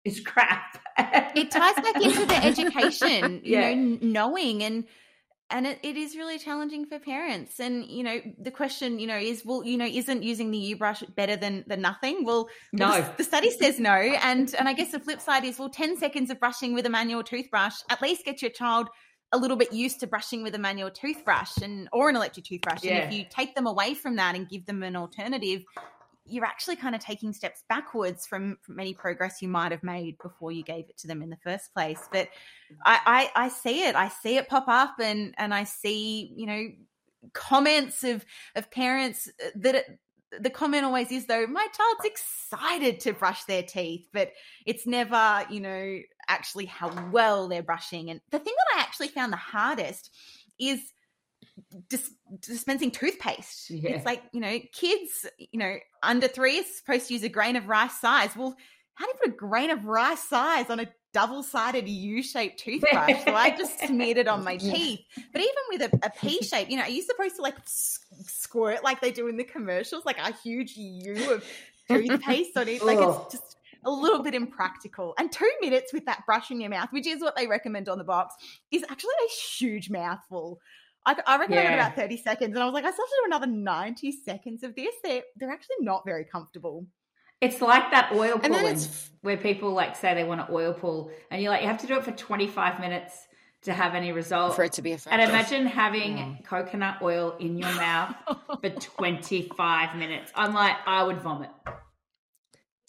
is 0.05 0.20
crap. 0.24 0.78
it 0.99 1.51
ties 1.51 1.74
back 1.76 1.97
into 1.97 2.24
the 2.24 2.36
education 2.44 3.40
you 3.44 3.61
know 3.61 3.99
knowing 4.01 4.62
and 4.62 4.84
and 5.51 5.66
it, 5.66 5.78
it 5.82 5.97
is 5.97 6.16
really 6.16 6.38
challenging 6.38 6.86
for 6.86 6.99
parents 6.99 7.61
and 7.61 7.84
you 7.86 8.03
know 8.03 8.20
the 8.40 8.51
question 8.51 8.99
you 8.99 9.07
know 9.07 9.16
is 9.16 9.44
well 9.44 9.64
you 9.64 9.76
know 9.76 9.84
isn't 9.86 10.22
using 10.22 10.51
the 10.51 10.59
u 10.59 10.76
brush 10.76 11.03
better 11.14 11.36
than 11.36 11.64
than 11.66 11.80
nothing 11.80 12.24
well 12.24 12.49
No. 12.72 13.01
the, 13.01 13.12
the 13.18 13.24
study 13.24 13.51
says 13.51 13.78
no 13.78 13.90
and 13.92 14.55
and 14.59 14.68
i 14.68 14.72
guess 14.72 14.92
the 14.92 15.01
flip 15.01 15.20
side 15.20 15.44
is 15.44 15.59
well 15.59 15.68
10 15.68 15.97
seconds 15.99 16.30
of 16.30 16.40
brushing 16.40 16.74
with 16.74 16.86
a 16.86 16.90
manual 16.90 17.22
toothbrush 17.22 17.74
at 17.90 18.03
least 18.03 18.24
get 18.24 18.42
your 18.42 18.51
child 18.51 18.88
a 19.32 19.38
little 19.38 19.57
bit 19.57 19.72
used 19.72 20.01
to 20.01 20.07
brushing 20.07 20.42
with 20.42 20.55
a 20.55 20.59
manual 20.59 20.90
toothbrush 20.90 21.57
and 21.62 21.88
or 21.92 22.09
an 22.09 22.16
electric 22.16 22.47
toothbrush. 22.47 22.84
Yeah. 22.84 22.99
And 22.99 23.12
if 23.12 23.18
you 23.18 23.24
take 23.28 23.55
them 23.57 23.66
away 23.66 23.94
from 23.94 24.16
that 24.16 24.36
and 24.36 24.49
give 24.49 24.66
them 24.66 24.82
an 24.84 24.94
alternative, 24.94 25.64
you're 26.27 26.45
actually 26.45 26.77
kind 26.77 26.95
of 26.95 27.01
taking 27.01 27.33
steps 27.33 27.64
backwards 27.68 28.27
from, 28.27 28.59
from 28.62 28.81
any 28.81 28.95
progress 28.95 29.41
you 29.41 29.49
might 29.49 29.72
have 29.72 29.83
made 29.83 30.18
before 30.18 30.53
you 30.53 30.62
gave 30.62 30.89
it 30.89 30.99
to 30.99 31.07
them 31.07 31.22
in 31.22 31.31
the 31.31 31.39
first 31.43 31.72
place. 31.72 32.09
But 32.11 32.29
I, 32.85 33.31
I, 33.35 33.45
I 33.45 33.49
see 33.49 33.85
it. 33.85 33.95
I 33.95 34.09
see 34.09 34.37
it 34.37 34.49
pop 34.49 34.66
up 34.68 34.97
and 35.01 35.35
and 35.39 35.55
I 35.55 35.64
see, 35.64 36.33
you 36.37 36.47
know, 36.47 36.68
comments 37.33 38.05
of 38.05 38.24
of 38.55 38.70
parents 38.70 39.29
uh, 39.45 39.51
that 39.57 39.74
it, 39.77 39.99
the 40.41 40.51
comment 40.51 40.85
always 40.85 41.11
is 41.11 41.27
though 41.27 41.47
my 41.47 41.66
child's 41.77 42.05
excited 42.05 43.01
to 43.01 43.12
brush 43.12 43.45
their 43.45 43.62
teeth 43.62 44.07
but 44.12 44.33
it's 44.66 44.87
never 44.87 45.45
you 45.51 45.61
know 45.61 45.99
actually 46.29 46.66
how 46.66 46.93
well 47.11 47.49
they're 47.49 47.62
brushing 47.62 48.11
and 48.11 48.20
the 48.31 48.39
thing 48.39 48.53
that 48.57 48.79
i 48.79 48.83
actually 48.83 49.09
found 49.09 49.33
the 49.33 49.37
hardest 49.37 50.11
is 50.59 50.81
dis- 51.89 52.13
dispensing 52.41 52.91
toothpaste 52.91 53.71
Yeah. 53.71 53.91
it's 53.91 54.07
like 54.07 54.23
you 54.33 54.41
know 54.41 54.59
kids 54.73 55.27
you 55.39 55.59
know 55.59 55.77
under 56.03 56.29
three 56.29 56.57
is 56.57 56.79
supposed 56.79 57.09
to 57.09 57.15
use 57.15 57.23
a 57.23 57.29
grain 57.29 57.57
of 57.57 57.67
rice 57.67 57.99
size 58.01 58.31
well 58.37 58.57
how 58.95 59.07
do 59.07 59.13
you 59.13 59.19
put 59.25 59.35
a 59.35 59.37
grain 59.37 59.71
of 59.71 59.85
rice 59.85 60.23
size 60.23 60.71
on 60.71 60.81
a 60.81 60.87
double-sided 61.13 61.89
u-shaped 61.89 62.59
toothbrush 62.59 63.25
so 63.25 63.35
i 63.35 63.51
just 63.57 63.81
smeared 63.81 64.19
it 64.19 64.29
on 64.29 64.45
my 64.45 64.57
teeth 64.59 65.01
but 65.33 65.41
even 65.41 65.55
with 65.71 65.83
a, 65.83 66.07
a 66.07 66.11
P 66.11 66.43
shape, 66.43 66.71
you 66.71 66.77
know, 66.77 66.83
are 66.83 66.89
you 66.89 67.03
supposed 67.03 67.37
to 67.37 67.43
like 67.43 67.57
squirt 67.67 68.83
like 68.85 69.01
they 69.01 69.11
do 69.11 69.29
in 69.29 69.37
the 69.37 69.45
commercials, 69.45 70.05
like 70.05 70.19
a 70.19 70.33
huge 70.33 70.77
U 70.77 71.33
of 71.33 71.45
toothpaste 71.89 72.57
on 72.57 72.69
it? 72.69 72.83
Like 72.83 72.99
it's 72.99 73.07
oh. 73.07 73.29
just 73.31 73.57
a 73.85 73.91
little 73.91 74.23
bit 74.23 74.35
impractical. 74.35 75.15
And 75.19 75.31
two 75.31 75.51
minutes 75.61 75.93
with 75.93 76.07
that 76.07 76.25
brush 76.27 76.51
in 76.51 76.61
your 76.61 76.71
mouth, 76.71 76.89
which 76.91 77.07
is 77.07 77.21
what 77.21 77.37
they 77.37 77.47
recommend 77.47 77.89
on 77.89 77.99
the 77.99 78.05
box, 78.05 78.35
is 78.71 78.83
actually 78.89 79.15
a 79.27 79.33
huge 79.59 79.91
mouthful. 79.91 80.61
I, 81.07 81.15
I 81.27 81.39
reckon 81.39 81.57
I 81.57 81.63
got 81.63 81.75
about 81.75 81.97
30 81.97 82.17
seconds, 82.19 82.51
and 82.55 82.59
I 82.59 82.65
was 82.65 82.75
like, 82.75 82.85
I 82.85 82.91
still 82.91 83.05
have 83.05 83.09
to 83.11 83.17
do 83.23 83.27
another 83.27 83.47
90 83.47 84.13
seconds 84.25 84.63
of 84.65 84.75
this. 84.75 84.95
They're, 85.05 85.23
they're 85.37 85.51
actually 85.51 85.77
not 85.81 86.05
very 86.05 86.25
comfortable. 86.25 86.87
It's 87.41 87.61
like 87.61 87.91
that 87.93 88.13
oil 88.13 88.35
And 88.43 88.53
then 88.53 88.61
pulling 88.61 88.67
it's- 88.77 89.11
where 89.21 89.37
people 89.37 89.71
like 89.73 89.95
say 89.97 90.15
they 90.15 90.25
want 90.25 90.47
to 90.47 90.53
oil 90.53 90.73
pull, 90.75 91.11
and 91.31 91.41
you're 91.41 91.51
like, 91.53 91.63
you 91.63 91.69
have 91.69 91.79
to 91.79 91.87
do 91.87 91.97
it 91.97 92.05
for 92.05 92.11
25 92.13 92.81
minutes 92.81 93.15
to 93.63 93.73
have 93.73 93.95
any 93.95 94.13
result. 94.13 94.55
for 94.57 94.65
it 94.65 94.73
to 94.75 94.83
be 94.83 94.93
effective. 94.93 95.21
and 95.21 95.31
imagine 95.31 95.67
having 95.67 96.19
Yeah. 96.19 96.35
coconut 96.45 96.97
oil 97.03 97.37
in 97.41 97.57
your 97.57 97.73
mouth 97.75 98.15
for 98.61 98.71
25 98.71 99.97
minutes. 99.97 100.31
I'm 100.35 100.55
like, 100.55 100.77
I 100.87 101.03
would 101.03 101.21
vomit. 101.21 101.51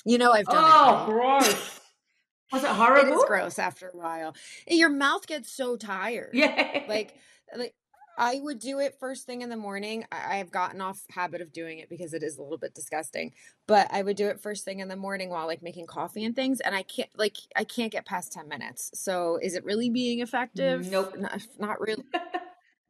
you 0.06 0.18
know, 0.18 0.32
I've 0.32 0.46
done 0.46 0.56
Oh, 0.66 1.08
it. 1.10 1.14
right? 1.14 1.40
gross. 1.42 1.80
Was 2.54 2.64
it 2.64 2.68
It 2.68 2.74
horrible? 2.76 3.18
is 3.18 3.26
gross 3.26 3.60
after 3.60 3.90
a 3.90 3.98
while. 3.98 4.34
Your 4.68 4.90
mouth 4.90 5.28
gets 5.28 5.52
so 5.56 5.76
tired. 5.76 6.30
Yeah. 6.34 6.84
like 6.88 7.14
like 7.56 7.74
I 8.18 8.40
would 8.42 8.60
do 8.60 8.80
it 8.80 8.96
first 9.00 9.26
thing 9.26 9.42
in 9.42 9.50
the 9.50 9.58
morning. 9.58 10.06
I, 10.12 10.40
I've 10.40 10.52
gotten 10.52 10.82
off 10.82 11.04
habit 11.10 11.42
of 11.42 11.54
doing 11.54 11.80
it 11.80 11.90
because 11.90 12.14
it 12.14 12.24
is 12.24 12.38
a 12.38 12.42
little 12.42 12.58
bit 12.58 12.74
disgusting. 12.74 13.34
But 13.68 13.88
I 13.92 14.02
would 14.02 14.18
do 14.18 14.28
it 14.28 14.40
first 14.40 14.66
thing 14.66 14.80
in 14.80 14.88
the 14.88 14.96
morning 14.96 15.30
while 15.30 15.46
like 15.46 15.62
making 15.62 15.86
coffee 15.86 16.26
and 16.26 16.36
things, 16.36 16.60
and 16.60 16.76
I 16.76 16.84
can't 16.84 17.10
like 17.16 17.38
I 17.56 17.64
can't 17.64 17.92
get 17.92 18.06
past 18.06 18.34
ten 18.34 18.48
minutes. 18.48 18.92
So 18.94 19.38
is 19.42 19.56
it 19.56 19.64
really 19.64 19.90
being 19.90 20.20
effective? 20.20 20.90
Nope. 20.90 21.16
not, 21.18 21.42
not 21.60 21.80
really. 21.80 22.04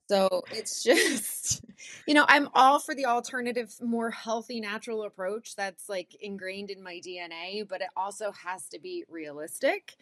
So 0.08 0.44
it's 0.52 0.84
just, 0.86 1.64
you 2.06 2.14
know, 2.14 2.26
I'm 2.28 2.50
all 2.54 2.80
for 2.80 2.96
the 2.96 3.06
alternative, 3.06 3.74
more 3.82 4.10
healthy, 4.10 4.60
natural 4.60 5.04
approach 5.04 5.56
that's 5.56 5.90
like 5.90 6.16
ingrained 6.22 6.70
in 6.70 6.82
my 6.82 7.02
DNA, 7.06 7.68
but 7.68 7.82
it 7.82 7.90
also 7.96 8.32
has 8.32 8.68
to 8.70 8.80
be 8.80 9.04
realistic 9.10 9.96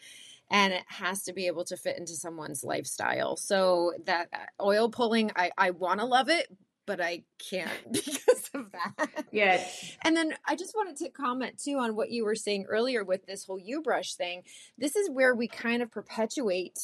and 0.51 0.73
it 0.73 0.83
has 0.87 1.23
to 1.23 1.33
be 1.33 1.47
able 1.47 1.65
to 1.65 1.77
fit 1.77 1.97
into 1.97 2.13
someone's 2.13 2.63
lifestyle. 2.63 3.35
So 3.35 3.93
that 4.05 4.29
uh, 4.31 4.63
oil 4.63 4.89
pulling, 4.89 5.31
I, 5.35 5.51
I 5.57 5.71
want 5.71 5.99
to 5.99 6.05
love 6.05 6.29
it, 6.29 6.47
but 6.85 7.01
I 7.01 7.23
can't 7.39 7.69
because 7.91 8.51
of 8.53 8.71
that. 8.71 9.25
yeah. 9.31 9.63
And 10.03 10.15
then 10.15 10.35
I 10.45 10.55
just 10.55 10.75
wanted 10.75 10.97
to 10.97 11.09
comment 11.09 11.59
too 11.63 11.77
on 11.79 11.95
what 11.95 12.11
you 12.11 12.25
were 12.25 12.35
saying 12.35 12.65
earlier 12.69 13.03
with 13.03 13.25
this 13.25 13.45
whole 13.45 13.59
U 13.59 13.81
brush 13.81 14.15
thing. 14.15 14.43
This 14.77 14.95
is 14.95 15.09
where 15.09 15.33
we 15.33 15.47
kind 15.47 15.81
of 15.81 15.89
perpetuate 15.89 16.77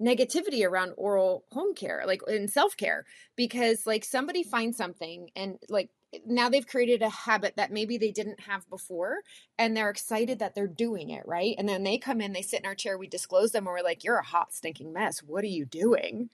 negativity 0.00 0.66
around 0.66 0.92
oral 0.96 1.44
home 1.52 1.74
care, 1.74 2.02
like 2.06 2.22
in 2.28 2.48
self 2.48 2.76
care, 2.76 3.04
because 3.36 3.86
like 3.86 4.04
somebody 4.04 4.42
finds 4.42 4.76
something 4.76 5.30
and 5.36 5.58
like 5.68 5.90
now 6.26 6.48
they've 6.48 6.66
created 6.66 7.00
a 7.00 7.08
habit 7.08 7.54
that 7.56 7.72
maybe 7.72 7.96
they 7.96 8.10
didn't 8.10 8.40
have 8.40 8.68
before 8.68 9.20
and 9.58 9.74
they're 9.76 9.88
excited 9.88 10.40
that 10.40 10.54
they're 10.54 10.66
doing 10.66 11.10
it, 11.10 11.22
right? 11.24 11.54
And 11.56 11.68
then 11.68 11.84
they 11.84 11.96
come 11.96 12.20
in, 12.20 12.32
they 12.32 12.42
sit 12.42 12.60
in 12.60 12.66
our 12.66 12.74
chair, 12.74 12.98
we 12.98 13.06
disclose 13.06 13.52
them, 13.52 13.66
and 13.66 13.72
we're 13.72 13.82
like, 13.82 14.04
you're 14.04 14.18
a 14.18 14.24
hot, 14.24 14.52
stinking 14.52 14.92
mess. 14.92 15.22
What 15.22 15.42
are 15.42 15.48
you 15.48 15.64
doing? 15.64 16.28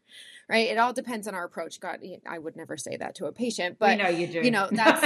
Right? 0.49 0.69
It 0.69 0.79
all 0.79 0.93
depends 0.93 1.29
on 1.29 1.35
our 1.35 1.45
approach. 1.45 1.79
God, 1.79 2.01
I 2.29 2.39
would 2.39 2.57
never 2.57 2.77
say 2.77 2.97
that 2.97 3.15
to 3.17 3.27
a 3.27 3.33
patient, 3.33 3.77
but 3.79 3.99
you 3.99 4.03
know 4.03 4.09
you 4.09 4.27
do. 4.27 4.41
you 4.41 4.51
know, 4.51 4.69
that's 4.73 5.05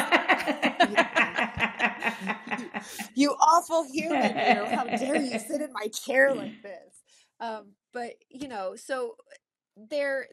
you 3.15 3.31
awful 3.41 3.85
human 3.85 4.37
you 4.37 4.55
know 4.55 4.67
how 4.67 4.85
dare 4.85 5.21
you 5.21 5.39
sit 5.39 5.61
in 5.61 5.73
my 5.73 5.87
chair 5.89 6.35
like 6.35 6.63
this 6.63 7.02
um 7.43 7.72
but 7.93 8.14
you 8.30 8.49
know 8.49 8.74
so 8.76 9.16
they're 9.76 10.28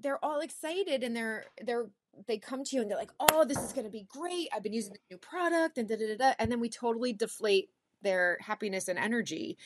they're 0.00 0.22
all 0.24 0.40
excited 0.40 1.02
and 1.02 1.14
they're 1.16 1.44
they're 1.64 1.86
they 2.26 2.38
come 2.38 2.64
to 2.64 2.76
you 2.76 2.82
and 2.82 2.90
they're 2.90 2.98
like 2.98 3.12
oh 3.20 3.44
this 3.44 3.58
is 3.58 3.72
going 3.72 3.84
to 3.84 3.90
be 3.90 4.06
great. 4.08 4.48
I've 4.54 4.62
been 4.62 4.72
using 4.72 4.94
the 4.94 5.14
new 5.14 5.18
product 5.18 5.78
and 5.78 5.88
da 5.88 5.96
da 5.96 6.16
da 6.16 6.32
and 6.38 6.50
then 6.50 6.60
we 6.60 6.68
totally 6.68 7.12
deflate 7.12 7.68
their 8.02 8.38
happiness 8.40 8.88
and 8.88 8.98
energy 8.98 9.58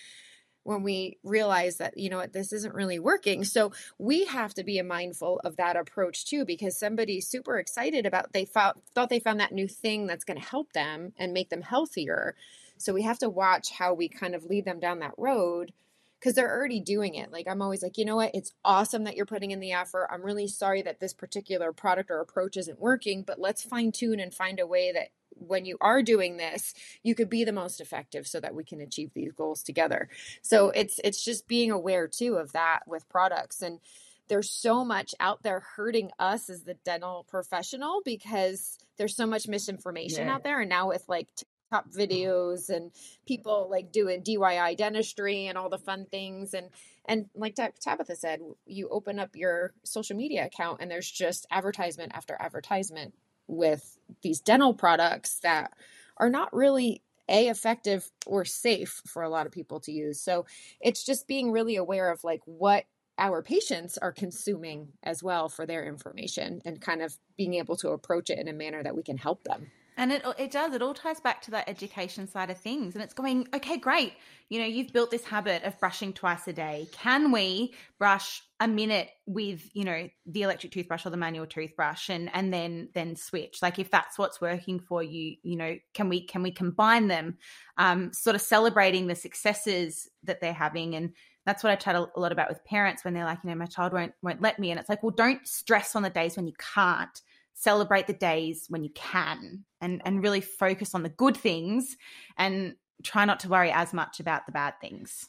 when 0.63 0.83
we 0.83 1.19
realize 1.23 1.79
that 1.79 1.97
you 1.97 2.11
know 2.11 2.19
what? 2.19 2.33
This 2.33 2.53
isn't 2.53 2.75
really 2.75 2.99
working. 2.99 3.45
So 3.45 3.73
we 3.99 4.25
have 4.27 4.53
to 4.55 4.65
be 4.65 4.81
mindful 4.83 5.41
of 5.45 5.57
that 5.57 5.77
approach 5.77 6.27
too 6.27 6.45
because 6.45 6.79
somebody's 6.79 7.29
super 7.29 7.59
excited 7.59 8.05
about 8.05 8.33
they 8.33 8.45
thought 8.45 8.79
thought 8.95 9.09
they 9.09 9.21
found 9.21 9.41
that 9.41 9.53
new 9.53 9.69
thing 9.69 10.07
that's 10.07 10.25
going 10.25 10.41
to 10.41 10.47
help 10.47 10.73
them 10.73 11.13
and 11.19 11.33
make 11.33 11.51
them 11.51 11.63
healthier. 11.63 12.35
So 12.79 12.93
we 12.93 13.03
have 13.03 13.19
to 13.21 13.29
watch 13.29 13.71
how 13.71 13.95
we 13.95 14.09
kind 14.09 14.35
of 14.35 14.45
lead 14.45 14.65
them 14.65 14.81
down 14.81 15.01
that 15.01 15.15
road 15.17 15.73
because 16.21 16.35
they're 16.35 16.55
already 16.55 16.81
doing 16.81 17.15
it 17.15 17.33
like 17.33 17.49
i'm 17.49 17.63
always 17.63 17.83
like 17.83 17.97
you 17.99 18.05
know 18.05 18.17
what? 18.17 18.31
It's 18.35 18.53
awesome 18.65 19.05
that 19.05 19.17
you're 19.17 19.27
putting 19.27 19.51
in 19.51 19.61
the 19.61 19.73
effort. 19.73 20.09
I'm 20.13 20.23
really 20.23 20.47
sorry 20.47 20.83
that 20.83 21.01
this 21.01 21.15
particular 21.15 21.73
product 21.73 22.11
or 22.11 22.21
approach 22.21 22.57
isn't 22.57 22.79
working 22.79 23.23
but 23.27 23.41
let's 23.41 23.63
fine 23.63 23.91
tune 23.93 24.21
and 24.21 24.33
find 24.33 24.61
a 24.61 24.67
way 24.67 24.93
that 24.93 25.09
when 25.35 25.65
you 25.65 25.79
are 25.81 26.03
doing 26.03 26.37
this 26.37 26.75
you 27.03 27.15
could 27.15 27.31
be 27.31 27.45
the 27.45 27.53
most 27.53 27.81
effective 27.81 28.27
so 28.27 28.39
that 28.41 28.55
we 28.55 28.63
can 28.65 28.81
achieve 28.81 29.11
these 29.15 29.33
goals 29.33 29.63
together. 29.63 30.09
So 30.43 30.71
it's 30.71 31.01
it's 31.03 31.25
just 31.25 31.49
being 31.49 31.71
aware 31.71 32.07
too 32.09 32.35
of 32.35 32.53
that 32.53 32.81
with 32.87 33.09
products 33.09 33.63
and 33.63 33.81
there's 34.29 34.51
so 34.51 34.85
much 34.85 35.13
out 35.19 35.43
there 35.43 35.61
hurting 35.77 36.11
us 36.19 36.49
as 36.51 36.63
the 36.63 36.75
dental 36.85 37.27
professional 37.29 38.01
because 38.05 38.79
there's 38.97 39.17
so 39.17 39.27
much 39.27 39.49
misinformation 39.49 40.27
Yeah. 40.27 40.35
out 40.35 40.45
there 40.45 40.61
and 40.61 40.69
now 40.69 40.89
with 40.89 41.05
like 41.09 41.29
top 41.71 41.89
mm-hmm. 41.89 42.01
videos 42.01 42.69
and 42.69 42.91
people 43.27 43.69
like 43.71 43.93
doing 43.93 44.23
DIY 44.23 44.77
dentistry 44.77 45.47
and 45.47 45.57
all 45.57 45.69
the 45.69 45.79
fun 45.79 46.07
things. 46.11 46.55
And 46.55 46.71
and 47.07 47.27
like 47.35 47.57
Tabitha 47.57 48.17
said 48.17 48.41
you 48.67 48.89
open 48.89 49.19
up 49.19 49.31
your 49.35 49.73
social 49.85 50.17
media 50.17 50.47
account 50.47 50.81
and 50.81 50.91
there's 50.91 51.11
just 51.11 51.47
advertisement 51.51 52.13
after 52.15 52.37
advertisement 52.39 53.15
with 53.47 53.99
these 54.23 54.41
dental 54.41 54.75
products 54.75 55.41
that 55.41 55.73
are 56.17 56.31
not 56.31 56.53
really 56.53 57.03
a 57.29 57.49
effective 57.49 58.11
or 58.27 58.45
safe 58.45 59.03
for 59.07 59.23
a 59.23 59.29
lot 59.29 59.47
of 59.47 59.53
people 59.53 59.81
to 59.81 59.93
use. 59.93 60.21
So 60.21 60.47
it's 60.81 61.05
just 61.05 61.29
being 61.29 61.53
really 61.53 61.77
aware 61.77 62.11
of 62.11 62.25
like 62.25 62.41
what 62.45 62.85
our 63.19 63.43
patients 63.43 63.99
are 63.99 64.13
consuming 64.13 64.89
as 65.03 65.23
well 65.23 65.49
for 65.49 65.67
their 65.67 65.85
information 65.85 66.63
and 66.65 66.81
kind 66.81 67.03
of 67.03 67.17
being 67.37 67.55
able 67.55 67.77
to 67.77 67.91
approach 67.91 68.31
it 68.31 68.39
in 68.39 68.49
a 68.49 68.53
manner 68.53 68.83
that 68.83 68.97
we 68.97 69.03
can 69.03 69.19
help 69.19 69.45
them 69.45 69.71
And 69.97 70.13
it 70.13 70.25
it 70.39 70.51
does. 70.51 70.73
It 70.75 70.83
all 70.83 70.95
ties 70.95 71.21
back 71.21 71.43
to 71.43 71.51
that 71.53 71.69
education 71.69 72.27
side 72.27 72.51
of 72.51 72.59
things. 72.59 72.95
And 72.95 73.03
it's 73.03 73.15
going, 73.15 73.49
okay, 73.55 73.77
great. 73.77 74.15
You 74.49 74.61
know, 74.61 74.67
you've 74.67 74.93
built 74.93 75.11
this 75.11 75.25
habit 75.25 75.63
of 75.65 75.79
brushing 75.79 76.13
twice 76.13 76.49
a 76.49 76.53
day. 76.53 76.89
Can 76.93 77.31
we 77.33 77.75
brush 77.99 78.43
a 78.61 78.67
minute 78.67 79.11
with, 79.27 79.69
you 79.75 79.85
know, 79.85 80.09
the 80.27 80.43
electric 80.43 80.73
toothbrush 80.73 81.07
or 81.07 81.11
the 81.11 81.17
manual 81.17 81.47
toothbrush 81.47 82.09
and 82.09 82.31
and 82.35 82.53
then 82.53 82.89
then 82.95 83.17
switch? 83.17 83.59
Like 83.63 83.79
if 83.79 83.91
that's 83.91 84.19
what's 84.19 84.41
working 84.41 84.81
for 84.81 85.03
you, 85.03 85.37
you 85.43 85.57
know, 85.57 85.77
can 85.95 86.09
we 86.09 86.27
can 86.27 86.43
we 86.43 86.51
combine 86.51 87.09
them? 87.09 87.39
Um, 87.77 88.13
sort 88.13 88.37
of 88.37 88.43
celebrating 88.43 89.07
the 89.07 89.15
successes 89.15 90.09
that 90.25 90.41
they're 90.41 90.53
having 90.53 90.95
and 90.95 91.15
that's 91.47 91.65
what 91.65 91.73
I 91.73 91.77
chat 91.77 91.97
a 91.97 92.21
lot 92.21 92.33
about 92.33 92.49
with 92.49 92.65
parents 92.65 93.05
when 93.05 93.15
they're 93.15 93.25
like, 93.25 93.39
you 93.43 93.51
know, 93.51 93.57
my 93.57 93.67
child 93.67 93.93
won't 93.93 94.13
won't 94.23 94.43
let 94.43 94.59
me. 94.59 94.71
And 94.71 94.79
it's 94.79 94.89
like, 94.89 95.03
well, 95.03 95.11
don't 95.11 95.47
stress 95.47 95.97
on 95.97 96.03
the 96.03 96.11
days 96.11 96.37
when 96.37 96.47
you 96.47 96.53
can't 96.75 97.21
celebrate 97.67 98.07
the 98.07 98.13
days 98.31 98.67
when 98.69 98.83
you 98.83 98.91
can 98.95 99.65
and 99.81 100.01
and 100.05 100.23
really 100.23 100.41
focus 100.41 100.95
on 100.95 101.03
the 101.03 101.09
good 101.25 101.37
things 101.37 101.97
and 102.37 102.75
try 103.03 103.25
not 103.25 103.41
to 103.41 103.49
worry 103.49 103.71
as 103.71 103.93
much 103.93 104.21
about 104.21 104.47
the 104.47 104.53
bad 104.53 104.75
things 104.81 105.29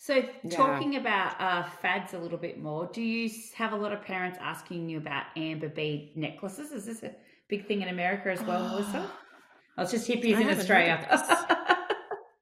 So, 0.00 0.14
Yeah. 0.44 0.56
talking 0.62 0.92
about 1.02 1.30
uh, 1.46 1.62
fads 1.82 2.14
a 2.14 2.18
little 2.24 2.38
bit 2.38 2.56
more, 2.68 2.82
do 2.98 3.02
you 3.02 3.28
have 3.60 3.72
a 3.72 3.76
lot 3.84 3.92
of 3.92 4.00
parents 4.02 4.38
asking 4.40 4.88
you 4.90 4.98
about 4.98 5.24
amber 5.36 5.68
bead 5.68 6.12
necklaces? 6.16 6.70
Is 6.78 6.84
this 6.86 7.02
a 7.02 7.10
big 7.48 7.66
thing 7.66 7.82
in 7.82 7.88
America 7.88 8.30
as 8.30 8.42
well, 8.48 8.62
Melissa? 8.68 9.02
Oh, 9.76 9.82
it's 9.82 9.90
just 9.96 10.08
hippies 10.08 10.36
I 10.36 10.40
in 10.42 10.50
Australia. 10.58 10.96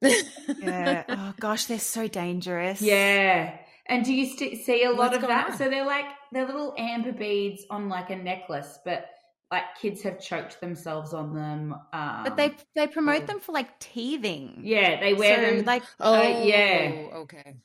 yeah 0.60 1.04
oh 1.08 1.34
gosh 1.40 1.64
they're 1.66 1.78
so 1.78 2.06
dangerous 2.08 2.80
yeah. 2.82 3.56
And 3.88 4.04
do 4.04 4.12
you 4.12 4.26
st- 4.26 4.64
see 4.64 4.82
a 4.84 4.90
lot 4.90 5.12
What's 5.12 5.16
of 5.22 5.28
that? 5.28 5.50
on? 5.52 5.56
So 5.58 5.68
they're 5.70 5.86
like 5.86 6.06
they're 6.32 6.44
little 6.46 6.74
amber 6.76 7.12
beads 7.12 7.64
on 7.70 7.88
like 7.88 8.10
a 8.10 8.16
necklace, 8.16 8.78
but 8.84 9.08
like 9.50 9.64
kids 9.80 10.02
have 10.02 10.20
choked 10.20 10.60
themselves 10.60 11.14
on 11.14 11.34
them. 11.34 11.74
Um, 11.92 12.24
But 12.24 12.36
they 12.36 12.54
they 12.74 12.86
promote 12.86 13.22
oh. 13.22 13.26
them 13.26 13.40
for 13.40 13.52
like 13.52 13.78
teething. 13.78 14.60
yeah, 14.62 15.00
they 15.00 15.14
wear 15.14 15.36
so, 15.36 15.56
them. 15.56 15.64
like 15.64 15.82
Uh, 16.00 16.42
yeah. 16.42 17.08
okay. 17.14 17.56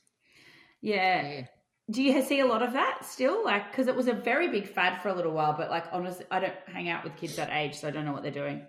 yeah. 0.81 1.31
Yeah. 1.31 1.45
Do 1.89 2.01
you 2.01 2.21
see 2.21 2.39
a 2.39 2.45
lot 2.45 2.63
of 2.63 2.73
that 2.73 2.99
still? 3.03 3.43
Like, 3.43 3.69
because 3.69 3.87
it 3.87 3.95
was 3.95 4.07
a 4.07 4.13
very 4.13 4.47
big 4.47 4.65
fad 4.65 5.01
for 5.01 5.09
a 5.09 5.13
little 5.13 5.33
while, 5.33 5.53
but 5.57 5.69
like 5.69 5.85
honestly, 5.91 6.25
I 6.31 6.39
don't 6.39 6.53
hang 6.67 6.87
out 6.87 7.03
with 7.03 7.17
kids 7.17 7.35
that 7.35 7.49
age, 7.51 7.75
so 7.75 7.87
I 7.87 7.91
don't 7.91 8.05
know 8.05 8.13
what 8.13 8.23
they're 8.23 8.31
doing. 8.31 8.65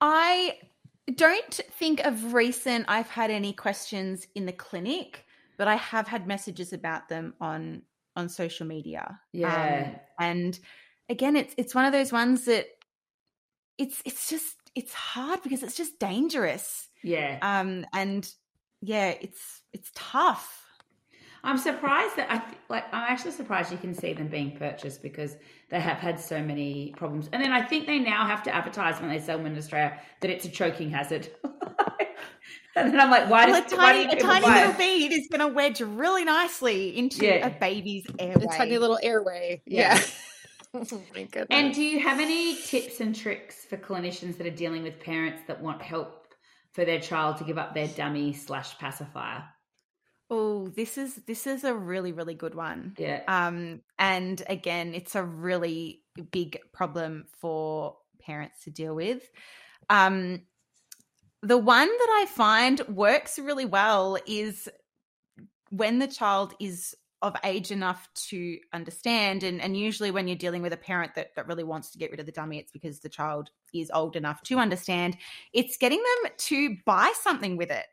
I 0.00 0.58
don't 1.14 1.60
think 1.78 2.00
of 2.00 2.34
recent 2.34 2.86
I've 2.88 3.08
had 3.08 3.30
any 3.30 3.52
questions 3.52 4.26
in 4.34 4.46
the 4.46 4.52
clinic, 4.52 5.24
but 5.58 5.68
I 5.68 5.76
have 5.76 6.08
had 6.08 6.26
messages 6.26 6.72
about 6.72 7.08
them 7.08 7.34
on 7.40 7.82
on 8.16 8.28
social 8.28 8.66
media. 8.66 9.20
Yeah. 9.32 9.92
Um, 9.92 10.00
and 10.18 10.58
again, 11.08 11.36
it's 11.36 11.54
it's 11.56 11.74
one 11.74 11.84
of 11.84 11.92
those 11.92 12.12
ones 12.12 12.44
that 12.46 12.66
it's 13.78 14.02
it's 14.04 14.28
just 14.28 14.56
it's 14.74 14.92
hard 14.94 15.42
because 15.42 15.62
it's 15.62 15.76
just 15.76 15.98
dangerous. 15.98 16.88
Yeah. 17.02 17.38
Um 17.42 17.84
and 17.92 18.28
yeah, 18.80 19.14
it's 19.20 19.62
it's 19.72 19.90
tough. 19.94 20.58
I'm 21.44 21.58
surprised 21.58 22.14
that 22.16 22.30
I 22.30 22.38
th- 22.38 22.58
like. 22.68 22.84
I'm 22.92 23.02
actually 23.12 23.32
surprised 23.32 23.72
you 23.72 23.78
can 23.78 23.94
see 23.94 24.12
them 24.12 24.28
being 24.28 24.56
purchased 24.56 25.02
because 25.02 25.36
they 25.70 25.80
have 25.80 25.96
had 25.96 26.20
so 26.20 26.40
many 26.40 26.94
problems. 26.96 27.28
And 27.32 27.42
then 27.42 27.52
I 27.52 27.62
think 27.62 27.86
they 27.86 27.98
now 27.98 28.24
have 28.26 28.44
to 28.44 28.54
advertise 28.54 29.00
when 29.00 29.10
they 29.10 29.18
sell 29.18 29.38
them 29.38 29.46
in 29.46 29.58
Australia 29.58 29.98
that 30.20 30.30
it's 30.30 30.44
a 30.44 30.48
choking 30.48 30.88
hazard. 30.90 31.28
and 32.76 32.92
then 32.92 33.00
I'm 33.00 33.10
like, 33.10 33.28
why 33.28 33.46
Well, 33.46 33.60
does 33.60 33.72
a 33.72 33.76
why 33.76 33.92
tiny, 34.04 34.10
do 34.10 34.16
a 34.18 34.20
tiny 34.20 34.46
little 34.46 34.72
bead 34.74 35.12
is 35.12 35.26
going 35.28 35.40
to 35.40 35.48
wedge 35.48 35.80
really 35.80 36.24
nicely 36.24 36.96
into 36.96 37.24
Yeah. 37.26 37.46
a 37.46 37.50
baby's 37.50 38.06
airway. 38.20 38.44
A 38.44 38.56
tiny 38.56 38.78
little 38.78 39.00
airway. 39.02 39.62
Yeah. 39.66 39.96
Yeah. 39.96 40.04
goodness. 41.12 41.46
And 41.50 41.74
do 41.74 41.82
you 41.82 42.00
have 42.00 42.20
any 42.20 42.56
tips 42.56 43.00
and 43.00 43.14
tricks 43.14 43.64
for 43.64 43.76
clinicians 43.76 44.38
that 44.38 44.46
are 44.46 44.50
dealing 44.50 44.82
with 44.82 45.00
parents 45.00 45.42
that 45.46 45.60
want 45.60 45.82
help 45.82 46.34
for 46.72 46.84
their 46.84 47.00
child 47.00 47.36
to 47.38 47.44
give 47.44 47.58
up 47.58 47.74
their 47.74 47.88
dummy 47.88 48.32
slash 48.32 48.78
pacifier? 48.78 49.44
Oh, 50.30 50.68
this 50.68 50.96
is 50.96 51.16
this 51.26 51.46
is 51.46 51.62
a 51.62 51.74
really 51.74 52.12
really 52.12 52.34
good 52.34 52.54
one. 52.54 52.94
Yeah. 52.96 53.20
Um, 53.28 53.82
and 53.98 54.42
again, 54.48 54.94
it's 54.94 55.14
a 55.14 55.22
really 55.22 56.02
big 56.30 56.58
problem 56.72 57.26
for 57.38 57.96
parents 58.18 58.64
to 58.64 58.70
deal 58.70 58.94
with. 58.94 59.22
Um, 59.90 60.42
the 61.42 61.58
one 61.58 61.88
that 61.88 62.22
I 62.22 62.26
find 62.30 62.80
works 62.88 63.38
really 63.38 63.66
well 63.66 64.16
is 64.26 64.68
when 65.70 65.98
the 65.98 66.06
child 66.06 66.54
is 66.60 66.94
of 67.22 67.36
age 67.44 67.70
enough 67.70 68.08
to 68.14 68.58
understand. 68.72 69.42
And, 69.42 69.60
and 69.60 69.76
usually 69.76 70.10
when 70.10 70.26
you're 70.28 70.36
dealing 70.36 70.60
with 70.62 70.72
a 70.72 70.76
parent 70.76 71.14
that, 71.14 71.34
that 71.36 71.46
really 71.46 71.64
wants 71.64 71.90
to 71.92 71.98
get 71.98 72.10
rid 72.10 72.20
of 72.20 72.26
the 72.26 72.32
dummy 72.32 72.58
it's 72.58 72.72
because 72.72 73.00
the 73.00 73.08
child 73.08 73.50
is 73.72 73.90
old 73.94 74.16
enough 74.16 74.42
to 74.42 74.58
understand. 74.58 75.16
It's 75.52 75.76
getting 75.76 75.98
them 76.24 76.32
to 76.36 76.76
buy 76.84 77.12
something 77.22 77.56
with 77.56 77.70
it. 77.70 77.86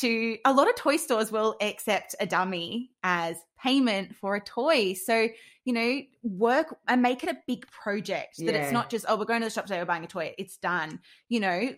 To 0.00 0.36
a 0.44 0.52
lot 0.52 0.68
of 0.68 0.74
toy 0.76 0.96
stores 0.96 1.30
will 1.30 1.56
accept 1.60 2.14
a 2.18 2.26
dummy 2.26 2.90
as 3.02 3.36
payment 3.62 4.16
for 4.16 4.34
a 4.34 4.40
toy. 4.40 4.94
So 4.94 5.28
you 5.64 5.74
know 5.74 6.00
work 6.22 6.76
and 6.88 7.02
make 7.02 7.22
it 7.22 7.28
a 7.28 7.36
big 7.46 7.66
project 7.70 8.38
that 8.38 8.54
Yeah. 8.54 8.62
it's 8.62 8.72
not 8.72 8.88
just 8.90 9.04
oh 9.08 9.16
we're 9.16 9.26
going 9.26 9.42
to 9.42 9.46
the 9.46 9.50
shop 9.50 9.66
today 9.66 9.78
we're 9.78 9.84
buying 9.84 10.04
a 10.04 10.08
toy. 10.08 10.34
It's 10.38 10.56
done. 10.56 11.00
You 11.28 11.40
know 11.40 11.70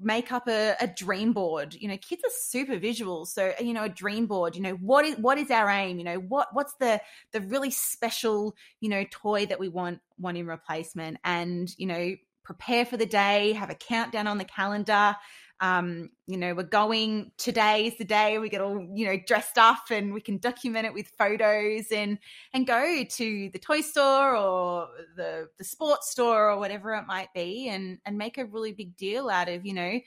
make 0.00 0.32
up 0.32 0.48
a, 0.48 0.74
a 0.80 0.86
dream 0.86 1.32
board. 1.32 1.74
You 1.74 1.88
know 1.88 1.96
kids 1.96 2.22
are 2.24 2.32
super 2.32 2.78
visual. 2.78 3.26
So 3.26 3.52
you 3.60 3.72
know 3.72 3.84
a 3.84 3.88
dream 3.88 4.26
board 4.26 4.56
you 4.56 4.62
know 4.62 4.74
what 4.74 5.04
is 5.04 5.16
what 5.16 5.38
is 5.38 5.50
our 5.50 5.68
aim? 5.68 5.98
You 5.98 6.04
know 6.04 6.16
what 6.16 6.48
what's 6.52 6.74
the 6.74 7.00
the 7.32 7.40
really 7.40 7.70
special 7.70 8.54
you 8.80 8.88
know 8.88 9.04
toy 9.10 9.46
that 9.46 9.60
we 9.60 9.68
want 9.68 10.00
want 10.18 10.36
in 10.36 10.46
replacement? 10.46 11.18
And 11.24 11.72
you 11.78 11.86
know 11.86 12.14
prepare 12.42 12.84
for 12.84 12.96
the 12.96 13.06
day 13.06 13.52
have 13.52 13.70
a 13.70 13.74
countdown 13.74 14.26
on 14.26 14.38
the 14.38 14.44
calendar 14.44 15.16
um 15.60 16.10
you 16.26 16.36
know 16.36 16.52
we're 16.54 16.64
going 16.64 17.30
today 17.38 17.86
is 17.86 17.96
the 17.98 18.04
day 18.04 18.38
we 18.38 18.48
get 18.48 18.60
all 18.60 18.84
you 18.92 19.06
know 19.06 19.16
dressed 19.26 19.56
up 19.56 19.84
and 19.90 20.12
we 20.12 20.20
can 20.20 20.38
document 20.38 20.86
it 20.86 20.92
with 20.92 21.06
photos 21.16 21.92
and 21.92 22.18
and 22.52 22.66
go 22.66 23.04
to 23.04 23.50
the 23.52 23.58
toy 23.58 23.80
store 23.80 24.36
or 24.36 24.88
the 25.16 25.48
the 25.58 25.64
sports 25.64 26.10
store 26.10 26.50
or 26.50 26.58
whatever 26.58 26.94
it 26.94 27.06
might 27.06 27.32
be 27.34 27.68
and 27.68 27.98
and 28.04 28.18
make 28.18 28.36
a 28.36 28.44
really 28.44 28.72
big 28.72 28.96
deal 28.96 29.30
out 29.30 29.48
of 29.48 29.64
you 29.64 29.72
know 29.72 30.00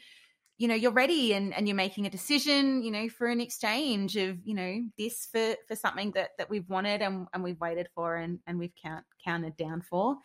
you 0.58 0.68
know 0.68 0.76
you're 0.76 0.92
ready 0.92 1.34
and 1.34 1.54
and 1.54 1.68
you're 1.68 1.76
making 1.76 2.06
a 2.06 2.10
decision 2.10 2.82
you 2.84 2.92
know 2.92 3.08
for 3.08 3.28
an 3.28 3.40
exchange 3.40 4.18
of 4.18 4.38
you 4.44 4.54
know 4.54 4.82
this 4.98 5.28
for 5.32 5.56
for 5.68 5.76
something 5.76 6.12
that 6.12 6.32
that 6.38 6.50
we've 6.50 6.70
wanted 6.70 7.02
and 7.02 7.28
and 7.34 7.44
we've 7.44 7.60
waited 7.60 7.88
for 7.94 8.16
and 8.16 8.40
and 8.48 8.60
we've 8.60 8.76
count 8.82 9.06
counted 9.24 9.56
down 9.56 9.82
for. 9.82 10.18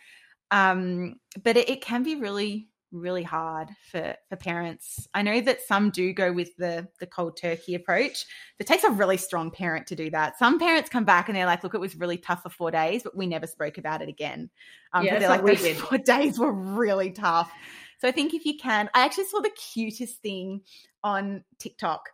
Um 0.51 1.17
but 1.43 1.57
it, 1.57 1.69
it 1.69 1.81
can 1.83 2.03
be 2.03 2.17
really 2.17 2.69
really 2.93 3.23
hard 3.23 3.71
for 3.91 4.15
for 4.29 4.37
parents. 4.37 5.09
I 5.15 5.23
know 5.23 5.41
that 5.41 5.63
some 5.63 5.91
do 5.91 6.13
go 6.13 6.33
with 6.33 6.55
the 6.57 6.89
the 7.01 7.07
cold 7.07 7.37
turkey 7.37 7.75
approach. 7.75 8.27
It 8.59 8.67
takes 8.67 8.85
a 8.85 8.91
really 8.91 9.17
strong 9.17 9.51
parent 9.51 9.87
to 9.89 9.97
do 9.97 10.11
that. 10.11 10.39
Some 10.39 10.59
parents 10.59 10.91
come 10.91 11.05
back 11.05 11.29
and 11.29 11.37
they're 11.37 11.47
like 11.47 11.63
look 11.65 11.75
it 11.75 11.81
was 11.81 11.97
really 11.97 12.19
tough 12.19 12.43
for 12.43 12.51
four 12.51 12.71
days 12.71 13.03
but 13.03 13.17
we 13.17 13.27
never 13.27 13.47
spoke 13.47 13.79
about 13.79 14.03
it 14.03 14.09
again. 14.09 14.51
Um 14.93 15.05
Yeah, 15.07 15.19
they're 15.19 15.29
like 15.29 15.43
we 15.43 15.57
those 15.57 15.63
did. 15.63 15.77
four 15.77 15.99
days 16.05 16.39
were 16.39 16.53
really 16.53 17.11
tough. 17.11 17.51
So 17.99 18.09
i 18.09 18.11
think 18.11 18.35
if 18.35 18.45
you 18.45 18.57
can 18.57 18.91
i 18.95 19.05
actually 19.05 19.27
saw 19.27 19.41
the 19.41 19.51
cutest 19.51 20.21
thing 20.23 20.63
on 21.05 21.45
tiktok 21.59 22.09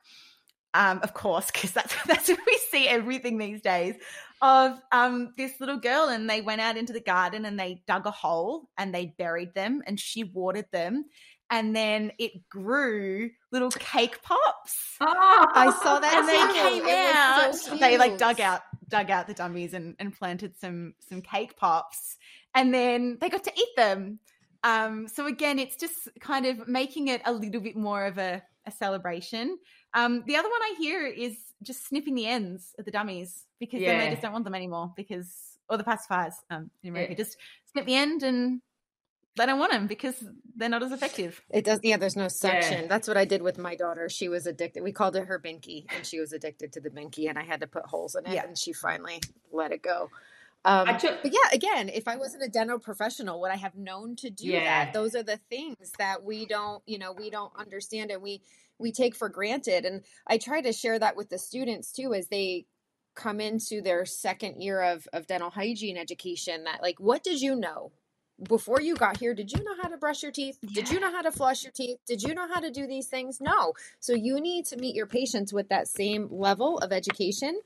um, 0.75 1.01
of 1.03 1.15
course, 1.15 1.51
because 1.51 1.73
that's 1.73 1.95
that's 2.07 2.29
where 2.29 2.39
we 2.47 2.59
see 2.71 2.89
everything 2.89 3.39
these 3.39 3.61
days. 3.61 3.95
Of 4.41 4.81
um, 4.93 5.33
this 5.37 5.59
little 5.59 5.79
girl, 5.79 6.09
and 6.09 6.31
they 6.31 6.41
went 6.41 6.61
out 6.61 6.77
into 6.77 6.93
the 6.93 7.01
garden 7.01 7.45
and 7.45 7.59
they 7.59 7.83
dug 7.89 8.07
a 8.07 8.13
hole 8.13 8.69
and 8.79 8.95
they 8.95 9.07
buried 9.19 9.53
them, 9.55 9.83
and 9.87 9.99
she 9.99 10.23
watered 10.23 10.67
them, 10.71 11.07
and 11.51 11.75
then 11.75 12.13
it 12.19 12.49
grew 12.49 13.31
little 13.51 13.71
cake 13.71 14.23
pops. 14.23 14.97
Oh, 15.01 15.47
I 15.55 15.73
saw 15.83 15.99
that 15.99 16.15
And 16.15 16.29
they 16.29 16.87
came 16.87 17.15
out. 17.17 17.55
so 17.55 17.77
they 17.77 17.99
like 17.99 18.19
dug 18.19 18.41
out 18.41 18.61
dug 18.89 19.11
out 19.11 19.27
the 19.27 19.35
dummies 19.35 19.75
and, 19.75 19.95
and 19.99 20.17
planted 20.17 20.59
some 20.59 20.95
some 21.09 21.21
cake 21.23 21.57
pops, 21.57 22.17
and 22.55 22.73
then 22.73 23.19
they 23.21 23.29
got 23.29 23.45
to 23.45 23.53
eat 23.57 23.77
them. 23.77 24.21
Um, 24.65 25.09
so 25.09 25.27
again, 25.27 25.59
it's 25.59 25.77
just 25.77 26.09
kind 26.21 26.47
of 26.47 26.69
making 26.69 27.09
it 27.09 27.23
a 27.25 27.33
little 27.33 27.61
bit 27.61 27.77
more 27.77 28.07
of 28.07 28.19
a, 28.19 28.43
a 28.67 28.71
celebration. 28.71 29.59
Um, 29.95 30.23
the 30.27 30.37
other 30.37 30.49
one 30.49 30.61
I 30.63 30.75
hear 30.79 31.07
is 31.07 31.37
just 31.63 31.87
snipping 31.89 32.15
the 32.15 32.27
ends 32.27 32.75
of 32.79 32.85
the 32.85 32.91
dummies 32.91 33.45
because 33.59 33.81
then 33.81 33.99
they 33.99 34.11
just 34.11 34.23
don't 34.23 34.33
want 34.33 34.45
them 34.45 34.55
anymore 34.55 34.93
because 34.97 35.59
or 35.69 35.77
the 35.77 35.85
pacifiers 35.85 36.35
um, 36.51 36.71
in 36.83 36.91
America 36.91 37.13
Yeah. 37.13 37.17
just 37.25 37.37
snip 37.73 37.87
the 37.87 37.95
end 37.95 38.23
and 38.23 38.61
they 39.37 39.47
don't 39.47 39.59
want 39.59 39.73
them 39.73 39.87
because 39.87 40.23
they're 40.57 40.69
not 40.69 40.83
as 40.83 40.91
effective. 40.93 41.41
It 41.51 41.65
does. 41.65 41.81
Yeah, 41.83 41.97
there's 41.97 42.17
no 42.17 42.27
suction. 42.29 42.89
That's 42.89 43.07
what 43.07 43.17
I 43.17 43.25
did 43.25 43.41
with 43.41 43.57
my 43.57 43.77
daughter. 43.77 44.09
She 44.09 44.29
was 44.29 44.47
addicted. 44.47 44.83
We 44.83 44.91
called 44.93 45.15
it 45.15 45.27
her 45.27 45.39
binky, 45.39 45.85
and 45.95 46.05
she 46.05 46.19
was 46.19 46.33
addicted 46.33 46.73
to 46.73 46.81
the 46.81 46.91
binky, 46.91 47.29
and 47.29 47.39
I 47.39 47.45
had 47.45 47.61
to 47.61 47.69
put 47.69 47.85
holes 47.87 48.17
in 48.17 48.27
it, 48.27 48.35
Yeah. 48.35 48.45
and 48.47 48.59
she 48.59 48.73
finally 48.73 49.21
let 49.53 49.71
it 49.71 49.81
go. 49.83 50.11
Um, 50.65 50.89
I 50.89 50.95
took- 50.99 51.23
but 51.23 51.33
yeah, 51.33 51.51
again, 51.53 51.89
if 51.89 52.09
I 52.09 52.17
wasn't 52.17 52.43
a 52.43 52.49
dental 52.49 52.81
professional, 52.81 53.41
would 53.41 53.53
I 53.53 53.57
have 53.57 53.77
known 53.77 54.17
to 54.17 54.31
do 54.31 54.49
Yeah. 54.49 54.65
that? 54.87 54.93
Those 54.93 55.15
are 55.15 55.23
the 55.23 55.37
things 55.37 55.93
that 55.99 56.25
we 56.25 56.45
don't, 56.45 56.83
you 56.87 56.99
know, 56.99 57.13
we 57.13 57.31
don't 57.31 57.55
understand, 57.55 58.11
and 58.11 58.21
we 58.21 58.43
we 58.79 58.93
take 58.93 59.15
for 59.17 59.29
granted. 59.29 59.85
And 59.85 60.03
I 60.27 60.39
try 60.39 60.61
to 60.61 60.73
share 60.73 60.99
that 60.99 61.17
with 61.17 61.29
the 61.29 61.39
students 61.39 61.93
too, 61.93 62.15
as 62.15 62.29
they 62.29 62.67
come 63.15 63.41
into 63.41 63.83
their 63.83 64.05
second 64.05 64.61
year 64.63 64.81
of 64.81 65.07
of 65.13 65.27
dental 65.27 65.51
hygiene 65.51 65.97
education. 65.97 66.65
That 66.65 66.83
like, 66.83 67.01
what 67.01 67.23
did 67.25 67.41
you 67.41 67.57
know? 67.57 67.93
before 68.47 68.81
you 68.81 68.95
got 68.95 69.17
here, 69.17 69.35
did 69.35 69.51
you 69.51 69.63
know 69.65 69.75
how 69.83 69.89
to 69.89 69.97
brush 69.97 70.23
your 70.23 70.33
teeth? 70.33 70.59
Did 70.63 70.91
you 70.91 71.01
know 71.01 71.11
how 71.11 71.23
to 71.23 71.33
flush 71.33 71.65
your 71.65 71.73
teeth? 71.73 71.99
Did 72.07 72.23
you 72.23 72.35
know 72.35 72.47
how 72.47 72.61
to 72.61 72.71
do 72.71 72.87
these 72.87 73.09
things? 73.09 73.41
No. 73.41 73.73
So 74.01 74.13
you 74.13 74.41
need 74.41 74.67
to 74.67 74.77
meet 74.77 74.95
your 74.95 75.07
patients 75.07 75.53
with 75.53 75.69
that 75.71 75.89
same 75.89 76.29
level 76.31 76.79
of 76.79 76.93
education 76.93 77.61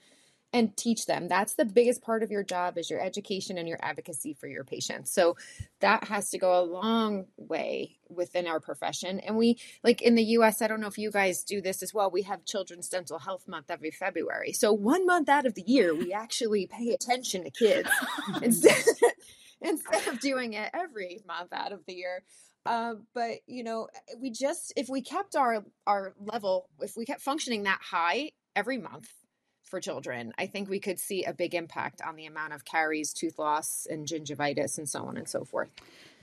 and 0.53 0.77
teach 0.77 1.07
them. 1.07 1.29
That's 1.29 1.55
the 1.55 1.65
biggest 1.65 2.03
part 2.03 2.23
of 2.23 2.31
your 2.31 2.43
job 2.43 2.77
is 2.77 2.91
your 2.91 3.01
education 3.01 3.57
and 3.57 3.67
your 3.67 3.79
advocacy 3.81 4.35
for 4.35 4.47
your 4.47 4.65
patients. 4.65 5.11
So 5.13 5.37
that 5.81 6.05
has 6.05 6.31
to 6.31 6.39
go 6.39 6.61
a 6.61 6.65
long 6.65 7.25
way 7.37 7.97
within 8.11 8.47
our 8.47 8.61
profession. 8.61 9.19
And 9.21 9.37
we 9.37 9.59
like 9.83 10.03
in 10.03 10.15
the 10.15 10.25
US, 10.25 10.61
I 10.61 10.69
don't 10.69 10.81
know 10.81 10.89
if 10.89 10.99
you 10.99 11.11
guys 11.11 11.43
do 11.43 11.63
this 11.63 11.83
as 11.83 11.95
well. 11.95 12.11
We 12.11 12.23
have 12.23 12.45
Children's 12.45 12.89
Dental 12.89 13.19
Health 13.19 13.49
Month 13.49 13.71
every 13.71 13.91
February. 13.91 14.53
So 14.53 14.73
one 14.73 15.07
month 15.07 15.29
out 15.29 15.47
of 15.47 15.55
the 15.55 15.65
year, 15.67 15.95
we 15.95 16.13
actually 16.13 16.67
pay 16.67 16.91
attention 16.91 17.45
to 17.45 17.51
kids 17.51 17.89
instead 18.43 18.85
instead 19.63 20.09
of 20.09 20.21
doing 20.21 20.53
it 20.53 20.71
every 20.75 21.21
month 21.27 21.53
out 21.53 21.73
of 21.73 21.81
the 21.87 21.95
year. 21.95 22.23
Uh, 22.67 22.95
but 23.15 23.39
you 23.47 23.65
know, 23.65 23.89
we 24.21 24.31
just 24.31 24.73
if 24.77 24.89
we 24.91 25.01
kept 25.01 25.35
our 25.35 25.65
our 25.87 26.15
level, 26.21 26.69
if 26.81 26.95
we 26.97 27.07
kept 27.07 27.23
functioning 27.23 27.63
that 27.63 27.81
high 27.81 28.33
every 28.55 28.77
month 28.77 29.09
for 29.65 29.81
children, 29.81 30.33
I 30.39 30.47
think 30.47 30.69
we 30.69 30.81
could 30.81 30.99
see 30.99 31.25
a 31.25 31.33
big 31.33 31.55
impact 31.55 32.01
on 32.01 32.17
the 32.17 32.27
amount 32.27 32.53
of 32.53 32.65
caries, 32.65 33.13
tooth 33.13 33.39
loss, 33.39 33.87
and 33.91 34.07
gingivitis, 34.07 34.79
and 34.79 34.89
so 34.89 35.05
on 35.05 35.17
and 35.17 35.29
so 35.29 35.45
forth. 35.45 35.71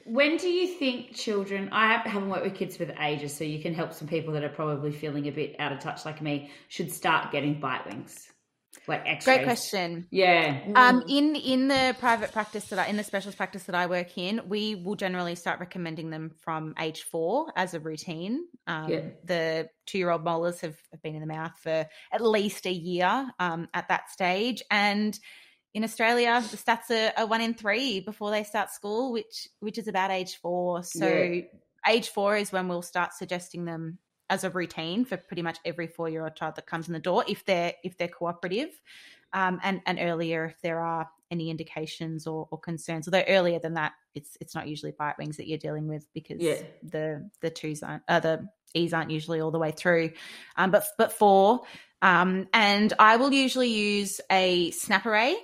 When 0.05 0.37
do 0.37 0.49
you 0.49 0.67
think 0.67 1.13
children? 1.13 1.69
I 1.71 1.91
have- 1.91 2.05
haven't 2.05 2.29
worked 2.29 2.43
with 2.43 2.55
kids 2.55 2.77
the 2.77 3.03
ages, 3.03 3.35
so 3.35 3.43
you 3.43 3.61
can 3.61 3.73
help 3.73 3.93
some 3.93 4.07
people 4.07 4.33
that 4.33 4.43
are 4.43 4.49
probably 4.49 4.91
feeling 4.91 5.27
a 5.27 5.31
bit 5.31 5.55
out 5.59 5.71
of 5.71 5.79
touch, 5.79 6.05
like 6.05 6.21
me, 6.21 6.49
should 6.67 6.91
start 6.91 7.31
getting 7.31 7.59
bite 7.59 7.85
wings. 7.85 8.31
Like 8.87 9.01
X-rays? 9.05 9.37
Great 9.37 9.43
question. 9.45 10.07
Yeah. 10.11 10.61
Um, 10.75 11.03
in 11.07 11.35
in 11.35 11.67
the 11.67 11.95
private 11.99 12.31
practice 12.31 12.65
that 12.65 12.79
I 12.79 12.85
in 12.87 12.97
the 12.97 13.03
specialist 13.03 13.37
practice 13.37 13.63
that 13.63 13.75
I 13.75 13.87
work 13.87 14.17
in, 14.17 14.41
we 14.47 14.75
will 14.75 14.95
generally 14.95 15.35
start 15.35 15.59
recommending 15.59 16.09
them 16.09 16.31
from 16.43 16.75
age 16.79 17.01
four 17.11 17.51
as 17.55 17.73
a 17.73 17.79
routine. 17.79 18.45
Um, 18.67 18.89
Yeah. 18.89 19.01
The 19.23 19.69
two 19.85 19.97
year 19.97 20.11
old 20.11 20.23
molars 20.23 20.61
have, 20.61 20.77
have 20.91 21.01
been 21.01 21.15
in 21.15 21.21
the 21.21 21.27
mouth 21.27 21.53
for 21.61 21.87
at 22.11 22.21
least 22.21 22.65
a 22.65 22.71
year 22.71 23.29
um, 23.39 23.67
at 23.73 23.87
that 23.89 24.09
stage, 24.11 24.61
and 24.69 25.17
in 25.73 25.83
Australia, 25.83 26.43
the 26.49 26.57
stats 26.57 26.89
are, 26.89 27.13
are 27.15 27.27
one 27.27 27.41
in 27.41 27.53
three 27.53 27.99
before 27.99 28.31
they 28.31 28.43
start 28.43 28.71
school, 28.71 29.11
which 29.11 29.47
which 29.59 29.77
is 29.77 29.87
about 29.87 30.11
age 30.11 30.37
four. 30.41 30.83
So 30.83 31.07
Yeah. 31.07 31.41
age 31.87 32.09
four 32.09 32.37
is 32.37 32.51
when 32.51 32.67
we'll 32.67 32.81
start 32.81 33.13
suggesting 33.13 33.65
them 33.65 33.99
as 34.29 34.43
a 34.43 34.49
routine 34.49 35.05
for 35.05 35.17
pretty 35.17 35.41
much 35.41 35.57
every 35.65 35.87
four 35.87 36.09
year 36.09 36.23
old 36.23 36.35
child 36.35 36.55
that 36.55 36.65
comes 36.67 36.87
in 36.87 36.93
the 36.93 36.99
door 36.99 37.23
if 37.27 37.45
they're 37.45 37.73
if 37.83 37.97
they're 37.97 38.07
cooperative 38.07 38.69
um, 39.33 39.59
and 39.63 39.81
and 39.85 39.99
earlier 40.01 40.45
if 40.45 40.61
there 40.61 40.79
are 40.79 41.09
any 41.31 41.49
indications 41.51 42.25
or, 42.25 42.47
or 42.49 42.59
concerns. 42.59 43.07
Although 43.07 43.23
earlier 43.27 43.59
than 43.59 43.75
that 43.75 43.93
it's 44.15 44.37
it's 44.41 44.55
not 44.55 44.67
usually 44.67 44.91
bite 44.91 45.17
wings 45.17 45.37
that 45.37 45.47
you're 45.47 45.57
dealing 45.59 45.87
with 45.87 46.07
because 46.13 46.39
Yeah. 46.41 46.55
the 46.83 47.29
the 47.41 47.49
twos 47.49 47.83
aren't 47.83 48.03
uh, 48.07 48.19
the 48.19 48.47
e's 48.73 48.93
aren't 48.93 49.11
usually 49.11 49.39
all 49.41 49.51
the 49.51 49.59
way 49.59 49.71
through. 49.71 50.11
Um, 50.55 50.71
but 50.71 50.85
but 50.97 51.11
four 51.13 51.61
um, 52.01 52.47
and 52.53 52.93
i 52.97 53.17
will 53.17 53.33
usually 53.33 53.67
use 53.69 54.21
a 54.31 54.71
Snap-A-Ray 54.71 55.35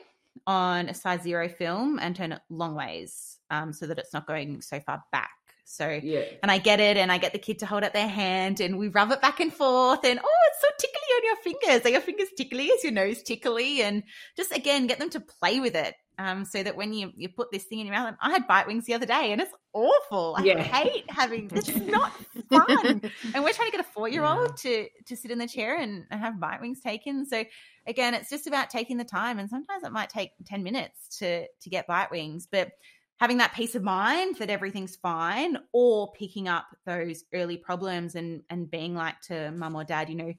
on 0.47 0.87
a 0.89 0.93
size 0.93 1.21
zero 1.21 1.49
film 1.49 1.99
and 1.99 2.15
turn 2.15 2.31
it 2.31 2.41
long 2.49 2.75
ways 2.75 3.37
um, 3.49 3.73
so 3.73 3.87
that 3.87 3.99
it's 3.99 4.13
not 4.13 4.25
going 4.25 4.61
so 4.61 4.79
far 4.79 5.03
back 5.11 5.34
so 5.65 5.99
Yeah. 6.01 6.21
and 6.41 6.51
I 6.51 6.57
get 6.59 6.79
it, 6.79 6.95
and 6.97 7.11
I 7.11 7.17
get 7.17 7.33
the 7.33 7.39
kid 7.39 7.59
to 7.59 7.65
hold 7.65 7.83
up 7.83 7.93
their 7.93 8.07
hand, 8.07 8.59
and 8.59 8.77
we 8.77 8.87
rub 8.87 9.11
it 9.11 9.21
back 9.21 9.39
and 9.39 9.51
forth, 9.53 10.05
and 10.05 10.19
oh, 10.19 10.39
it's 10.51 10.61
so 10.61 10.67
tickly 10.79 11.09
on 11.15 11.23
your 11.25 11.35
fingers. 11.37 11.85
Are 11.85 11.89
your 11.93 12.01
fingers 12.01 12.29
tickly? 12.37 12.65
Is 12.67 12.83
your 12.83 12.93
nose 12.93 13.21
tickly? 13.23 13.81
And 13.81 14.03
just 14.37 14.55
again, 14.55 14.87
get 14.87 14.99
them 14.99 15.09
to 15.11 15.19
play 15.19 15.59
with 15.59 15.75
it, 15.75 15.95
um, 16.17 16.45
so 16.45 16.61
that 16.63 16.75
when 16.77 16.93
you 16.93 17.11
you 17.15 17.29
put 17.29 17.51
this 17.51 17.63
thing 17.65 17.79
in 17.79 17.87
your 17.87 17.95
mouth, 17.95 18.07
and 18.09 18.17
I 18.21 18.29
had 18.31 18.47
bite 18.47 18.67
wings 18.67 18.85
the 18.85 18.93
other 18.93 19.05
day, 19.07 19.31
and 19.31 19.41
it's 19.41 19.51
awful. 19.73 20.35
I 20.37 20.43
Yeah. 20.45 20.61
hate 20.61 21.03
having. 21.09 21.51
It's 21.55 21.75
not 21.87 22.11
fun, 22.49 23.01
and 23.33 23.43
we're 23.43 23.53
trying 23.53 23.71
to 23.71 23.77
get 23.77 23.81
a 23.81 23.89
four 23.93 24.07
year 24.07 24.23
old 24.23 24.55
to 24.59 24.87
to 25.07 25.15
sit 25.15 25.31
in 25.31 25.39
the 25.39 25.47
chair 25.47 25.79
and, 25.79 26.05
and 26.11 26.19
have 26.21 26.39
bite 26.39 26.61
wings 26.61 26.79
taken. 26.81 27.25
So 27.25 27.43
again, 27.87 28.13
it's 28.13 28.29
just 28.29 28.47
about 28.47 28.69
taking 28.69 28.97
the 28.97 29.03
time, 29.03 29.39
and 29.39 29.49
sometimes 29.49 29.83
it 29.83 29.91
might 29.91 30.09
take 30.09 30.29
ten 30.45 30.63
minutes 30.63 31.17
to 31.19 31.47
to 31.47 31.69
get 31.69 31.87
bite 31.87 32.11
wings, 32.11 32.47
but 32.49 32.69
having 33.17 33.37
that 33.37 33.53
peace 33.53 33.75
of 33.75 33.83
mind 33.83 34.37
that 34.37 34.49
everything's 34.49 34.95
fine 34.95 35.57
or 35.71 36.11
picking 36.13 36.47
up 36.47 36.65
those 36.85 37.23
early 37.33 37.57
problems 37.57 38.15
and 38.15 38.43
and 38.49 38.69
being 38.69 38.95
like 38.95 39.19
to 39.21 39.51
mum 39.51 39.75
or 39.75 39.83
dad 39.83 40.09
you 40.09 40.15
know 40.15 40.33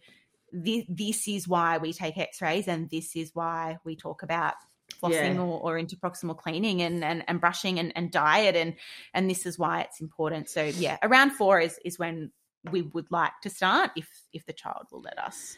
this, 0.53 0.85
this 0.89 1.29
is 1.29 1.49
why 1.49 1.79
we 1.79 1.93
take 1.93 2.17
x-rays 2.19 2.69
and 2.69 2.89
this 2.91 3.17
is 3.17 3.35
why 3.35 3.79
we 3.85 3.97
talk 3.97 4.23
about 4.23 4.55
flossing 5.03 5.35
Yeah. 5.35 5.41
or, 5.41 5.75
or 5.75 5.81
interproximal 5.81 6.37
cleaning 6.37 6.81
and, 6.83 7.03
and 7.05 7.25
and 7.29 7.41
brushing 7.41 7.79
and, 7.79 7.93
and 7.97 8.11
diet 8.11 8.57
and 8.57 8.75
and 9.13 9.29
this 9.29 9.45
is 9.47 9.59
why 9.59 9.81
it's 9.83 10.01
important 10.01 10.49
so 10.49 10.63
yeah 10.65 10.97
around 11.03 11.31
four 11.33 11.61
is 11.61 11.79
is 11.85 11.99
when 11.99 12.31
we 12.71 12.83
would 12.83 13.11
like 13.11 13.33
to 13.43 13.51
start 13.51 13.91
if 13.97 14.09
if 14.33 14.47
the 14.47 14.53
child 14.53 14.87
will 14.91 15.03
let 15.03 15.19
us 15.19 15.57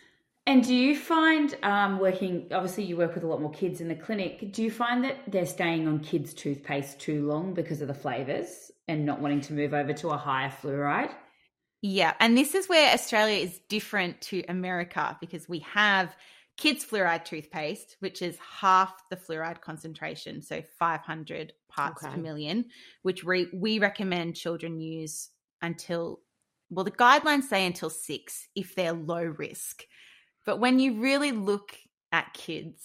And 0.49 0.65
do 0.65 0.75
you 0.75 0.97
find 0.97 1.55
um, 1.63 1.99
working? 1.99 2.47
Obviously, 2.53 2.85
you 2.85 2.97
work 2.97 3.15
with 3.15 3.23
a 3.23 3.27
lot 3.27 3.43
more 3.43 3.51
kids 3.51 3.83
in 3.83 3.89
the 3.89 3.95
clinic. 3.95 4.51
Do 4.51 4.63
you 4.63 4.71
find 4.71 5.05
that 5.05 5.17
they're 5.31 5.45
staying 5.45 5.87
on 5.87 5.99
kids' 6.01 6.33
toothpaste 6.33 6.99
too 6.99 7.27
long 7.27 7.53
because 7.53 7.83
of 7.83 7.89
the 7.89 7.93
flavors 7.95 8.71
and 8.89 9.05
not 9.05 9.21
wanting 9.21 9.43
to 9.43 9.53
move 9.53 9.75
over 9.75 9.93
to 9.93 10.09
a 10.09 10.17
higher 10.17 10.49
fluoride? 10.49 11.13
Yeah, 11.83 12.15
and 12.19 12.35
this 12.37 12.55
is 12.55 12.67
where 12.67 12.95
Australia 12.95 13.37
is 13.37 13.61
different 13.69 14.23
to 14.23 14.43
America 14.49 15.19
because 15.21 15.51
we 15.51 15.59
have 15.59 16.17
kids 16.57 16.83
fluoride 16.83 17.27
toothpaste, 17.27 17.97
which 18.01 18.23
is 18.23 18.39
half 18.39 19.03
the 19.11 19.17
fluoride 19.17 19.61
concentration, 19.61 20.41
so 20.41 20.63
500 20.79 21.53
parts 21.69 22.03
Okay. 22.03 22.15
per 22.15 22.21
million, 22.23 22.65
which 23.03 23.23
re- 23.23 23.51
we 23.53 23.81
recommend 23.81 24.35
children 24.35 24.81
use 24.81 25.29
until, 25.61 26.21
well, 26.71 26.87
the 26.87 26.91
guidelines 26.91 27.45
say 27.45 27.67
until 27.67 27.91
six 27.91 28.49
if 28.57 28.75
they're 28.75 28.95
low 28.95 29.25
risk. 29.25 29.85
But 30.49 30.61
when 30.61 30.79
you 30.79 30.95
really 30.95 31.33
look 31.33 31.77
at 32.11 32.33
kids, 32.33 32.83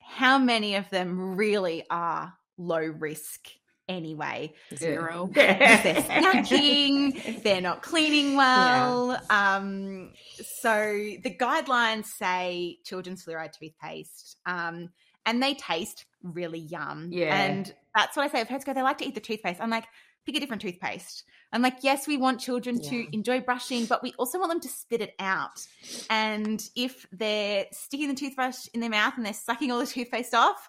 how 0.00 0.36
many 0.36 0.74
of 0.74 0.90
them 0.90 1.36
really 1.36 1.84
are 1.88 2.34
low 2.56 2.80
risk 2.80 3.46
anyway? 3.88 4.52
Zero. 4.74 5.30
they're 5.32 5.54
snacking, 5.54 7.40
they're 7.44 7.60
not 7.60 7.82
cleaning 7.82 8.34
well. 8.34 9.16
Um, 9.30 10.10
so 10.60 10.72
the 11.22 11.36
guidelines 11.40 12.06
say 12.06 12.78
children's 12.84 13.24
fluoride 13.24 13.52
toothpaste, 13.56 14.38
um, 14.44 14.88
and 15.24 15.40
they 15.40 15.54
taste 15.54 16.04
really 16.24 16.58
yum. 16.58 17.10
Yeah. 17.12 17.32
And 17.32 17.72
that's 17.94 18.16
what 18.16 18.24
I 18.24 18.28
say. 18.28 18.40
If 18.40 18.48
parents 18.48 18.64
go, 18.64 18.74
they 18.74 18.82
like 18.82 18.98
to 18.98 19.06
eat 19.06 19.14
the 19.14 19.20
toothpaste. 19.20 19.60
I'm 19.60 19.70
like, 19.70 19.86
pick 20.26 20.34
a 20.34 20.40
different 20.40 20.62
toothpaste. 20.62 21.22
I'm 21.52 21.62
like, 21.62 21.78
yes, 21.82 22.06
we 22.06 22.16
want 22.16 22.40
children 22.40 22.78
Yeah. 22.80 22.90
to 22.90 23.06
enjoy 23.14 23.40
brushing, 23.40 23.86
but 23.86 24.02
we 24.02 24.12
also 24.18 24.38
want 24.38 24.50
them 24.50 24.60
to 24.60 24.68
spit 24.68 25.00
it 25.00 25.14
out. 25.18 25.66
And 26.10 26.62
if 26.76 27.06
they're 27.12 27.66
sticking 27.72 28.08
the 28.08 28.14
toothbrush 28.14 28.66
in 28.74 28.80
their 28.80 28.90
mouth 28.90 29.14
and 29.16 29.24
they're 29.24 29.32
sucking 29.32 29.70
all 29.72 29.78
the 29.78 29.86
toothpaste 29.86 30.34
off, 30.34 30.68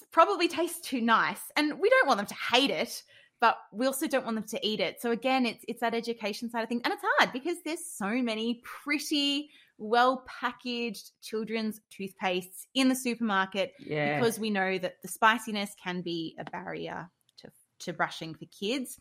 it 0.00 0.08
probably 0.10 0.48
tastes 0.48 0.80
too 0.80 1.00
nice. 1.00 1.40
And 1.56 1.78
we 1.80 1.88
don't 1.88 2.06
want 2.06 2.18
them 2.18 2.26
to 2.26 2.34
hate 2.34 2.70
it, 2.70 3.02
but 3.40 3.56
we 3.72 3.86
also 3.86 4.06
don't 4.06 4.24
want 4.24 4.36
them 4.36 4.44
to 4.48 4.66
eat 4.66 4.80
it. 4.80 5.00
So 5.00 5.10
again, 5.12 5.46
it's 5.46 5.64
it's 5.66 5.80
that 5.80 5.94
education 5.94 6.50
side 6.50 6.62
of 6.62 6.68
things. 6.68 6.82
And 6.84 6.92
it's 6.92 7.02
hard 7.18 7.32
because 7.32 7.56
there's 7.64 7.84
so 7.86 8.08
many 8.22 8.60
pretty 8.64 9.50
well 9.78 10.24
packaged 10.28 11.10
children's 11.22 11.80
toothpastes 11.90 12.66
in 12.74 12.88
the 12.88 12.94
supermarket 12.94 13.72
Yeah. 13.80 14.18
because 14.20 14.38
we 14.38 14.50
know 14.50 14.76
that 14.78 15.00
the 15.02 15.08
spiciness 15.08 15.74
can 15.82 16.02
be 16.02 16.36
a 16.38 16.44
barrier 16.44 17.10
to, 17.38 17.50
to 17.80 17.92
brushing 17.92 18.34
for 18.34 18.44
kids. 18.46 18.98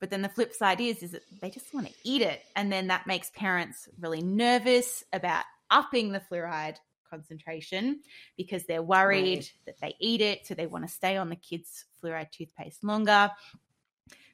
But 0.00 0.10
then 0.10 0.22
the 0.22 0.28
flip 0.28 0.52
side 0.52 0.80
is 0.80 1.02
is 1.02 1.10
that 1.12 1.22
they 1.40 1.50
just 1.50 1.74
want 1.74 1.86
to 1.88 1.94
eat 2.04 2.22
it, 2.22 2.42
and 2.54 2.70
then 2.72 2.86
that 2.88 3.06
makes 3.06 3.30
parents 3.30 3.88
really 3.98 4.22
nervous 4.22 5.04
about 5.12 5.44
upping 5.70 6.12
the 6.12 6.20
fluoride 6.20 6.76
concentration 7.10 8.00
because 8.36 8.64
they're 8.66 8.82
worried 8.82 9.38
Right. 9.38 9.52
that 9.66 9.80
they 9.80 9.94
eat 9.98 10.20
it, 10.20 10.46
so 10.46 10.54
they 10.54 10.66
want 10.66 10.86
to 10.86 10.92
stay 10.92 11.16
on 11.16 11.28
the 11.30 11.36
kids' 11.36 11.84
fluoride 12.02 12.30
toothpaste 12.30 12.84
longer. 12.84 13.30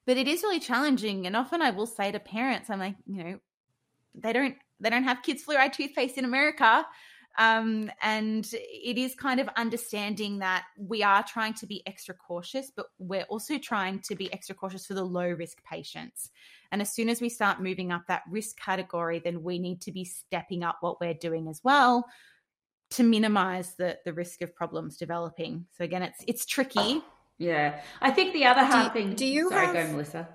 But 0.07 0.19
it 0.19 0.29
is 0.29 0.43
really 0.43 0.61
challenging, 0.61 1.27
and 1.27 1.35
often 1.35 1.63
I 1.63 1.71
will 1.71 1.87
say 1.87 2.13
to 2.13 2.21
parents, 2.21 2.69
I'm 2.69 2.79
like, 2.79 2.97
you 3.07 3.25
know, 3.25 3.39
they 4.15 4.33
don't 4.33 4.57
they 4.81 4.91
don't 4.91 5.05
have 5.05 5.23
kids 5.23 5.45
fluoride 5.45 5.73
toothpaste 5.73 6.19
in 6.19 6.25
America. 6.25 6.85
Um, 7.37 7.91
and 8.01 8.49
it 8.53 8.97
is 8.97 9.15
kind 9.17 9.41
of 9.41 9.49
understanding 9.57 10.39
that 10.39 10.65
we 10.79 11.03
are 11.03 11.25
trying 11.25 11.55
to 11.55 11.67
be 11.67 11.83
extra 11.87 12.15
cautious, 12.15 12.71
but 12.75 12.87
we're 12.99 13.25
also 13.25 13.59
trying 13.59 13.99
to 14.01 14.15
be 14.15 14.33
extra 14.33 14.55
cautious 14.55 14.87
for 14.87 14.95
the 14.95 15.03
low 15.05 15.29
risk 15.31 15.63
patients. 15.65 16.31
And 16.71 16.81
as 16.81 16.93
soon 16.95 17.09
as 17.09 17.21
we 17.21 17.29
start 17.29 17.61
moving 17.61 17.91
up 17.93 18.03
that 18.09 18.23
risk 18.31 18.57
category, 18.59 19.19
then 19.19 19.43
we 19.43 19.59
need 19.59 19.81
to 19.83 19.93
be 19.93 20.05
stepping 20.05 20.63
up 20.63 20.79
what 20.81 21.01
we're 21.01 21.15
doing 21.15 21.49
as 21.49 21.61
well 21.65 22.07
to 22.91 23.03
minimize 23.03 23.75
the 23.75 23.99
the 24.05 24.13
risk 24.13 24.43
of 24.43 24.55
problems 24.55 24.97
developing. 24.97 25.67
So 25.77 25.83
again, 25.85 26.03
it's 26.03 26.23
it's 26.29 26.47
tricky. 26.47 27.03
Yeah. 27.39 27.81
I 28.01 28.13
think 28.13 28.33
the 28.33 28.45
other 28.45 28.65
hard 28.65 28.87
you- 28.87 28.93
thing. 28.93 29.15
do 29.17 29.27
you 29.27 29.49
Sorry, 29.49 29.67
have- 29.67 29.75
go, 29.75 29.93
Melissa. 29.93 30.29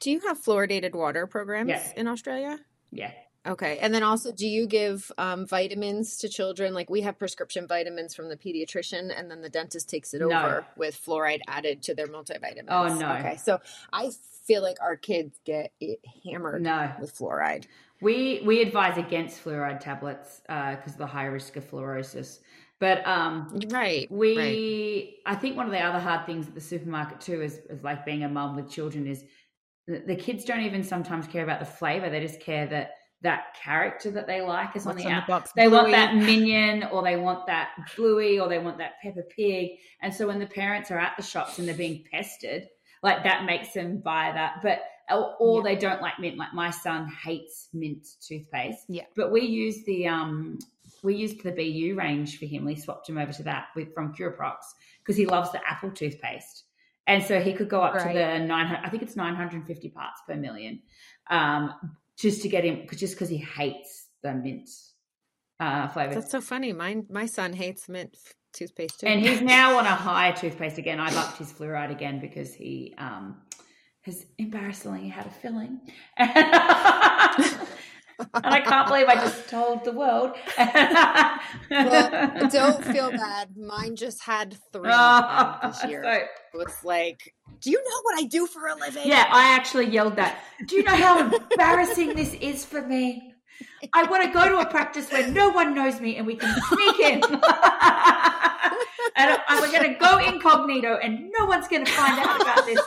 Do 0.00 0.10
you 0.10 0.20
have 0.20 0.42
fluoridated 0.42 0.94
water 0.94 1.26
programs 1.28 1.70
Yeah. 1.70 1.92
in 1.96 2.08
Australia? 2.08 2.58
Yeah. 2.90 3.12
Okay. 3.48 3.78
And 3.78 3.94
then 3.94 4.02
also, 4.02 4.30
do 4.30 4.46
you 4.46 4.66
give 4.66 5.10
um, 5.18 5.46
vitamins 5.46 6.18
to 6.18 6.28
children? 6.28 6.74
Like 6.74 6.90
we 6.90 7.00
have 7.00 7.18
prescription 7.18 7.66
vitamins 7.66 8.14
from 8.14 8.28
the 8.28 8.36
pediatrician, 8.36 9.10
and 9.18 9.30
then 9.30 9.40
the 9.40 9.48
dentist 9.48 9.88
takes 9.88 10.12
it 10.14 10.20
No. 10.20 10.38
over 10.38 10.66
with 10.76 11.00
fluoride 11.02 11.40
added 11.48 11.82
to 11.84 11.94
their 11.94 12.06
multivitamins. 12.08 12.66
Oh, 12.68 12.94
no. 12.98 13.12
Okay. 13.14 13.36
So 13.36 13.58
I 13.92 14.10
feel 14.44 14.62
like 14.62 14.76
our 14.82 14.96
kids 14.96 15.40
get 15.44 15.72
it 15.80 16.00
hammered 16.24 16.62
No. 16.62 16.92
with 17.00 17.16
fluoride. 17.16 17.66
We 18.00 18.42
we 18.44 18.60
advise 18.62 18.98
against 18.98 19.42
fluoride 19.42 19.80
tablets 19.80 20.42
because 20.46 20.92
of 20.92 20.98
the 20.98 21.06
high 21.06 21.26
risk 21.26 21.56
of 21.56 21.68
fluorosis. 21.68 22.40
But 22.78 23.04
um, 23.06 23.58
Right. 23.70 24.08
we 24.10 25.20
i 25.26 25.34
think 25.34 25.56
one 25.56 25.66
of 25.66 25.72
the 25.72 25.80
other 25.80 25.98
hard 25.98 26.26
things 26.26 26.46
at 26.46 26.54
the 26.54 26.60
supermarket 26.60 27.20
too 27.20 27.42
is, 27.42 27.58
is 27.70 27.82
like 27.82 28.04
being 28.04 28.22
a 28.24 28.28
mum 28.28 28.54
with 28.56 28.70
children 28.70 29.06
is 29.06 29.24
the, 29.86 29.98
the 30.06 30.14
kids 30.14 30.44
don't 30.44 30.60
even 30.60 30.84
sometimes 30.84 31.26
care 31.26 31.42
about 31.42 31.58
the 31.60 31.66
flavor 31.66 32.08
they 32.08 32.20
just 32.20 32.40
care 32.40 32.66
that 32.66 32.92
that 33.22 33.56
character 33.62 34.10
that 34.12 34.26
they 34.26 34.40
like 34.40 34.76
is 34.76 34.84
What's 34.84 34.98
on 35.04 35.10
the 35.10 35.14
on 35.16 35.22
the 35.22 35.32
box? 35.32 35.52
they 35.56 35.66
want 35.68 35.90
that 35.90 36.14
minion 36.14 36.84
or 36.92 37.02
they 37.02 37.16
want 37.16 37.46
that 37.46 37.70
bluey 37.96 38.38
or 38.38 38.48
they 38.48 38.58
want 38.58 38.78
that 38.78 38.92
Peppa 39.02 39.22
Pig. 39.34 39.70
And 40.02 40.14
so 40.14 40.26
when 40.28 40.38
the 40.38 40.46
parents 40.46 40.90
are 40.90 40.98
at 40.98 41.16
the 41.16 41.22
shops 41.22 41.58
and 41.58 41.66
they're 41.66 41.74
being 41.74 42.04
pestered 42.12 42.68
like 43.02 43.24
that 43.24 43.44
makes 43.44 43.72
them 43.72 43.98
buy 43.98 44.30
that. 44.34 44.56
But 44.62 44.80
or, 45.10 45.34
or 45.40 45.56
Yeah. 45.58 45.62
they 45.74 45.80
don't 45.80 46.02
like 46.02 46.18
mint. 46.20 46.36
Like 46.36 46.52
my 46.54 46.70
son 46.70 47.08
hates 47.24 47.68
mint 47.72 48.06
toothpaste. 48.20 48.84
Yeah. 48.88 49.04
but 49.16 49.32
we 49.32 49.40
use 49.42 49.84
the 49.84 50.06
um 50.06 50.58
we 51.02 51.14
used 51.14 51.42
the 51.42 51.52
Be 51.52 51.64
You 51.64 51.96
range 51.96 52.38
for 52.38 52.46
him. 52.46 52.64
We 52.64 52.74
swapped 52.76 53.08
him 53.08 53.18
over 53.18 53.32
to 53.32 53.42
that 53.44 53.68
with 53.76 53.94
from 53.94 54.14
Curaprox 54.14 54.56
because 55.02 55.16
he 55.16 55.26
loves 55.26 55.50
the 55.52 55.60
apple 55.68 55.90
toothpaste. 55.90 56.64
And 57.06 57.22
so 57.24 57.40
he 57.40 57.52
could 57.54 57.68
go 57.70 57.80
up 57.80 57.94
to 57.94 58.12
the 58.12 58.38
900 58.38 58.80
i 58.84 58.90
think 58.90 59.02
it's 59.02 59.16
950 59.16 59.88
parts 59.90 60.20
per 60.26 60.34
million. 60.36 60.80
Um 61.30 61.72
just 62.18 62.42
to 62.42 62.48
get 62.48 62.64
him 62.64 62.86
just 62.94 63.14
because 63.14 63.28
he 63.28 63.36
hates 63.36 64.08
the 64.22 64.34
mint 64.34 64.68
uh, 65.60 65.88
flavors. 65.88 66.16
That's 66.16 66.30
so 66.30 66.40
funny. 66.40 66.72
Mine, 66.72 67.06
my 67.10 67.26
son 67.26 67.52
hates 67.52 67.88
mint 67.88 68.16
toothpaste 68.52 69.00
too. 69.00 69.06
And 69.06 69.20
he's 69.20 69.40
now 69.56 69.78
on 69.78 69.86
a 69.86 69.94
higher 69.94 70.34
toothpaste 70.34 70.78
again. 70.78 71.00
I've 71.00 71.16
upped 71.16 71.38
his 71.38 71.52
fluoride 71.52 71.90
again 71.90 72.20
because 72.20 72.54
he 72.54 72.94
um, 72.98 73.36
has 74.02 74.26
embarrassingly 74.38 75.08
had 75.08 75.26
a 75.26 75.30
filling. 75.30 75.80
and 78.18 78.46
I 78.46 78.60
can't 78.60 78.88
believe 78.88 79.06
I 79.06 79.14
just 79.14 79.48
told 79.48 79.84
the 79.84 79.92
world. 79.92 80.32
well, 81.70 82.48
don't 82.50 82.84
feel 82.84 83.10
bad. 83.10 83.56
Mine 83.56 83.96
just 83.96 84.22
had 84.22 84.56
three 84.72 84.90
Oh, 84.92 85.58
this 85.62 85.84
year. 85.84 86.02
so- 86.02 86.10
it 86.10 86.28
was 86.66 86.74
like, 86.84 87.34
do 87.60 87.70
you 87.70 87.76
know 87.78 88.00
what 88.02 88.18
I 88.18 88.24
do 88.26 88.46
for 88.46 88.66
a 88.66 88.74
living? 88.74 89.02
yeah, 89.06 89.26
I 89.30 89.54
actually 89.54 89.86
yelled 89.86 90.16
that. 90.16 90.38
Do 90.66 90.76
you 90.76 90.82
know 90.82 90.96
how 90.96 91.30
embarrassing 91.32 92.14
this 92.14 92.34
is 92.34 92.64
for 92.64 92.82
me? 92.82 93.34
I 93.94 94.04
want 94.04 94.24
to 94.24 94.30
go 94.30 94.48
to 94.48 94.58
a 94.58 94.66
practice 94.66 95.10
where 95.12 95.28
no 95.30 95.50
one 95.50 95.74
knows 95.74 96.00
me 96.00 96.16
and 96.16 96.26
we 96.26 96.36
can 96.36 96.54
sneak 96.68 96.98
in. 97.00 97.22
and 97.24 97.40
I- 99.16 99.58
we're 99.60 99.70
going 99.72 99.92
to 99.92 99.98
go 99.98 100.18
incognito 100.18 100.96
and 101.02 101.30
no 101.38 101.44
one's 101.46 101.68
going 101.68 101.84
to 101.84 101.90
find 101.92 102.18
out 102.18 102.40
about 102.40 102.64
this. 102.66 102.80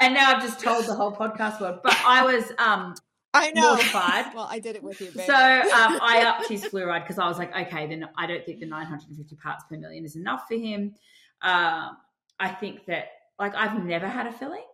And 0.00 0.14
now 0.14 0.32
I've 0.34 0.42
just 0.42 0.60
told 0.60 0.86
the 0.86 0.94
whole 0.94 1.12
podcast 1.14 1.60
world. 1.60 1.80
But 1.82 1.96
I 2.06 2.24
was 2.24 2.50
um, 2.58 2.94
I 3.34 3.50
know. 3.50 3.74
mortified. 3.74 4.32
Well, 4.34 4.46
I 4.48 4.60
did 4.60 4.76
it 4.76 4.82
with 4.82 5.00
you, 5.00 5.08
babe. 5.08 5.26
So 5.26 5.34
um, 5.34 5.98
I 6.02 6.24
upped 6.26 6.48
his 6.48 6.64
fluoride 6.64 7.02
because 7.02 7.18
I 7.18 7.26
was 7.26 7.36
like, 7.36 7.54
okay, 7.54 7.86
then 7.86 8.08
I 8.16 8.26
don't 8.26 8.46
think 8.46 8.60
the 8.60 8.66
950 8.66 9.36
parts 9.36 9.64
per 9.68 9.76
million 9.76 10.04
is 10.04 10.14
enough 10.14 10.44
for 10.48 10.54
him. 10.54 10.94
Um, 11.42 11.96
I 12.38 12.48
think 12.48 12.86
that, 12.86 13.08
like, 13.38 13.54
I've 13.56 13.84
never 13.84 14.06
had 14.06 14.26
a 14.26 14.32
filling. 14.32 14.64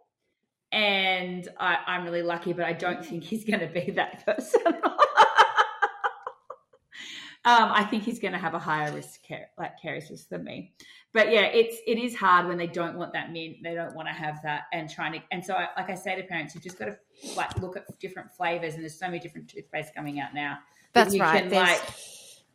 And 0.72 1.48
I, 1.58 1.78
I'm 1.86 2.04
really 2.04 2.22
lucky, 2.22 2.52
but 2.52 2.64
I 2.64 2.74
don't 2.74 3.04
think 3.04 3.24
he's 3.24 3.44
going 3.44 3.60
to 3.60 3.66
be 3.66 3.92
that 3.92 4.24
person. 4.24 4.60
um, 4.66 4.74
I 7.44 7.84
think 7.90 8.04
he's 8.04 8.20
going 8.20 8.32
to 8.32 8.38
have 8.38 8.54
a 8.54 8.58
higher 8.58 8.92
risk, 8.92 9.22
care, 9.24 9.48
like 9.58 9.80
caries 9.80 10.08
risk 10.10 10.28
than 10.28 10.44
me. 10.44 10.74
But 11.12 11.32
yeah, 11.32 11.42
it's 11.42 11.76
it 11.86 11.98
is 11.98 12.14
hard 12.14 12.46
when 12.46 12.56
they 12.56 12.68
don't 12.68 12.96
want 12.96 13.12
that 13.14 13.32
mint, 13.32 13.56
they 13.64 13.74
don't 13.74 13.94
want 13.96 14.06
to 14.08 14.14
have 14.14 14.40
that, 14.44 14.62
and 14.72 14.88
trying 14.88 15.12
to. 15.14 15.18
And 15.32 15.44
so, 15.44 15.54
I, 15.54 15.66
like 15.76 15.90
I 15.90 15.94
say 15.96 16.14
to 16.14 16.22
parents, 16.22 16.54
you've 16.54 16.62
just 16.62 16.78
got 16.78 16.84
to 16.86 16.96
like 17.36 17.56
look 17.60 17.76
at 17.76 17.98
different 17.98 18.30
flavors, 18.30 18.74
and 18.74 18.82
there's 18.82 18.98
so 18.98 19.06
many 19.06 19.18
different 19.18 19.48
toothpaste 19.48 19.92
coming 19.94 20.20
out 20.20 20.34
now. 20.34 20.58
that 20.92 21.04
That's 21.04 21.14
you 21.16 21.20
right. 21.20 21.40
Can, 21.42 21.48
There's- 21.50 21.68
like, 21.80 21.90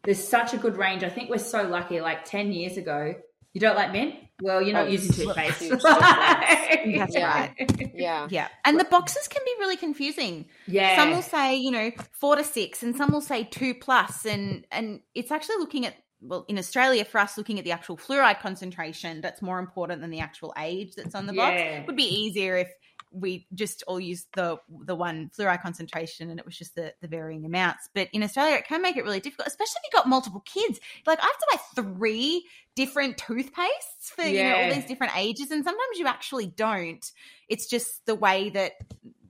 there's 0.03 0.25
such 0.25 0.53
a 0.53 0.57
good 0.57 0.77
range. 0.77 1.03
I 1.03 1.09
think 1.09 1.29
we're 1.29 1.37
so 1.39 1.63
lucky. 1.63 1.99
Like 1.99 2.23
ten 2.25 2.51
years 2.53 2.77
ago, 2.77 3.15
you 3.53 3.59
don't 3.61 3.75
like 3.75 3.91
mint? 3.91 4.15
Well, 4.41 4.61
you're 4.61 4.73
not 4.73 4.85
Oh, 4.85 4.89
using 4.89 5.11
toothpaste. 5.25 5.59
difference. 5.59 5.83
That's 5.83 7.15
Yeah. 7.15 7.25
right. 7.39 7.91
yeah. 7.93 8.27
Yeah. 8.29 8.47
And 8.65 8.79
the 8.79 8.83
boxes 8.85 9.27
can 9.27 9.41
be 9.45 9.53
really 9.59 9.77
confusing. 9.77 10.45
Yeah. 10.67 10.95
Some 10.97 11.11
will 11.11 11.21
say, 11.21 11.55
you 11.55 11.71
know, 11.71 11.91
four 12.19 12.35
to 12.35 12.43
six, 12.43 12.83
and 12.83 12.95
some 12.95 13.11
will 13.11 13.21
say 13.21 13.43
two 13.45 13.73
plus, 13.73 14.25
and 14.25 14.65
and 14.71 15.01
it's 15.13 15.31
actually 15.31 15.57
looking 15.57 15.85
at 15.85 15.95
well 16.27 16.45
in 16.47 16.57
Australia 16.57 17.05
for 17.05 17.19
us 17.19 17.37
looking 17.37 17.59
at 17.59 17.65
the 17.65 17.71
actual 17.71 17.97
fluoride 17.97 18.39
concentration 18.39 19.21
that's 19.21 19.41
more 19.41 19.59
important 19.59 20.01
than 20.01 20.09
the 20.09 20.19
actual 20.19 20.53
age 20.57 20.95
that's 20.95 21.15
on 21.15 21.25
the 21.25 21.33
box. 21.33 21.59
Yeah. 21.59 21.85
Would 21.85 21.95
be 21.95 22.03
easier 22.03 22.57
if 22.57 22.71
we 23.11 23.47
just 23.53 23.83
all 23.87 23.99
used 23.99 24.27
the 24.33 24.57
the 24.81 24.95
one 24.95 25.31
fluoride 25.37 25.61
concentration 25.61 26.29
and 26.29 26.39
it 26.39 26.45
was 26.45 26.57
just 26.57 26.75
the, 26.75 26.93
the 27.01 27.07
varying 27.07 27.45
amounts. 27.45 27.89
But 27.93 28.09
in 28.11 28.23
Australia, 28.23 28.55
it 28.55 28.67
can 28.67 28.81
make 28.81 28.97
it 28.97 29.03
really 29.03 29.19
difficult, 29.19 29.47
especially 29.47 29.79
if 29.83 29.91
you've 29.93 30.01
got 30.01 30.09
multiple 30.09 30.43
kids. 30.45 30.79
Like 31.05 31.19
I 31.19 31.25
have 31.25 31.37
to 31.37 31.45
buy 31.51 31.83
three 31.83 32.45
different 32.75 33.17
toothpastes 33.17 34.11
for 34.15 34.23
you 34.23 34.43
know 34.43 34.55
all 34.55 34.73
these 34.73 34.85
different 34.85 35.17
ages, 35.17 35.51
and 35.51 35.63
sometimes 35.63 35.97
you 35.97 36.07
actually 36.07 36.47
don't. 36.47 37.09
It's 37.47 37.67
just 37.67 38.05
the 38.05 38.15
way 38.15 38.49
that 38.49 38.73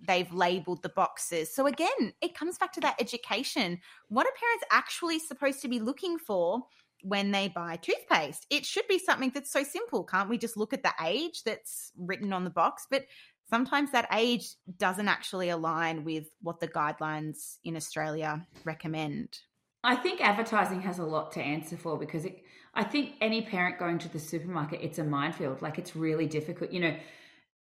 they've 0.07 0.31
labeled 0.33 0.83
the 0.83 0.89
boxes. 0.89 1.53
So 1.53 1.67
again, 1.67 2.13
it 2.21 2.35
comes 2.35 2.57
back 2.57 2.73
to 2.73 2.79
that 2.81 2.95
education. 2.99 3.79
What 4.09 4.25
are 4.25 4.33
parents 4.39 4.65
actually 4.71 5.19
supposed 5.19 5.61
to 5.61 5.67
be 5.67 5.79
looking 5.79 6.17
for 6.17 6.63
when 7.06 7.32
they 7.32 7.47
buy 7.47 7.78
toothpaste? 7.78 8.45
It 8.49 8.66
should 8.66 8.88
be 8.88 8.97
something 8.97 9.32
that's 9.34 9.51
so 9.51 9.64
simple. 9.64 10.03
Can't 10.03 10.30
we 10.30 10.38
just 10.38 10.58
look 10.58 10.74
at 10.74 10.84
the 10.84 10.93
age 11.03 11.43
that's 11.43 11.91
written 11.97 12.34
on 12.34 12.43
the 12.43 12.49
box? 12.49 12.88
But 12.89 13.06
sometimes 13.49 13.91
that 13.91 14.08
age 14.12 14.47
doesn't 14.78 15.08
actually 15.08 15.49
align 15.49 16.03
with 16.03 16.28
what 16.41 16.60
the 16.60 16.68
guidelines 16.68 17.58
in 17.64 17.76
Australia 17.76 18.45
recommend. 18.64 19.38
I 19.84 19.95
think 19.95 20.20
advertising 20.20 20.82
has 20.82 20.97
a 20.97 21.06
lot 21.06 21.32
to 21.34 21.41
answer 21.41 21.78
for 21.78 21.97
because 21.97 22.26
it, 22.26 22.43
I 22.74 22.84
think 22.84 23.14
any 23.22 23.43
parent 23.43 23.78
going 23.78 23.99
to 23.99 24.10
the 24.10 24.20
supermarket, 24.20 24.80
it's 24.82 24.97
a 24.97 25.03
minefield. 25.03 25.62
Like 25.62 25.78
it's 25.78 25.95
really 25.95 26.26
difficult, 26.26 26.72
you 26.72 26.80
know. 26.80 26.97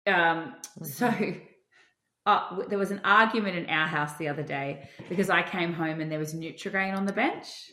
Um, 0.06 0.54
So 0.84 1.12
uh, 2.28 2.64
there 2.70 2.78
was 2.78 2.92
an 2.92 3.02
argument 3.04 3.58
in 3.58 3.66
our 3.70 3.88
house 3.88 4.16
the 4.18 4.28
other 4.28 4.44
day 4.44 4.88
because 5.10 5.32
I 5.32 5.42
came 5.42 5.74
home 5.74 6.00
and 6.00 6.12
there 6.12 6.20
was 6.20 6.36
Nutrigrain 6.36 6.96
on 6.96 7.06
the 7.08 7.14
bench. 7.14 7.72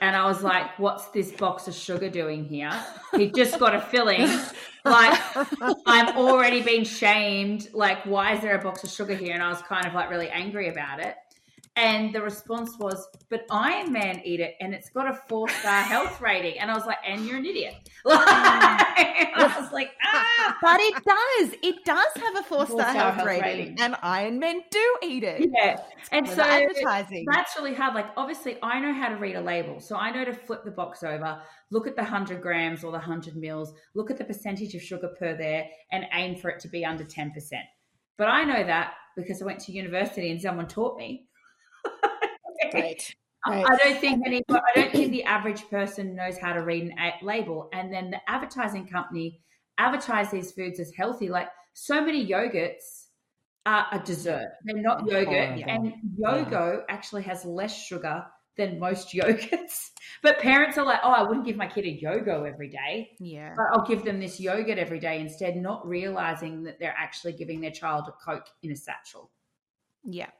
And 0.00 0.16
I 0.16 0.26
was 0.26 0.42
like, 0.42 0.78
what's 0.78 1.06
this 1.08 1.32
box 1.32 1.68
of 1.68 1.74
sugar 1.74 2.08
doing 2.08 2.44
here? 2.44 2.72
He 3.14 3.30
just 3.30 3.58
got 3.58 3.74
a 3.74 3.80
filling. 3.80 4.28
Like, 4.84 5.20
I'm 5.86 6.16
already 6.16 6.62
being 6.62 6.84
shamed. 6.84 7.68
Like, 7.72 8.04
why 8.04 8.34
is 8.34 8.40
there 8.40 8.56
a 8.56 8.62
box 8.62 8.84
of 8.84 8.90
sugar 8.90 9.14
here? 9.14 9.34
And 9.34 9.42
I 9.42 9.48
was 9.48 9.60
kind 9.62 9.86
of 9.86 9.94
like 9.94 10.10
really 10.10 10.28
angry 10.30 10.68
about 10.68 11.00
it. 11.00 11.16
And 11.78 12.12
the 12.12 12.20
response 12.20 12.76
was, 12.80 13.06
but 13.30 13.46
Iron 13.52 13.92
Man 13.92 14.20
eat 14.24 14.40
it 14.40 14.56
and 14.60 14.74
it's 14.74 14.90
got 14.90 15.08
a 15.08 15.14
four 15.28 15.48
star 15.48 15.80
health 15.92 16.20
rating. 16.20 16.58
And 16.58 16.72
I 16.72 16.74
was 16.74 16.84
like, 16.86 16.98
and 17.06 17.24
you're 17.24 17.36
an 17.38 17.46
idiot. 17.46 17.74
Like, 18.04 18.26
I 19.36 19.54
was 19.60 19.70
like, 19.72 19.90
ah. 20.02 20.56
But 20.60 20.80
it 20.80 20.94
does. 21.04 21.58
It 21.62 21.84
does 21.84 22.12
have 22.16 22.36
a 22.36 22.42
four 22.42 22.66
star 22.66 22.92
health, 22.92 23.14
health 23.14 23.26
rating, 23.26 23.42
rating. 23.42 23.80
and 23.80 23.96
Iron 24.02 24.40
Men 24.40 24.62
do 24.70 24.96
eat 25.02 25.22
it. 25.22 25.48
Yeah. 25.52 25.76
And 26.10 26.26
so 26.26 26.42
advertising. 26.42 27.26
that's 27.30 27.56
really 27.56 27.74
hard. 27.74 27.94
Like, 27.94 28.06
obviously, 28.16 28.56
I 28.62 28.80
know 28.80 28.92
how 28.92 29.08
to 29.08 29.16
read 29.16 29.36
a 29.36 29.40
label. 29.40 29.78
So 29.78 29.94
I 29.96 30.10
know 30.10 30.24
to 30.24 30.32
flip 30.32 30.64
the 30.64 30.70
box 30.72 31.04
over, 31.04 31.40
look 31.70 31.86
at 31.86 31.94
the 31.94 32.02
100 32.02 32.42
grams 32.42 32.82
or 32.82 32.90
the 32.90 32.98
100 32.98 33.36
mils, 33.36 33.72
look 33.94 34.10
at 34.10 34.18
the 34.18 34.24
percentage 34.24 34.74
of 34.74 34.82
sugar 34.82 35.10
per 35.18 35.36
there, 35.36 35.66
and 35.92 36.06
aim 36.12 36.36
for 36.36 36.50
it 36.50 36.60
to 36.60 36.68
be 36.68 36.84
under 36.84 37.04
10%. 37.04 37.30
But 38.16 38.26
I 38.26 38.42
know 38.42 38.64
that 38.64 38.94
because 39.16 39.40
I 39.40 39.44
went 39.44 39.60
to 39.60 39.72
university 39.72 40.30
and 40.30 40.40
someone 40.40 40.66
taught 40.66 40.96
me. 40.96 41.27
Right. 42.72 43.14
I- 43.46 43.50
Right. 43.50 43.64
I 43.70 43.76
don't 43.76 44.00
think 44.00 44.26
any. 44.26 44.42
I 44.50 44.60
don't 44.74 44.90
think 44.92 45.12
the 45.12 45.22
average 45.24 45.62
person 45.70 46.14
knows 46.16 46.36
how 46.38 46.52
to 46.52 46.60
read 46.62 46.82
an 46.82 46.98
a- 46.98 47.24
label, 47.24 47.68
and 47.72 47.92
then 47.92 48.10
the 48.10 48.20
advertising 48.28 48.86
company 48.88 49.40
advertise 49.78 50.30
these 50.32 50.50
foods 50.52 50.80
as 50.80 50.92
healthy. 50.94 51.28
Like 51.28 51.48
so 51.72 52.04
many 52.04 52.26
yogurts 52.26 53.06
are 53.64 53.86
a 53.92 54.00
dessert; 54.00 54.48
they're 54.64 54.82
not 54.82 55.06
yogurt, 55.06 55.56
Yeah. 55.58 55.72
and 55.72 55.92
yogo 56.18 56.82
actually 56.88 57.22
has 57.22 57.44
less 57.44 57.74
sugar 57.80 58.26
than 58.56 58.80
most 58.80 59.12
yogurts. 59.14 59.90
But 60.20 60.40
parents 60.40 60.76
are 60.76 60.84
like, 60.84 61.00
"Oh, 61.04 61.12
I 61.12 61.22
wouldn't 61.22 61.46
give 61.46 61.56
my 61.56 61.68
kid 61.68 61.84
a 61.86 61.96
yogo 62.02 62.44
every 62.46 62.68
day, 62.68 63.10
Yeah. 63.20 63.54
but 63.56 63.66
I'll 63.72 63.86
give 63.86 64.04
them 64.04 64.18
this 64.18 64.40
yogurt 64.40 64.78
every 64.78 64.98
day 64.98 65.20
instead," 65.20 65.56
not 65.56 65.86
realizing 65.86 66.64
that 66.64 66.80
they're 66.80 66.96
actually 66.98 67.34
giving 67.34 67.60
their 67.60 67.70
child 67.70 68.08
a 68.08 68.12
Coke 68.12 68.48
in 68.64 68.72
a 68.72 68.76
satchel. 68.76 69.30
Yeah. 70.02 70.30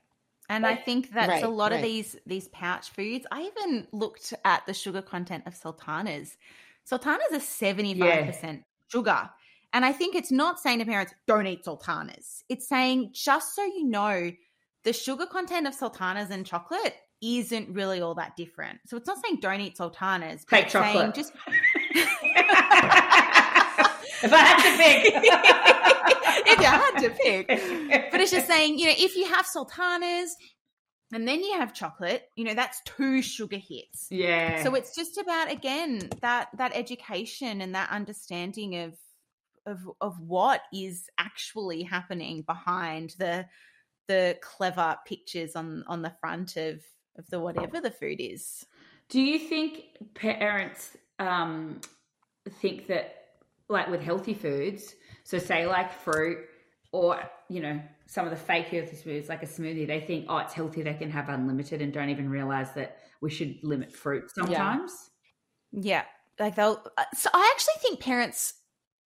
And 0.49 0.67
I 0.67 0.77
think 0.77 1.13
that's 1.13 1.29
Right, 1.29 1.45
a 1.45 1.49
lot 1.49 1.73
of 1.73 1.83
these 1.83 2.17
these 2.27 2.49
pouch 2.49 2.91
foods. 2.91 3.27
I 3.31 3.43
even 3.43 3.87
looked 3.93 4.33
at 4.45 4.67
the 4.67 4.75
sugar 4.75 5.03
content 5.03 5.45
of 5.47 5.55
sultanas. 5.55 6.37
Sultanas 6.85 7.33
are 7.33 7.39
75% 7.39 8.63
sugar. 8.91 9.31
And 9.75 9.85
I 9.85 9.93
think 9.93 10.15
it's 10.15 10.33
not 10.33 10.59
saying 10.59 10.79
to 10.79 10.87
parents, 10.87 11.13
don't 11.27 11.47
eat 11.47 11.65
sultanas. 11.65 12.43
It's 12.49 12.67
saying, 12.67 13.11
just 13.13 13.55
so 13.55 13.63
you 13.63 13.85
know, 13.85 14.33
the 14.85 14.93
sugar 14.95 15.27
content 15.27 15.67
of 15.67 15.75
sultanas 15.75 16.31
and 16.31 16.47
chocolate 16.47 16.95
isn't 17.21 17.69
really 17.75 18.01
all 18.01 18.15
that 18.15 18.35
different. 18.37 18.79
So 18.87 18.97
it's 18.97 19.07
not 19.07 19.19
saying 19.23 19.41
don't 19.41 19.61
eat 19.61 19.77
sultanas. 19.77 20.47
but 20.49 20.57
Take 20.57 20.65
it's 20.65 20.73
saying 20.73 20.95
chocolate. 20.95 21.15
Just 21.15 21.33
if 24.23 24.33
I 24.33 24.39
had 24.39 24.63
to 24.63 24.77
pick, 24.77 25.15
if 26.47 26.61
you 26.61 26.67
had 26.67 27.01
to 27.01 27.11
pick. 27.11 28.09
But 28.11 28.21
it's 28.21 28.31
just 28.31 28.47
saying, 28.47 28.79
you 28.79 28.87
know, 28.87 28.95
if 28.97 29.17
you 29.17 29.27
have 29.27 29.47
sultanas 29.47 30.35
and 31.13 31.27
then 31.27 31.43
you 31.43 31.55
have 31.55 31.73
chocolate, 31.75 32.25
you 32.37 32.45
know, 32.45 32.55
that's 32.55 32.81
two 32.85 33.23
sugar 33.23 33.57
hits. 33.59 34.09
yeah. 34.11 34.63
So 34.63 34.75
it's 34.75 34.95
just 34.95 35.19
about 35.19 35.51
again 35.51 36.09
that 36.21 36.49
that 36.57 36.73
education 36.75 37.61
and 37.61 37.75
that 37.75 37.91
understanding 37.91 38.77
of 38.77 38.95
of 39.67 39.79
of 40.01 40.19
what 40.21 40.63
is 40.73 41.05
actually 41.19 41.83
happening 41.83 42.43
behind 42.43 43.15
the 43.19 43.47
the 44.09 44.39
clever 44.43 44.97
pictures 45.07 45.55
on 45.55 45.85
on 45.87 46.03
the 46.03 46.13
front 46.21 46.57
of 46.57 46.83
of 47.19 47.29
the 47.31 47.41
whatever 47.41 47.81
the 47.81 47.91
food 47.91 48.21
is. 48.21 48.65
Do 49.09 49.21
you 49.21 49.39
think 49.39 49.85
parents 50.15 50.97
um, 51.19 51.81
think 52.61 52.87
that, 52.89 53.18
like 53.69 53.89
with 53.89 54.03
healthy 54.03 54.35
foods, 54.35 54.95
so 55.25 55.39
say 55.39 55.67
like 55.67 55.93
fruit 55.93 56.39
or, 56.93 57.21
you 57.49 57.61
know, 57.61 57.81
some 58.07 58.25
of 58.25 58.31
the 58.31 58.37
fake 58.37 58.67
healthy 58.67 58.97
foods, 58.97 59.29
like 59.29 59.43
a 59.43 59.47
smoothie, 59.47 59.87
they 59.87 60.01
think, 60.01 60.27
oh, 60.29 60.39
it's 60.39 60.55
healthy, 60.55 60.83
they 60.83 60.95
can 60.95 61.11
have 61.11 61.29
unlimited 61.29 61.83
and 61.83 61.93
don't 61.93 62.09
even 62.09 62.31
realize 62.31 62.73
that 62.73 62.97
we 63.21 63.31
should 63.31 63.59
limit 63.63 63.93
fruit 63.93 64.31
sometimes? 64.35 65.11
Yeah, 65.73 66.05
like 66.39 66.55
they'll. 66.55 66.83
uh, 66.97 67.05
So 67.15 67.29
I 67.33 67.53
actually 67.55 67.75
think 67.83 68.01
parents 68.01 68.55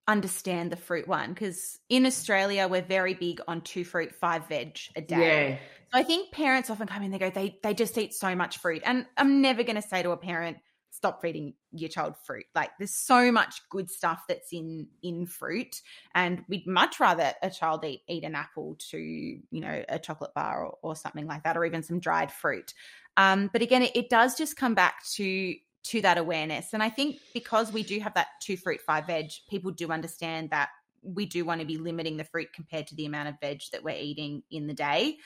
understand 0.07 0.71
the 0.71 0.75
fruit 0.75 1.07
one 1.07 1.29
because 1.33 1.79
in 1.89 2.05
Australia 2.05 2.67
we're 2.67 2.81
very 2.81 3.13
big 3.13 3.41
on 3.47 3.61
two 3.61 3.83
fruit, 3.83 4.13
five 4.15 4.47
veg 4.47 4.77
a 4.95 5.01
day. 5.01 5.49
Yeah. 5.49 5.57
So 5.91 5.99
I 5.99 6.03
think 6.03 6.31
parents 6.31 6.69
often 6.69 6.87
come 6.87 7.03
in, 7.03 7.11
they 7.11 7.19
go, 7.19 7.29
they 7.29 7.59
they 7.63 7.73
just 7.73 7.97
eat 7.97 8.13
so 8.13 8.35
much 8.35 8.57
fruit. 8.57 8.81
And 8.85 9.05
I'm 9.17 9.41
never 9.41 9.63
gonna 9.63 9.81
say 9.81 10.03
to 10.03 10.11
a 10.11 10.17
parent, 10.17 10.57
stop 10.91 11.21
feeding 11.21 11.53
your 11.73 11.89
child 11.89 12.15
fruit. 12.23 12.45
Like 12.55 12.71
there's 12.77 12.95
so 12.95 13.31
much 13.31 13.61
good 13.69 13.89
stuff 13.89 14.23
that's 14.27 14.53
in 14.53 14.87
in 15.01 15.25
fruit. 15.25 15.81
And 16.15 16.43
we'd 16.47 16.67
much 16.67 16.99
rather 16.99 17.33
a 17.41 17.49
child 17.49 17.83
eat 17.85 18.01
eat 18.07 18.23
an 18.23 18.35
apple 18.35 18.77
to, 18.91 18.97
you 18.97 19.41
know, 19.51 19.83
a 19.89 19.99
chocolate 19.99 20.33
bar 20.33 20.65
or, 20.65 20.77
or 20.81 20.95
something 20.95 21.27
like 21.27 21.43
that, 21.43 21.57
or 21.57 21.65
even 21.65 21.83
some 21.83 21.99
dried 21.99 22.31
fruit. 22.31 22.73
Um, 23.17 23.49
but 23.51 23.61
again, 23.61 23.83
it, 23.83 23.95
it 23.95 24.09
does 24.09 24.35
just 24.37 24.55
come 24.55 24.75
back 24.75 25.03
to 25.15 25.55
to 25.85 26.01
that 26.01 26.17
awareness. 26.17 26.73
And 26.73 26.81
I 26.81 26.89
think 26.89 27.17
because 27.33 27.73
we 27.73 27.83
do 27.83 27.99
have 27.99 28.13
that 28.13 28.27
two 28.41 28.55
fruit, 28.55 28.79
five 28.81 29.05
veg, 29.05 29.31
people 29.49 29.71
do 29.71 29.89
understand 29.89 30.51
that 30.51 30.69
we 31.01 31.25
do 31.25 31.43
want 31.43 31.59
to 31.59 31.67
be 31.67 31.77
limiting 31.77 32.15
the 32.15 32.23
fruit 32.23 32.47
compared 32.53 32.87
to 32.87 32.95
the 32.95 33.05
amount 33.05 33.27
of 33.27 33.35
veg 33.41 33.61
that 33.73 33.83
we're 33.83 33.97
eating 33.97 34.43
in 34.49 34.67
the 34.67 34.73
day. 34.73 35.17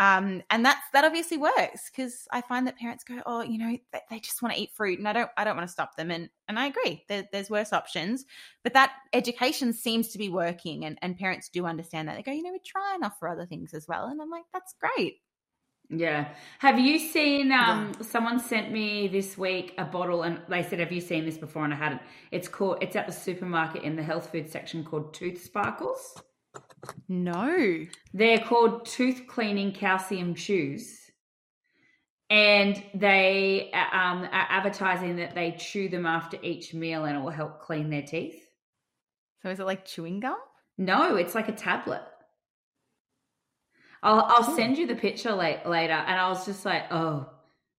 Um, 0.00 0.42
and 0.48 0.64
that's 0.64 0.80
that 0.94 1.04
obviously 1.04 1.36
works 1.36 1.90
because 1.90 2.26
I 2.32 2.40
find 2.40 2.66
that 2.66 2.78
parents 2.78 3.04
go, 3.04 3.20
oh, 3.26 3.42
you 3.42 3.58
know, 3.58 3.76
they, 3.92 4.00
they, 4.08 4.18
just 4.18 4.40
want 4.40 4.54
to 4.54 4.60
eat 4.60 4.70
fruit, 4.74 4.98
and 4.98 5.06
I 5.06 5.12
don't, 5.12 5.30
I 5.36 5.44
don't 5.44 5.56
want 5.58 5.68
to 5.68 5.72
stop 5.72 5.94
them. 5.94 6.10
And 6.10 6.30
and 6.48 6.58
I 6.58 6.68
agree, 6.68 7.04
there, 7.06 7.28
there's 7.32 7.50
worse 7.50 7.74
options, 7.74 8.24
but 8.64 8.72
that 8.72 8.92
education 9.12 9.74
seems 9.74 10.08
to 10.08 10.18
be 10.18 10.30
working, 10.30 10.86
and 10.86 10.98
and 11.02 11.18
parents 11.18 11.50
do 11.50 11.66
understand 11.66 12.08
that. 12.08 12.16
They 12.16 12.22
go, 12.22 12.32
you 12.32 12.42
know, 12.42 12.50
we 12.50 12.60
try 12.64 12.94
and 12.94 13.04
offer 13.04 13.28
other 13.28 13.44
things 13.44 13.74
as 13.74 13.86
well, 13.86 14.06
and 14.06 14.22
I'm 14.22 14.30
like, 14.30 14.44
that's 14.54 14.74
great. 14.80 15.16
Yeah. 15.90 16.28
Have 16.60 16.78
you 16.78 16.98
seen 16.98 17.52
um 17.52 17.92
yeah. 17.98 18.06
someone 18.06 18.38
sent 18.38 18.72
me 18.72 19.06
this 19.06 19.36
week 19.36 19.74
a 19.76 19.84
bottle 19.84 20.22
and 20.22 20.40
they 20.48 20.62
said, 20.62 20.78
Have 20.78 20.92
you 20.92 21.00
seen 21.00 21.26
this 21.26 21.36
before? 21.36 21.64
And 21.64 21.74
I 21.74 21.76
hadn't. 21.76 22.00
It's 22.30 22.48
called 22.48 22.78
it's 22.80 22.96
at 22.96 23.06
the 23.06 23.12
supermarket 23.12 23.82
in 23.82 23.96
the 23.96 24.02
health 24.02 24.30
food 24.30 24.48
section 24.48 24.82
called 24.82 25.12
Tooth 25.12 25.42
Sparkles. 25.42 26.22
No. 27.08 27.86
They're 28.14 28.38
called 28.38 28.86
tooth 28.86 29.22
cleaning 29.28 29.72
calcium 29.72 30.34
chews. 30.34 30.98
And 32.28 32.82
they 32.94 33.70
um, 33.72 34.22
are 34.22 34.46
advertising 34.48 35.16
that 35.16 35.34
they 35.34 35.56
chew 35.58 35.88
them 35.88 36.06
after 36.06 36.38
each 36.42 36.72
meal 36.72 37.04
and 37.04 37.16
it 37.16 37.20
will 37.20 37.30
help 37.30 37.60
clean 37.60 37.90
their 37.90 38.02
teeth. 38.02 38.40
So 39.42 39.50
is 39.50 39.58
it 39.58 39.66
like 39.66 39.84
chewing 39.84 40.20
gum? 40.20 40.36
No, 40.78 41.16
it's 41.16 41.34
like 41.34 41.48
a 41.48 41.52
tablet. 41.52 42.02
I'll 44.02 44.22
I'll 44.28 44.56
send 44.56 44.78
you 44.78 44.86
the 44.86 44.94
picture 44.94 45.32
late, 45.32 45.66
later, 45.66 45.92
and 45.92 46.18
I 46.18 46.28
was 46.28 46.46
just 46.46 46.64
like, 46.64 46.84
oh, 46.90 47.28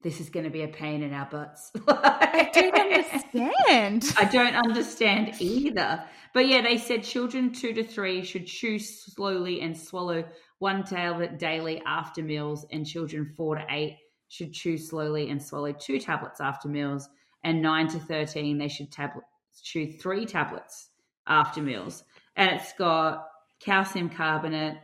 this 0.03 0.19
is 0.19 0.29
going 0.29 0.45
to 0.45 0.49
be 0.49 0.63
a 0.63 0.67
pain 0.67 1.03
in 1.03 1.13
our 1.13 1.27
butts. 1.27 1.71
I 1.87 2.49
don't 2.53 2.73
understand. 2.73 4.13
I 4.17 4.25
don't 4.25 4.55
understand 4.55 5.35
either. 5.39 6.03
But 6.33 6.47
yeah, 6.47 6.61
they 6.61 6.77
said 6.77 7.03
children 7.03 7.51
two 7.51 7.73
to 7.73 7.83
three 7.83 8.23
should 8.23 8.47
chew 8.47 8.79
slowly 8.79 9.61
and 9.61 9.77
swallow 9.77 10.23
one 10.59 10.83
tablet 10.83 11.39
daily 11.39 11.81
after 11.85 12.21
meals, 12.21 12.65
and 12.71 12.85
children 12.85 13.33
four 13.35 13.55
to 13.55 13.65
eight 13.69 13.97
should 14.27 14.53
chew 14.53 14.77
slowly 14.77 15.29
and 15.29 15.41
swallow 15.41 15.73
two 15.73 15.99
tablets 15.99 16.39
after 16.39 16.67
meals, 16.67 17.09
and 17.43 17.61
nine 17.61 17.87
to 17.87 17.99
thirteen 17.99 18.57
they 18.57 18.67
should 18.67 18.91
tablet 18.91 19.25
chew 19.63 19.91
three 19.91 20.25
tablets 20.25 20.89
after 21.27 21.61
meals. 21.61 22.03
And 22.35 22.51
it's 22.51 22.73
got 22.73 23.27
calcium 23.59 24.09
carbonate, 24.09 24.77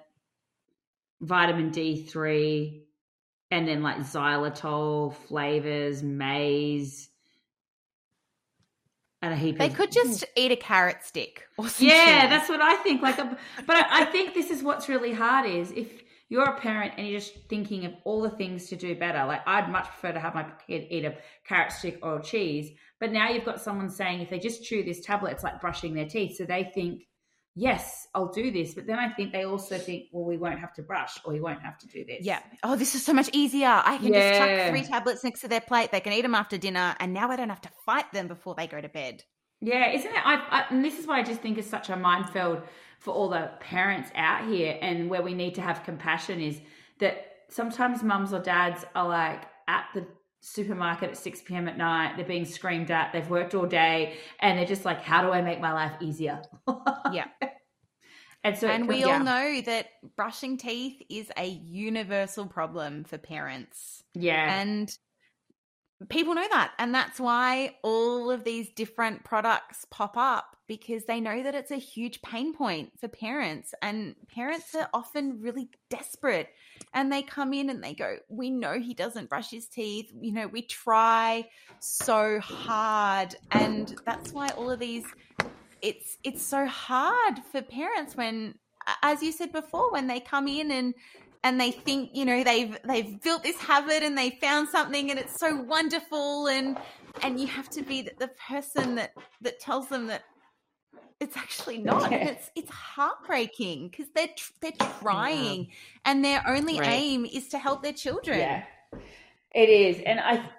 vitamin 1.21 1.71
D3, 1.71 2.81
and 3.51 3.67
then 3.67 3.81
like 3.81 3.97
xylitol 3.99 5.13
flavors, 5.13 6.03
maize, 6.03 7.09
and 9.21 9.33
a 9.33 9.37
heap. 9.37 9.57
They 9.57 9.67
of, 9.67 9.73
could 9.73 9.91
just 9.91 10.25
eat 10.35 10.51
a 10.51 10.55
carrot 10.55 11.03
stick 11.03 11.47
or 11.57 11.67
something. 11.67 11.87
Yeah, 11.87 12.27
that's 12.27 12.49
what 12.49 12.61
I 12.61 12.75
think. 12.75 13.01
Like, 13.01 13.17
a, 13.17 13.37
but 13.65 13.87
I 13.89 14.05
think 14.05 14.33
this 14.33 14.51
is 14.51 14.63
what's 14.63 14.89
really 14.89 15.13
hard 15.13 15.49
is 15.49 15.71
if 15.71 16.03
you're 16.29 16.43
a 16.43 16.59
parent 16.59 16.93
and 16.97 17.07
you're 17.07 17.19
just 17.19 17.35
thinking 17.49 17.85
of 17.85 17.93
all 18.03 18.21
the 18.21 18.29
things 18.29 18.67
to 18.67 18.75
do 18.75 18.95
better. 18.95 19.25
Like, 19.25 19.47
I'd 19.47 19.71
much 19.71 19.85
prefer 19.85 20.11
to 20.11 20.19
have 20.19 20.35
my 20.35 20.45
kid 20.67 20.87
eat 20.89 21.05
a 21.05 21.15
carrot 21.45 21.71
stick 21.71 21.99
or 22.01 22.19
cheese. 22.19 22.71
But 22.99 23.11
now 23.11 23.29
you've 23.29 23.45
got 23.45 23.61
someone 23.61 23.89
saying 23.89 24.21
if 24.21 24.29
they 24.29 24.39
just 24.39 24.63
chew 24.63 24.83
this 24.83 24.99
tablet, 24.99 25.31
it's 25.31 25.43
like 25.43 25.61
brushing 25.61 25.93
their 25.93 26.07
teeth. 26.07 26.35
So 26.37 26.43
they 26.43 26.69
think 26.73 27.06
yes, 27.57 28.07
I'll 28.13 28.31
do 28.31 28.51
this. 28.51 28.75
But 28.75 28.85
then 28.85 28.99
I 28.99 29.09
think 29.09 29.33
they 29.33 29.43
also 29.43 29.77
think, 29.77 30.05
well, 30.11 30.25
we 30.25 30.37
won't 30.37 30.59
have 30.59 30.73
to 30.75 30.83
brush 30.83 31.17
or 31.25 31.33
we 31.33 31.41
won't 31.41 31.61
have 31.61 31.77
to 31.79 31.87
do 31.87 32.05
this. 32.05 32.19
Yeah. 32.21 32.39
Oh, 32.63 32.75
this 32.75 32.93
is 32.93 33.03
so 33.03 33.13
much 33.13 33.29
easier. 33.33 33.67
I 33.67 33.97
can 33.97 34.13
yeah. 34.13 34.29
just 34.29 34.39
chuck 34.39 34.69
three 34.69 34.83
tablets 34.83 35.23
next 35.23 35.41
to 35.41 35.47
their 35.47 35.61
plate. 35.61 35.91
They 35.91 35.99
can 35.99 36.13
eat 36.13 36.21
them 36.21 36.35
after 36.35 36.57
dinner. 36.57 36.95
And 36.99 37.13
now 37.13 37.31
I 37.31 37.35
don't 37.35 37.49
have 37.49 37.61
to 37.61 37.71
fight 37.85 38.11
them 38.13 38.27
before 38.27 38.53
they 38.55 38.67
go 38.67 38.79
to 38.79 38.89
bed. 38.89 39.23
Yeah. 39.59 39.91
Isn't 39.91 40.11
it? 40.11 40.21
I, 40.23 40.35
I, 40.35 40.65
and 40.69 40.85
this 40.85 40.99
is 40.99 41.07
what 41.07 41.17
I 41.17 41.23
just 41.23 41.41
think 41.41 41.57
is 41.57 41.67
such 41.67 41.89
a 41.89 41.95
minefield 41.95 42.61
for 42.99 43.11
all 43.11 43.29
the 43.29 43.49
parents 43.59 44.11
out 44.15 44.47
here 44.47 44.77
and 44.81 45.09
where 45.09 45.23
we 45.23 45.33
need 45.33 45.55
to 45.55 45.61
have 45.61 45.83
compassion 45.83 46.39
is 46.39 46.61
that 46.99 47.25
sometimes 47.49 48.03
mums 48.03 48.33
or 48.33 48.39
dads 48.39 48.85
are 48.95 49.07
like 49.07 49.43
at 49.67 49.85
the 49.93 50.05
supermarket 50.41 51.11
at 51.11 51.17
6 51.17 51.41
p.m. 51.41 51.67
at 51.67 51.77
night. 51.77 52.13
They're 52.15 52.25
being 52.25 52.45
screamed 52.45 52.91
at. 52.91 53.11
They've 53.13 53.29
worked 53.29 53.55
all 53.55 53.65
day 53.65 54.17
and 54.39 54.57
they're 54.57 54.65
just 54.65 54.85
like, 54.85 55.01
how 55.01 55.21
do 55.21 55.31
I 55.31 55.41
make 55.41 55.59
my 55.59 55.73
life 55.73 55.93
easier? 56.01 56.41
yeah. 57.11 57.25
And 58.43 58.57
so, 58.57 58.67
and 58.67 58.87
we 58.87 58.99
yeah. 58.99 59.07
all 59.07 59.19
know 59.19 59.61
that 59.61 59.87
brushing 60.15 60.57
teeth 60.57 61.01
is 61.09 61.31
a 61.37 61.45
universal 61.45 62.45
problem 62.45 63.03
for 63.03 63.17
parents. 63.17 64.03
Yeah. 64.13 64.61
And 64.61 64.95
people 66.09 66.35
know 66.35 66.47
that. 66.51 66.73
And 66.77 66.93
that's 66.93 67.19
why 67.19 67.75
all 67.81 68.29
of 68.29 68.43
these 68.43 68.69
different 68.69 69.23
products 69.23 69.85
pop 69.89 70.15
up 70.15 70.55
because 70.67 71.05
they 71.05 71.19
know 71.19 71.41
that 71.43 71.55
it's 71.55 71.71
a 71.71 71.77
huge 71.77 72.21
pain 72.21 72.53
point 72.53 72.91
for 72.99 73.07
parents. 73.07 73.73
And 73.81 74.15
parents 74.33 74.75
are 74.75 74.89
often 74.93 75.41
really 75.41 75.69
desperate 75.89 76.49
and 76.93 77.11
they 77.11 77.23
come 77.23 77.53
in 77.53 77.69
and 77.69 77.83
they 77.83 77.93
go, 77.93 78.17
We 78.29 78.49
know 78.51 78.79
he 78.79 78.93
doesn't 78.93 79.29
brush 79.29 79.49
his 79.49 79.67
teeth. 79.67 80.11
You 80.19 80.33
know, 80.33 80.47
we 80.47 80.61
try 80.61 81.47
so 81.79 82.39
hard. 82.39 83.35
And 83.51 83.95
that's 84.05 84.31
why 84.31 84.49
all 84.49 84.69
of 84.69 84.79
these. 84.79 85.05
It's 85.83 86.17
it's 86.23 86.41
so 86.41 86.65
hard 86.65 87.39
for 87.51 87.61
parents 87.61 88.15
when 88.15 88.55
as 89.03 89.21
you 89.21 89.31
said 89.31 89.51
before 89.51 89.91
when 89.91 90.07
they 90.07 90.19
come 90.19 90.47
in 90.47 90.71
and 90.71 90.95
and 91.47 91.61
they 91.61 91.71
think 91.71 92.09
you 92.13 92.25
know 92.25 92.43
they've 92.43 92.77
they've 92.83 93.21
built 93.23 93.41
this 93.41 93.55
habit 93.57 94.03
and 94.03 94.17
they 94.17 94.31
found 94.41 94.67
something 94.67 95.09
and 95.09 95.17
it's 95.17 95.39
so 95.39 95.55
wonderful 95.55 96.47
and 96.47 96.77
and 97.23 97.39
you 97.39 97.47
have 97.47 97.69
to 97.69 97.81
be 97.81 98.01
the, 98.01 98.11
the 98.19 98.29
person 98.49 98.95
that 98.95 99.13
that 99.41 99.57
tells 99.59 99.87
them 99.87 100.07
that 100.07 100.23
it's 101.21 101.37
actually 101.37 101.77
not 101.77 102.11
yeah. 102.11 102.27
it's 102.29 102.51
it's 102.55 102.69
heartbreaking 102.69 103.87
because 103.87 104.07
they're 104.13 104.27
they're 104.61 104.89
trying 104.99 105.63
yeah. 105.63 105.71
and 106.05 106.23
their 106.23 106.43
only 106.45 106.79
right. 106.79 106.89
aim 106.89 107.25
is 107.25 107.47
to 107.47 107.57
help 107.57 107.81
their 107.81 107.93
children 107.93 108.37
yeah 108.37 108.63
it 109.55 109.69
is 109.69 110.01
and 110.05 110.19
i 110.19 110.49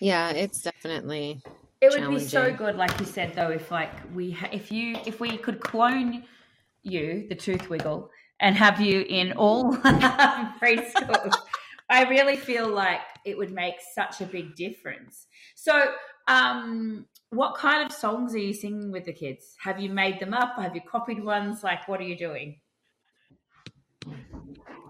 yeah 0.00 0.30
it's 0.30 0.60
definitely 0.60 1.42
it 1.80 1.98
would 1.98 2.10
be 2.10 2.20
so 2.20 2.52
good 2.52 2.76
like 2.76 3.00
you 3.00 3.06
said 3.06 3.34
though 3.34 3.50
if 3.50 3.70
like 3.70 3.90
we 4.14 4.30
ha- 4.32 4.50
if 4.52 4.70
you 4.70 4.96
if 5.06 5.18
we 5.18 5.38
could 5.38 5.60
clone 5.60 6.24
you 6.82 7.26
the 7.30 7.34
tooth 7.34 7.70
wiggle 7.70 8.10
and 8.40 8.56
have 8.56 8.80
you 8.80 9.04
in 9.08 9.32
all 9.32 9.74
preschools. 9.76 11.34
I 11.90 12.04
really 12.08 12.36
feel 12.36 12.68
like 12.68 13.00
it 13.24 13.36
would 13.36 13.52
make 13.52 13.74
such 13.94 14.20
a 14.20 14.26
big 14.26 14.54
difference. 14.54 15.26
So, 15.56 15.92
um, 16.28 17.06
what 17.30 17.56
kind 17.56 17.84
of 17.84 17.92
songs 17.92 18.34
are 18.34 18.38
you 18.38 18.54
singing 18.54 18.92
with 18.92 19.04
the 19.04 19.12
kids? 19.12 19.56
Have 19.62 19.80
you 19.80 19.90
made 19.90 20.20
them 20.20 20.32
up? 20.32 20.56
Have 20.56 20.74
you 20.74 20.82
copied 20.88 21.22
ones? 21.22 21.62
Like, 21.62 21.88
what 21.88 22.00
are 22.00 22.04
you 22.04 22.16
doing? 22.16 22.60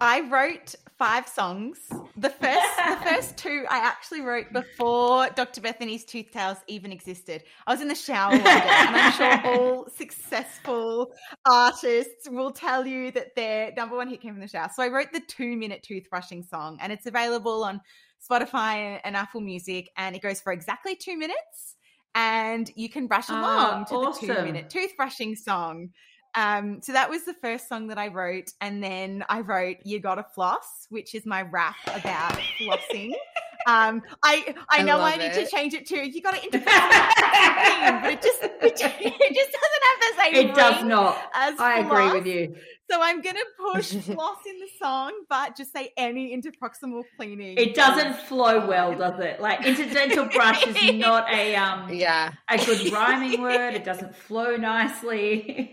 I 0.00 0.20
wrote 0.28 0.74
five 0.98 1.28
songs. 1.28 1.78
The 2.16 2.30
first, 2.30 2.76
the 2.76 2.98
first 3.04 3.36
two 3.36 3.64
I 3.68 3.78
actually 3.78 4.22
wrote 4.22 4.52
before 4.52 5.28
Dr. 5.30 5.60
Bethany's 5.60 6.04
Tooth 6.04 6.30
Tales 6.30 6.58
even 6.68 6.90
existed. 6.90 7.42
I 7.66 7.72
was 7.72 7.82
in 7.82 7.88
the 7.88 7.94
shower 7.94 8.32
one 8.32 8.42
day, 8.42 8.50
and 8.50 8.96
I'm 8.96 9.12
sure 9.12 9.40
all 9.44 9.88
successful 9.96 11.12
artists 11.44 12.28
will 12.30 12.50
tell 12.50 12.86
you 12.86 13.10
that 13.12 13.34
their 13.36 13.72
number 13.76 13.96
one 13.96 14.08
hit 14.08 14.22
came 14.22 14.32
from 14.32 14.40
the 14.40 14.48
shower. 14.48 14.70
So 14.74 14.82
I 14.82 14.88
wrote 14.88 15.12
the 15.12 15.20
two 15.20 15.56
minute 15.56 15.86
toothbrushing 15.88 16.48
song, 16.48 16.78
and 16.80 16.92
it's 16.92 17.06
available 17.06 17.62
on 17.62 17.80
Spotify 18.20 19.00
and 19.04 19.16
Apple 19.16 19.40
Music, 19.40 19.90
and 19.96 20.16
it 20.16 20.22
goes 20.22 20.40
for 20.40 20.52
exactly 20.52 20.96
two 20.96 21.18
minutes. 21.18 21.76
And 22.14 22.70
you 22.74 22.88
can 22.88 23.06
brush 23.06 23.26
ah, 23.28 23.38
along 23.38 23.82
uh, 23.82 23.84
to 23.86 23.94
awesome. 23.94 24.28
the 24.28 24.34
two 24.34 24.42
minute 24.42 24.70
toothbrushing 24.70 25.36
song. 25.36 25.90
Um, 26.34 26.80
so 26.82 26.92
that 26.92 27.10
was 27.10 27.24
the 27.24 27.34
first 27.34 27.68
song 27.68 27.88
that 27.88 27.98
I 27.98 28.08
wrote, 28.08 28.52
and 28.60 28.82
then 28.82 29.24
I 29.28 29.40
wrote 29.40 29.78
"You 29.84 30.00
Gotta 30.00 30.24
Floss," 30.34 30.86
which 30.88 31.14
is 31.14 31.26
my 31.26 31.42
rap 31.42 31.76
about 31.86 32.38
flossing. 32.58 33.12
Um, 33.66 34.02
I 34.22 34.54
I 34.70 34.80
I 34.80 34.82
know 34.82 35.00
I, 35.00 35.16
need 35.16 35.32
it. 35.32 35.44
to 35.44 35.50
change 35.54 35.74
it 35.74 35.86
to 35.88 35.96
you 35.98 36.22
got 36.22 36.34
to 36.34 36.42
interpret 36.42 36.64
but 36.64 38.10
it 38.10 38.22
just 38.22 38.38
it 38.42 38.76
just, 38.76 39.52
doesn't 39.52 39.84
have 39.84 40.00
the 40.00 40.22
same. 40.22 40.34
It 40.34 40.54
does 40.54 40.84
not. 40.84 41.18
I 41.34 41.80
agree 41.80 42.10
with 42.18 42.26
you. 42.26 42.56
So 42.90 43.00
I'm 43.00 43.20
gonna 43.20 43.38
push 43.72 43.92
floss 44.04 44.38
in 44.46 44.58
the 44.58 44.68
song, 44.78 45.12
but 45.28 45.56
just 45.56 45.72
say 45.72 45.92
any 45.96 46.36
interproximal 46.36 47.04
cleaning. 47.16 47.56
It 47.56 47.74
doesn't 47.74 48.16
flow 48.16 48.66
well, 48.66 48.96
does 48.96 49.20
it? 49.20 49.40
Like 49.40 49.64
incidental 49.64 50.26
brush 50.26 50.66
is 50.66 50.94
not 50.96 51.30
a 51.32 51.54
um 51.66 51.92
Yeah. 51.92 52.32
a 52.48 52.58
good 52.58 52.92
rhyming 52.92 53.40
word. 53.40 53.74
It 53.74 53.84
doesn't 53.84 54.14
flow 54.14 54.56
nicely. 54.56 55.70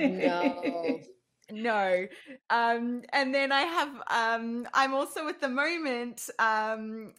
No. 0.00 1.00
no 1.52 2.06
um 2.50 3.02
and 3.12 3.34
then 3.34 3.50
i 3.50 3.62
have 3.62 3.88
um 4.08 4.68
i'm 4.72 4.94
also 4.94 5.26
at 5.26 5.40
the 5.40 5.48
moment 5.48 6.30
um 6.38 7.12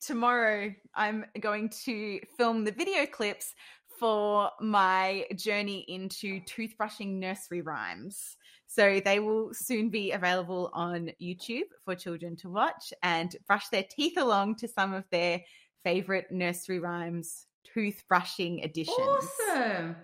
tomorrow 0.00 0.74
i'm 0.96 1.24
going 1.38 1.68
to 1.68 2.18
film 2.36 2.64
the 2.64 2.72
video 2.72 3.06
clips 3.06 3.54
for 4.00 4.50
my 4.60 5.24
journey 5.36 5.84
into 5.86 6.40
toothbrushing 6.40 7.20
nursery 7.20 7.60
rhymes 7.60 8.35
so 8.66 9.00
they 9.04 9.20
will 9.20 9.52
soon 9.52 9.88
be 9.90 10.12
available 10.12 10.70
on 10.72 11.10
youtube 11.20 11.68
for 11.84 11.94
children 11.94 12.36
to 12.36 12.48
watch 12.48 12.92
and 13.02 13.36
brush 13.46 13.68
their 13.68 13.84
teeth 13.88 14.18
along 14.18 14.56
to 14.56 14.68
some 14.68 14.92
of 14.92 15.04
their 15.10 15.40
favorite 15.84 16.26
nursery 16.30 16.80
rhymes 16.80 17.46
toothbrushing 17.74 18.64
editions 18.64 18.96
awesome. 18.98 19.96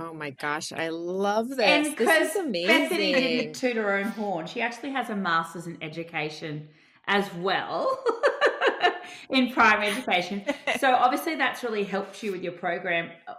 Oh 0.00 0.14
my 0.14 0.30
gosh, 0.30 0.72
I 0.72 0.90
love 0.90 1.48
this. 1.48 1.58
And 1.58 1.86
this 1.86 1.94
because 1.94 2.30
is 2.30 2.36
amazing. 2.36 2.68
Bethany 2.68 3.12
didn't 3.14 3.54
toot 3.54 3.76
her 3.76 3.96
own 3.96 4.04
horn, 4.04 4.46
she 4.46 4.60
actually 4.60 4.90
has 4.90 5.10
a 5.10 5.16
master's 5.16 5.66
in 5.66 5.76
education 5.82 6.68
as 7.08 7.32
well 7.34 8.04
in 9.30 9.52
primary 9.52 9.88
education. 9.88 10.44
So 10.78 10.94
obviously 10.94 11.34
that's 11.34 11.64
really 11.64 11.84
helped 11.84 12.22
you 12.22 12.32
with 12.32 12.42
your 12.42 12.52
program. 12.52 13.10
Uh, 13.26 13.34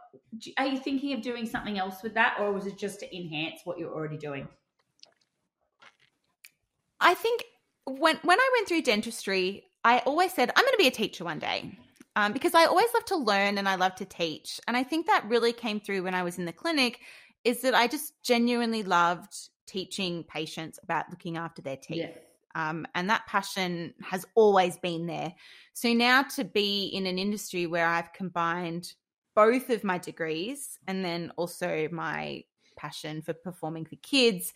Are 0.58 0.66
you 0.66 0.78
thinking 0.78 1.14
of 1.14 1.22
doing 1.22 1.46
something 1.46 1.78
else 1.78 2.04
with 2.04 2.14
that, 2.16 2.38
or 2.40 2.52
was 2.52 2.66
it 2.66 2.78
just 2.78 3.00
to 3.00 3.16
enhance 3.16 3.62
what 3.64 3.78
you're 3.78 3.94
already 3.94 4.18
doing? 4.18 4.48
I 7.00 7.14
think 7.14 7.44
when 7.86 8.18
when 8.24 8.40
I 8.40 8.50
went 8.58 8.68
through 8.68 8.82
dentistry, 8.82 9.64
I 9.84 10.00
always 10.00 10.34
said 10.34 10.52
I'm 10.56 10.64
going 10.64 10.74
to 10.74 10.78
be 10.78 10.88
a 10.88 10.92
teacher 10.92 11.24
one 11.24 11.40
day. 11.40 11.78
Um, 12.16 12.34
because 12.34 12.54
I 12.54 12.66
always 12.66 12.88
love 12.94 13.06
to 13.06 13.16
learn 13.16 13.58
and 13.58 13.70
I 13.70 13.76
love 13.76 13.96
to 13.96 14.06
teach. 14.06 14.60
And 14.68 14.76
I 14.76 14.84
think 14.84 15.06
that 15.06 15.24
really 15.30 15.54
came 15.54 15.80
through 15.80 16.04
when 16.04 16.16
I 16.16 16.24
was 16.24 16.38
in 16.38 16.44
the 16.46 16.52
clinic 16.52 17.00
is 17.46 17.62
that 17.62 17.74
I 17.74 17.88
just 17.88 18.12
genuinely 18.24 18.84
loved 18.84 19.34
teaching 19.68 20.24
patients 20.24 20.80
about 20.84 21.06
looking 21.10 21.38
after 21.38 21.62
their 21.62 21.78
teeth. 21.78 22.18
Um, 22.56 22.86
and 22.96 23.10
that 23.10 23.28
passion 23.28 23.94
has 24.02 24.26
always 24.36 24.78
been 24.78 25.06
there. 25.06 25.34
So 25.74 25.94
now 25.94 26.24
to 26.36 26.44
be 26.44 26.86
in 26.88 27.06
an 27.06 27.20
industry 27.20 27.68
where 27.68 27.88
I've 27.88 28.14
combined 28.14 28.94
both 29.36 29.70
of 29.70 29.84
my 29.84 29.98
degrees 29.98 30.78
and 30.88 31.06
then 31.06 31.32
also 31.38 31.88
my 31.92 32.44
passion 32.76 33.22
for 33.22 33.34
performing 33.34 33.86
for 33.86 33.96
kids, 33.98 34.54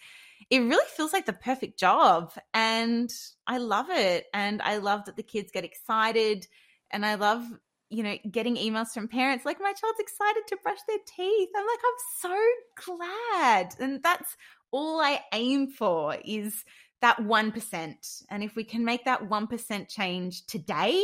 it 0.49 0.59
really 0.59 0.85
feels 0.95 1.13
like 1.13 1.25
the 1.25 1.33
perfect 1.33 1.79
job. 1.79 2.33
And 2.53 3.13
I 3.47 3.57
love 3.59 3.87
it. 3.89 4.25
And 4.33 4.61
I 4.61 4.77
love 4.77 5.05
that 5.05 5.15
the 5.15 5.23
kids 5.23 5.51
get 5.51 5.63
excited. 5.63 6.47
And 6.91 7.05
I 7.05 7.15
love, 7.15 7.45
you 7.89 8.03
know, 8.03 8.17
getting 8.29 8.55
emails 8.55 8.89
from 8.89 9.07
parents 9.07 9.45
like, 9.45 9.59
my 9.61 9.73
child's 9.73 9.99
excited 9.99 10.43
to 10.47 10.57
brush 10.63 10.79
their 10.87 10.97
teeth. 11.15 11.49
I'm 11.55 11.65
like, 11.65 11.79
I'm 11.85 12.01
so 12.19 12.97
glad. 12.97 13.75
And 13.79 14.03
that's 14.03 14.35
all 14.71 14.99
I 14.99 15.21
aim 15.33 15.67
for 15.67 16.17
is 16.25 16.65
that 17.03 17.17
1%. 17.17 18.23
And 18.29 18.43
if 18.43 18.55
we 18.55 18.63
can 18.63 18.85
make 18.85 19.03
that 19.03 19.21
1% 19.21 19.89
change 19.89 20.45
today, 20.45 21.03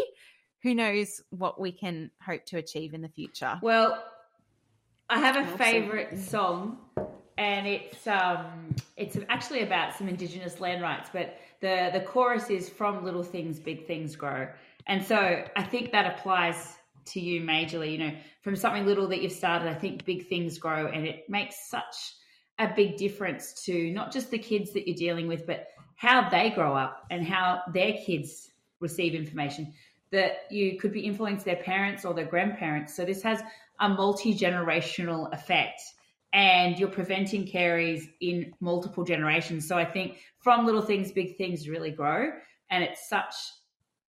who 0.64 0.74
knows 0.74 1.22
what 1.30 1.60
we 1.60 1.74
can 1.74 2.10
hope 2.26 2.46
to 2.46 2.58
achieve 2.58 2.94
in 2.94 3.02
the 3.02 3.10
future. 3.10 3.60
Well, 3.62 4.02
I 5.10 5.20
have 5.20 5.36
a 5.36 5.40
Absolutely. 5.40 5.66
favorite 5.66 6.20
song, 6.20 6.78
and 7.38 7.68
it's 7.68 8.08
um, 8.08 8.76
it's 8.96 9.18
actually 9.28 9.62
about 9.62 9.94
some 9.98 10.08
Indigenous 10.08 10.62
land 10.62 10.82
rights, 10.82 11.10
but 11.12 11.38
the 11.60 11.90
the 11.92 12.02
chorus 12.02 12.50
is 12.50 12.70
"From 12.70 13.04
little 13.04 13.24
things, 13.24 13.60
big 13.60 13.88
things 13.88 14.16
grow," 14.16 14.48
and 14.88 15.04
so 15.04 15.44
I 15.56 15.64
think 15.64 15.92
that 15.92 16.06
applies 16.06 16.76
to 17.08 17.20
you 17.20 17.42
majorly. 17.42 17.94
You 17.94 17.98
know, 17.98 18.12
from 18.42 18.56
something 18.56 18.86
little 18.86 19.08
that 19.08 19.22
you've 19.22 19.32
started, 19.32 19.68
I 19.68 19.74
think 19.74 20.06
big 20.06 20.30
things 20.30 20.60
grow, 20.60 20.88
and 20.88 21.08
it 21.08 21.28
makes 21.28 21.70
such 21.70 22.14
a 22.60 22.72
big 22.76 22.98
difference 22.98 23.54
to 23.66 23.90
not 23.92 24.12
just 24.12 24.30
the 24.30 24.38
kids 24.38 24.72
that 24.74 24.88
you're 24.88 24.96
dealing 24.96 25.28
with, 25.28 25.48
but 25.48 25.68
how 25.96 26.30
they 26.30 26.50
grow 26.50 26.76
up 26.76 27.06
and 27.10 27.26
how 27.26 27.62
their 27.74 27.94
kids 28.06 28.52
receive 28.80 29.16
information 29.16 29.74
that 30.12 30.46
you 30.50 30.78
could 30.78 30.92
be 30.92 31.02
influenced 31.02 31.46
their 31.46 31.58
parents 31.58 32.06
or 32.06 32.14
their 32.14 32.26
grandparents. 32.26 32.96
So 32.96 33.06
this 33.06 33.22
has 33.24 33.42
a 33.80 33.90
multi-generational 33.90 35.32
effect 35.34 35.82
and 36.34 36.78
you're 36.78 36.90
preventing 36.90 37.48
caries 37.48 38.08
in 38.22 38.54
multiple 38.60 39.04
generations. 39.04 39.68
So 39.68 39.78
I 39.78 39.86
think 39.86 40.20
from 40.40 40.66
little 40.66 40.82
things, 40.82 41.12
big 41.12 41.38
things 41.38 41.68
really 41.68 41.92
grow. 41.92 42.32
And 42.70 42.84
it's 42.84 43.10
such 43.10 43.34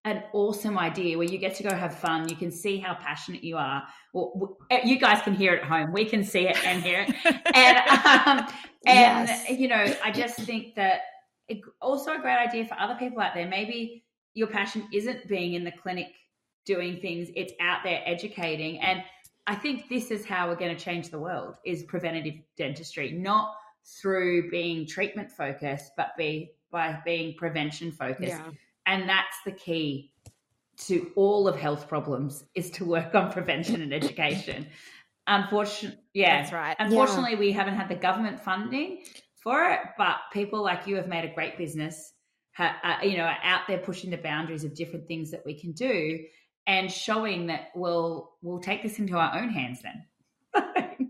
an 0.08 0.24
awesome 0.32 0.78
idea 0.78 1.18
where 1.18 1.28
you 1.28 1.38
get 1.38 1.55
to 1.55 1.64
go 1.64 1.76
have 1.76 1.93
fun. 1.93 2.30
You 2.30 2.36
can 2.36 2.49
see 2.49 2.78
how 2.78 2.95
passionate 2.95 3.43
you 3.43 3.58
are. 3.58 3.84
Well, 4.14 4.58
you 4.84 4.97
guys 4.99 5.22
can 5.22 5.34
hear 5.34 5.53
it 5.53 5.64
at 5.64 5.68
home. 5.68 5.91
We 5.91 6.05
can 6.05 6.24
see 6.24 6.47
it 6.47 6.58
and 6.66 6.82
hear 6.82 7.05
it. 7.08 7.16
and 7.53 7.78
um, 7.78 8.47
and 8.86 9.28
Yes. 9.28 9.49
you 9.49 9.68
know, 9.68 9.93
I 10.03 10.12
just 10.12 10.39
think 10.39 10.76
that 10.76 11.01
it, 11.49 11.60
also 11.82 12.16
a 12.16 12.20
great 12.20 12.38
idea 12.38 12.66
for 12.66 12.80
other 12.80 12.95
people 12.95 13.20
out 13.20 13.34
there. 13.34 13.47
Maybe 13.47 14.05
your 14.34 14.47
passion 14.47 14.88
isn't 14.93 15.28
being 15.28 15.53
in 15.53 15.64
the 15.66 15.72
clinic 15.72 16.08
doing 16.66 16.99
things; 17.01 17.30
it's 17.36 17.53
out 17.60 17.80
there 17.84 18.01
educating. 18.05 18.80
And 18.80 19.03
I 19.45 19.55
think 19.55 19.89
this 19.89 20.10
is 20.10 20.26
how 20.26 20.47
we're 20.47 20.55
going 20.55 20.76
to 20.76 20.82
change 20.82 21.10
the 21.10 21.20
world: 21.20 21.55
is 21.66 21.84
preventative 21.84 22.36
dentistry, 22.58 23.12
not 23.12 23.53
through 24.01 24.49
being 24.49 24.88
treatment 24.88 25.32
focused, 25.32 25.91
but 25.97 26.12
be 26.18 26.51
by 26.72 26.99
being 27.03 27.36
prevention 27.38 27.91
focused. 27.91 28.30
Yeah. 28.30 28.51
And 28.88 29.07
that's 29.07 29.38
the 29.45 29.51
key 29.51 30.11
to 30.85 31.11
all 31.15 31.47
of 31.47 31.55
health 31.55 31.88
problems 31.88 32.43
is 32.55 32.71
to 32.71 32.85
work 32.85 33.13
on 33.13 33.31
prevention 33.31 33.81
and 33.81 33.93
education. 33.93 34.67
Unfortunately, 35.27 35.99
yeah, 36.13 36.41
That's 36.41 36.53
right. 36.53 36.75
Unfortunately, 36.79 37.35
we 37.35 37.51
haven't 37.51 37.75
had 37.75 37.89
the 37.89 37.95
government 37.95 38.39
funding 38.39 39.03
for 39.35 39.69
it, 39.69 39.79
but 39.97 40.15
people 40.31 40.63
like 40.63 40.88
you 40.88 40.95
have 40.95 41.07
made 41.07 41.25
a 41.25 41.33
great 41.33 41.57
business. 41.57 42.13
Uh, 42.57 42.71
you 43.03 43.17
know, 43.17 43.23
are 43.23 43.38
out 43.43 43.61
there 43.67 43.77
pushing 43.77 44.09
the 44.09 44.17
boundaries 44.17 44.63
of 44.63 44.73
different 44.73 45.07
things 45.07 45.29
that 45.29 45.45
we 45.45 45.53
can 45.53 45.73
do, 45.73 46.19
and 46.65 46.91
showing 46.91 47.47
that 47.47 47.67
we'll 47.75 48.31
we'll 48.41 48.59
take 48.59 48.81
this 48.81 48.97
into 48.97 49.15
our 49.15 49.38
own 49.38 49.49
hands. 49.49 49.79
Then, 49.83 51.09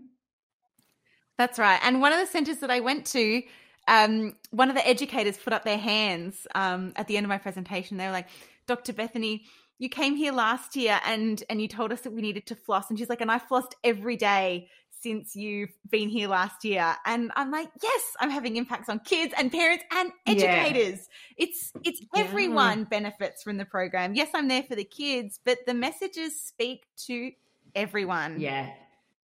That's 1.38 1.58
right. 1.58 1.80
And 1.82 2.02
one 2.02 2.12
of 2.12 2.18
the 2.18 2.26
centers 2.26 2.58
that 2.58 2.70
I 2.70 2.80
went 2.80 3.06
to, 3.06 3.42
um, 3.88 4.36
one 4.50 4.68
of 4.70 4.76
the 4.76 4.86
educators 4.86 5.36
put 5.36 5.52
up 5.52 5.64
their 5.64 5.78
hands 5.78 6.46
um, 6.54 6.92
at 6.94 7.08
the 7.08 7.16
end 7.16 7.24
of 7.26 7.28
my 7.28 7.38
presentation. 7.38 7.96
They 7.96 8.06
were 8.06 8.12
like, 8.12 8.28
Dr. 8.66 8.92
Bethany, 8.92 9.44
you 9.78 9.88
came 9.88 10.14
here 10.16 10.32
last 10.32 10.76
year 10.76 11.00
and 11.04 11.42
and 11.48 11.60
you 11.62 11.68
told 11.68 11.92
us 11.92 12.02
that 12.02 12.12
we 12.12 12.20
needed 12.22 12.46
to 12.46 12.54
floss. 12.54 12.90
And 12.90 12.98
she's 12.98 13.08
like, 13.08 13.20
and 13.20 13.30
I 13.30 13.38
flossed 13.38 13.72
every 13.82 14.16
day 14.16 14.68
since 15.00 15.36
you've 15.36 15.70
been 15.88 16.08
here 16.08 16.26
last 16.28 16.64
year. 16.64 16.96
And 17.06 17.30
I'm 17.36 17.52
like, 17.52 17.70
yes, 17.80 18.02
I'm 18.20 18.30
having 18.30 18.56
impacts 18.56 18.88
on 18.88 18.98
kids 18.98 19.32
and 19.38 19.50
parents 19.52 19.84
and 19.92 20.10
Yeah. 20.26 20.32
educators. 20.34 21.08
It's 21.36 21.72
it's 21.84 22.00
Yeah. 22.00 22.22
everyone 22.24 22.84
benefits 22.84 23.42
from 23.44 23.56
the 23.56 23.64
program. 23.64 24.14
Yes, 24.14 24.28
I'm 24.34 24.48
there 24.48 24.64
for 24.64 24.74
the 24.74 24.84
kids, 24.84 25.38
but 25.44 25.58
the 25.66 25.74
messages 25.74 26.40
speak 26.42 26.84
to 27.06 27.30
everyone. 27.76 28.40
yeah, 28.40 28.70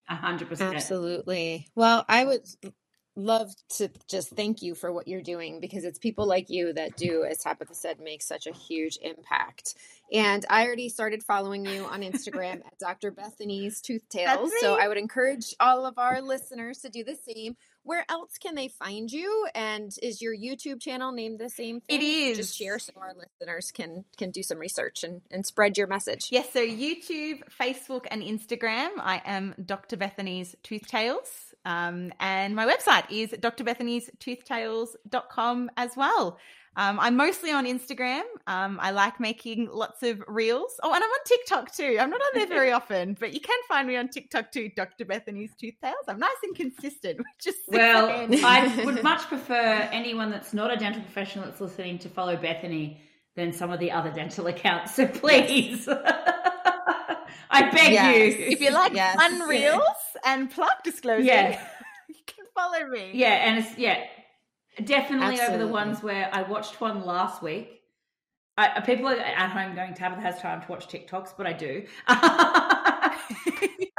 a 0.08 0.14
hundred 0.14 0.48
percent. 0.50 0.76
Absolutely. 0.76 1.68
Well, 1.74 2.04
I 2.08 2.26
would 2.26 2.42
love 3.14 3.50
to 3.76 3.90
just 4.08 4.30
thank 4.30 4.62
you 4.62 4.74
for 4.74 4.92
what 4.92 5.08
you're 5.08 5.22
doing 5.22 5.60
because 5.60 5.84
it's 5.84 5.98
people 5.98 6.26
like 6.26 6.48
you 6.48 6.72
that 6.72 6.96
do, 6.96 7.24
as 7.24 7.38
Tabitha 7.38 7.74
said, 7.74 8.00
make 8.00 8.22
such 8.22 8.46
a 8.46 8.52
huge 8.52 8.98
impact. 9.02 9.74
And 10.12 10.44
I 10.50 10.66
already 10.66 10.88
started 10.88 11.22
following 11.22 11.64
you 11.64 11.84
on 11.84 12.02
Instagram 12.02 12.64
at 12.66 12.78
Dr. 12.78 13.10
Bethany's 13.10 13.80
Tooth 13.80 14.06
Tales. 14.10 14.52
So. 14.60 14.78
I 14.78 14.88
would 14.88 14.98
encourage 14.98 15.54
all 15.58 15.86
of 15.86 15.98
our 15.98 16.20
listeners 16.20 16.78
to 16.80 16.90
do 16.90 17.02
the 17.04 17.16
same. 17.16 17.56
Where 17.84 18.04
else 18.08 18.38
can 18.38 18.54
they 18.54 18.68
find 18.68 19.10
you? 19.10 19.46
And 19.54 19.90
is 20.02 20.22
your 20.22 20.36
YouTube 20.36 20.80
channel 20.80 21.12
named 21.12 21.40
the 21.40 21.50
same 21.50 21.80
thing? 21.80 22.00
It 22.00 22.04
is. 22.04 22.36
Just 22.36 22.56
share 22.56 22.78
so 22.78 22.92
our 22.96 23.12
listeners 23.14 23.72
can 23.72 24.04
can 24.16 24.30
do 24.30 24.42
some 24.42 24.58
research 24.58 25.02
and, 25.02 25.22
and 25.30 25.44
spread 25.44 25.76
your 25.76 25.88
message. 25.88 26.28
Yes, 26.30 26.52
so 26.52 26.60
YouTube, 26.60 27.40
Facebook, 27.60 28.06
and 28.08 28.22
Instagram. 28.22 28.90
I 28.98 29.20
am 29.24 29.54
Dr. 29.64 29.96
Bethany's 29.96 30.54
Tooth 30.62 30.86
Tales. 30.86 31.51
Um, 31.64 32.12
and 32.20 32.54
my 32.56 32.66
website 32.66 33.04
is 33.10 33.30
drbethanystoothtales.com 33.30 35.70
as 35.76 35.96
well. 35.96 36.38
Um, 36.74 36.98
I'm 37.00 37.16
mostly 37.18 37.50
on 37.52 37.66
Instagram. 37.66 38.22
Um, 38.46 38.78
I 38.80 38.92
like 38.92 39.20
making 39.20 39.68
lots 39.70 40.02
of 40.02 40.22
reels. 40.26 40.80
Oh, 40.82 40.94
and 40.94 41.04
I'm 41.04 41.10
on 41.10 41.18
TikTok 41.26 41.70
too. 41.74 41.98
I'm 42.00 42.08
not 42.08 42.22
on 42.22 42.28
there 42.34 42.46
very 42.46 42.72
often, 42.78 43.14
but 43.20 43.34
you 43.34 43.40
can 43.40 43.58
find 43.68 43.86
me 43.86 43.96
on 43.96 44.08
TikTok 44.08 44.52
too, 44.52 44.70
Dr. 44.74 45.04
Bethany's 45.04 45.50
Tooth 45.60 45.74
Tales. 45.82 45.96
I'm 46.08 46.18
nice 46.18 46.30
and 46.42 46.56
consistent, 46.56 47.18
which 47.36 47.46
is 47.46 47.56
Well, 47.68 48.08
I 48.42 48.82
would 48.86 49.02
much 49.02 49.20
prefer 49.28 49.86
anyone 49.92 50.30
that's 50.30 50.54
not 50.54 50.72
a 50.72 50.76
dental 50.76 51.02
professional 51.02 51.44
that's 51.44 51.60
listening 51.60 51.98
to 52.00 52.08
follow 52.08 52.36
Bethany 52.36 53.02
than 53.36 53.52
some 53.52 53.70
of 53.70 53.78
the 53.78 53.92
other 53.92 54.10
dental 54.10 54.46
accounts. 54.46 54.94
So 54.94 55.06
please, 55.06 55.86
I 57.50 57.68
beg 57.70 57.92
Yes. 57.92 58.38
you. 58.38 58.46
If 58.46 58.60
you 58.62 58.70
like 58.70 58.94
Yes. 58.94 59.14
fun 59.16 59.40
reels 59.46 59.82
and 60.24 60.50
plug 60.50 60.82
disclosure, 60.84 61.22
Yeah. 61.22 61.60
you 62.08 62.14
can 62.26 62.44
follow 62.54 62.86
me. 62.88 63.12
Yeah, 63.14 63.28
and 63.28 63.64
it's 63.64 63.78
yeah, 63.78 64.04
definitely 64.84 65.40
over 65.40 65.58
the 65.58 65.68
ones 65.68 66.02
where 66.02 66.28
I 66.32 66.42
watched 66.42 66.80
one 66.80 67.04
last 67.04 67.42
week. 67.42 67.80
I, 68.56 68.80
people 68.80 69.08
are 69.08 69.16
at 69.16 69.50
home 69.50 69.74
going, 69.74 69.94
Tabitha 69.94 70.20
has 70.20 70.38
time 70.38 70.60
to 70.60 70.68
watch 70.68 70.86
TikToks, 70.86 71.34
but 71.38 71.46
I 71.46 71.54
do. 71.54 71.86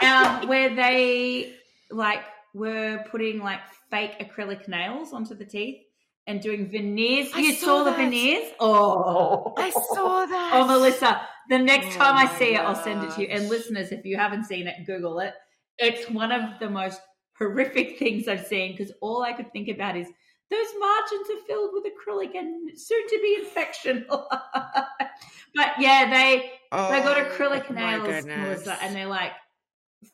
um, 0.04 0.48
where 0.48 0.76
they 0.76 1.56
like 1.90 2.24
were 2.54 3.04
putting 3.10 3.40
like 3.40 3.62
fake 3.90 4.20
acrylic 4.20 4.68
nails 4.68 5.12
onto 5.12 5.34
the 5.34 5.46
teeth 5.46 5.82
and 6.28 6.42
doing 6.42 6.70
veneers. 6.70 7.30
I 7.34 7.40
you 7.40 7.54
saw 7.54 7.66
saw, 7.66 7.84
the 7.86 7.92
veneers? 7.92 8.52
Oh, 8.60 9.54
I 9.58 9.72
saw 9.72 10.26
that. 10.26 10.52
Oh, 10.54 10.68
Melissa, 10.68 11.22
the 11.50 11.60
next 11.60 11.96
Oh 11.96 12.00
time 12.00 12.16
I 12.16 12.28
see 12.38 12.56
it, 12.56 12.60
I'll 12.60 12.76
send 12.76 13.04
it 13.04 13.12
to 13.16 13.22
you. 13.22 13.28
And 13.28 13.50
listeners, 13.50 13.92
if 13.92 14.06
you 14.06 14.18
haven't 14.18 14.46
seen 14.46 14.68
it, 14.68 14.86
Google 14.86 15.20
it. 15.20 15.34
It's 15.78 16.10
one 16.10 16.32
of 16.32 16.60
the 16.60 16.70
most 16.70 17.02
horrific 17.38 17.98
things 18.00 18.28
I've 18.28 18.46
seen 18.46 18.76
because 18.76 18.94
all 19.02 19.24
I 19.24 19.34
could 19.34 19.52
think 19.52 19.70
about 19.70 19.98
is 19.98 20.08
those 20.50 20.68
margins 20.80 21.28
are 21.32 21.46
filled 21.48 21.72
with 21.74 21.86
acrylic 21.86 22.38
and 22.38 22.70
soon 22.78 23.08
to 23.08 23.20
be 23.22 23.38
infection. 23.40 24.06
but 24.10 25.72
yeah, 25.80 26.10
they 26.10 26.52
they 26.72 27.02
got 27.02 27.18
acrylic 27.18 27.66
Oh, 27.70 27.74
nails. 27.74 28.26
Melissa, 28.26 28.78
and 28.82 28.96
they 28.96 29.06
like 29.06 29.32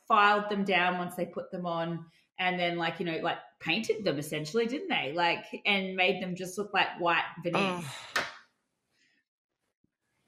filed 0.08 0.50
them 0.50 0.64
down 0.64 0.98
once 0.98 1.16
they 1.16 1.26
put 1.26 1.52
them 1.52 1.66
on, 1.66 2.06
and 2.40 2.60
then 2.60 2.78
like 2.78 3.00
you 3.00 3.06
know 3.06 3.18
like 3.22 3.38
painted 3.60 4.06
them 4.06 4.18
essentially, 4.18 4.66
didn't 4.66 4.88
they? 4.88 5.12
Like 5.14 5.46
and 5.66 5.96
made 5.96 6.22
them 6.22 6.36
just 6.36 6.58
look 6.58 6.74
like 6.74 6.88
white 7.00 7.24
veneers. 7.44 7.84
Oh. 7.84 8.24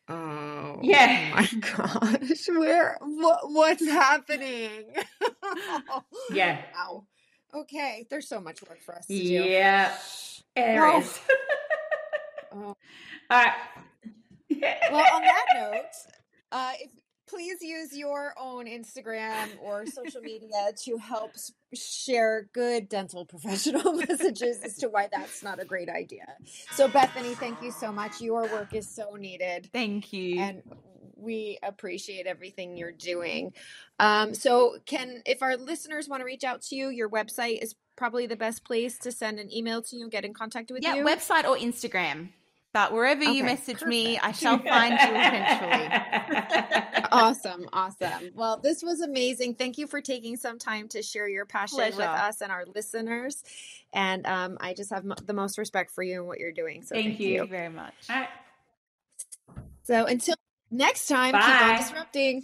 Oh 0.09 0.79
Yeah. 0.81 1.31
my 1.35 1.47
gosh, 1.77 2.47
where 2.49 2.97
what 3.01 3.39
what's 3.51 3.85
happening? 3.87 4.93
Yeah. 6.31 6.61
Wow. 6.75 7.05
Okay, 7.53 8.07
there's 8.09 8.27
so 8.29 8.39
much 8.39 8.61
work 8.67 8.81
for 8.81 8.95
us 8.95 9.05
to 9.07 9.13
do. 9.13 9.21
Yeah, 9.23 9.93
there 10.55 10.87
Oh. 10.87 10.99
is. 10.99 11.19
Oh. 12.53 12.57
All 12.59 12.75
right. 13.29 13.53
Well, 14.91 15.05
on 15.13 15.21
that 15.21 15.45
note, 15.55 15.83
uh, 16.51 16.73
if, 16.79 16.91
please 17.31 17.61
use 17.61 17.97
your 17.97 18.33
own 18.37 18.65
Instagram 18.65 19.47
or 19.63 19.85
social 19.85 20.21
media 20.21 20.71
to 20.83 20.97
help 20.97 21.31
share 21.73 22.49
good 22.53 22.89
dental 22.89 23.25
professional 23.33 23.93
messages 24.07 24.59
as 24.63 24.75
to 24.77 24.89
why 24.89 25.07
that's 25.11 25.41
not 25.41 25.61
a 25.61 25.65
great 25.65 25.89
idea. 25.89 26.25
So, 26.71 26.89
Bethany, 26.89 27.33
thank 27.35 27.61
you 27.61 27.71
so 27.71 27.91
much. 27.91 28.21
Your 28.21 28.43
work 28.43 28.75
is 28.75 28.87
so 28.87 29.15
needed. 29.15 29.69
Thank 29.71 30.11
you. 30.11 30.39
and 30.39 30.61
we 31.15 31.59
appreciate 31.63 32.25
everything 32.25 32.75
you're 32.77 32.91
doing. 32.91 33.53
Um, 33.99 34.33
so, 34.33 34.77
can 34.85 35.21
if 35.25 35.41
our 35.41 35.55
listeners 35.55 36.09
want 36.09 36.21
to 36.21 36.25
reach 36.25 36.43
out 36.43 36.63
to 36.63 36.75
you, 36.75 36.89
your 36.89 37.09
website 37.09 37.61
is 37.61 37.75
probably 37.95 38.25
the 38.25 38.35
best 38.35 38.63
place 38.63 38.97
to 38.97 39.11
send 39.11 39.39
an 39.39 39.53
email 39.53 39.81
to 39.83 39.95
you 39.95 40.03
and 40.03 40.11
get 40.11 40.25
in 40.25 40.33
contact 40.33 40.71
with 40.71 40.83
yeah, 40.83 40.95
you. 40.95 41.07
Yeah, 41.07 41.15
website 41.15 41.45
or 41.45 41.55
Instagram. 41.55 42.29
But 42.73 42.93
wherever 42.93 43.23
you 43.23 43.31
Okay, 43.31 43.41
message 43.41 43.83
me. 43.83 44.17
I 44.17 44.31
shall 44.31 44.57
find 44.57 44.93
you 44.93 45.09
eventually. 45.13 45.89
awesome, 47.11 47.67
awesome. 47.73 48.31
Well, 48.33 48.59
this 48.59 48.81
was 48.81 49.01
amazing. 49.01 49.55
Thank 49.55 49.77
you 49.77 49.87
for 49.87 49.99
taking 49.99 50.37
some 50.37 50.57
time 50.57 50.87
to 50.89 51.01
share 51.01 51.27
your 51.27 51.45
passion 51.45 51.79
with 51.79 51.99
us 51.99 52.41
and 52.41 52.51
our 52.51 52.65
listeners. 52.73 53.43
And 53.91 54.25
um, 54.25 54.57
I 54.61 54.73
just 54.73 54.89
have 54.91 55.03
m- 55.03 55.15
the 55.25 55.33
most 55.33 55.57
respect 55.57 55.91
for 55.91 56.01
you 56.01 56.19
and 56.19 56.27
what 56.27 56.39
you're 56.39 56.53
doing. 56.53 56.83
So, 56.83 56.95
Thank 56.95 57.07
thank, 57.07 57.19
you. 57.19 57.27
You. 57.27 57.41
you 57.41 57.47
very 57.47 57.69
much. 57.69 57.93
All 58.09 58.15
right. 58.15 58.29
So, 59.83 60.05
until 60.05 60.35
next 60.69 61.07
time, 61.07 61.33
keep 61.33 61.61
on 61.61 61.75
disrupting. 61.77 62.43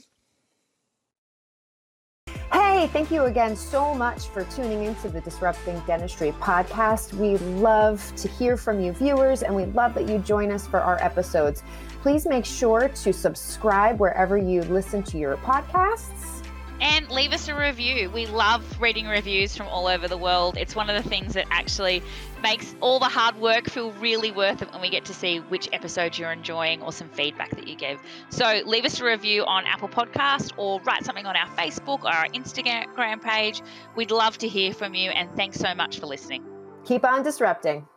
Hey, 2.78 2.86
thank 2.86 3.10
you 3.10 3.24
again 3.24 3.56
so 3.56 3.96
much 3.96 4.28
for 4.28 4.44
tuning 4.44 4.84
into 4.84 5.10
the 5.10 5.20
Disrupting 5.20 5.82
Dentistry 5.88 6.32
podcast. 6.34 7.12
We 7.16 7.38
love 7.60 8.14
to 8.18 8.28
hear 8.28 8.56
from 8.56 8.80
you 8.80 8.92
viewers 8.92 9.42
and 9.42 9.56
we 9.56 9.66
love 9.66 9.96
that 9.96 10.08
you 10.08 10.20
join 10.20 10.52
us 10.52 10.68
for 10.68 10.80
our 10.80 11.04
episodes. 11.04 11.64
Please 12.04 12.28
make 12.28 12.46
sure 12.46 12.88
to 12.90 13.12
subscribe 13.12 14.00
wherever 14.00 14.38
you 14.38 14.62
listen 14.62 15.02
to 15.06 15.18
your 15.18 15.38
podcasts. 15.38 16.37
And 16.80 17.10
leave 17.10 17.32
us 17.32 17.48
a 17.48 17.56
review. 17.56 18.10
We 18.10 18.28
love 18.28 18.80
reading 18.80 19.08
reviews 19.08 19.56
from 19.56 19.68
all 19.68 19.88
over 19.88 20.08
the 20.08 20.18
world. 20.18 20.58
It's 20.58 20.76
one 20.76 20.90
of 20.90 21.02
the 21.02 21.10
things 21.10 21.34
that 21.34 21.48
actually 21.50 22.04
makes 22.44 22.76
all 22.82 23.00
the 23.00 23.06
hard 23.06 23.36
work 23.38 23.70
feel 23.70 23.92
really 23.94 24.32
worth 24.32 24.62
it 24.62 24.72
when 24.72 24.82
we 24.82 24.90
get 24.90 25.06
to 25.06 25.14
see 25.14 25.40
which 25.40 25.68
episodes 25.74 26.20
you're 26.20 26.32
enjoying 26.32 26.82
or 26.82 26.92
some 26.92 27.10
feedback 27.10 27.50
that 27.52 27.68
you 27.68 27.76
give. 27.76 28.00
So 28.30 28.62
leave 28.66 28.86
us 28.86 29.00
a 29.00 29.06
review 29.06 29.44
on 29.46 29.66
Apple 29.66 29.90
Podcast 29.90 30.52
or 30.58 30.80
write 30.82 31.04
something 31.04 31.26
on 31.26 31.36
our 31.36 31.48
Facebook 31.58 32.04
or 32.04 32.10
our 32.10 32.28
Instagram 32.28 33.22
page. 33.22 33.62
We'd 33.96 34.12
love 34.12 34.38
to 34.40 34.48
hear 34.48 34.74
from 34.74 34.94
you 34.94 35.10
and 35.10 35.36
thanks 35.36 35.60
so 35.60 35.74
much 35.74 36.00
for 36.00 36.06
listening. 36.06 36.46
Keep 36.86 37.06
on 37.06 37.24
disrupting. 37.24 37.88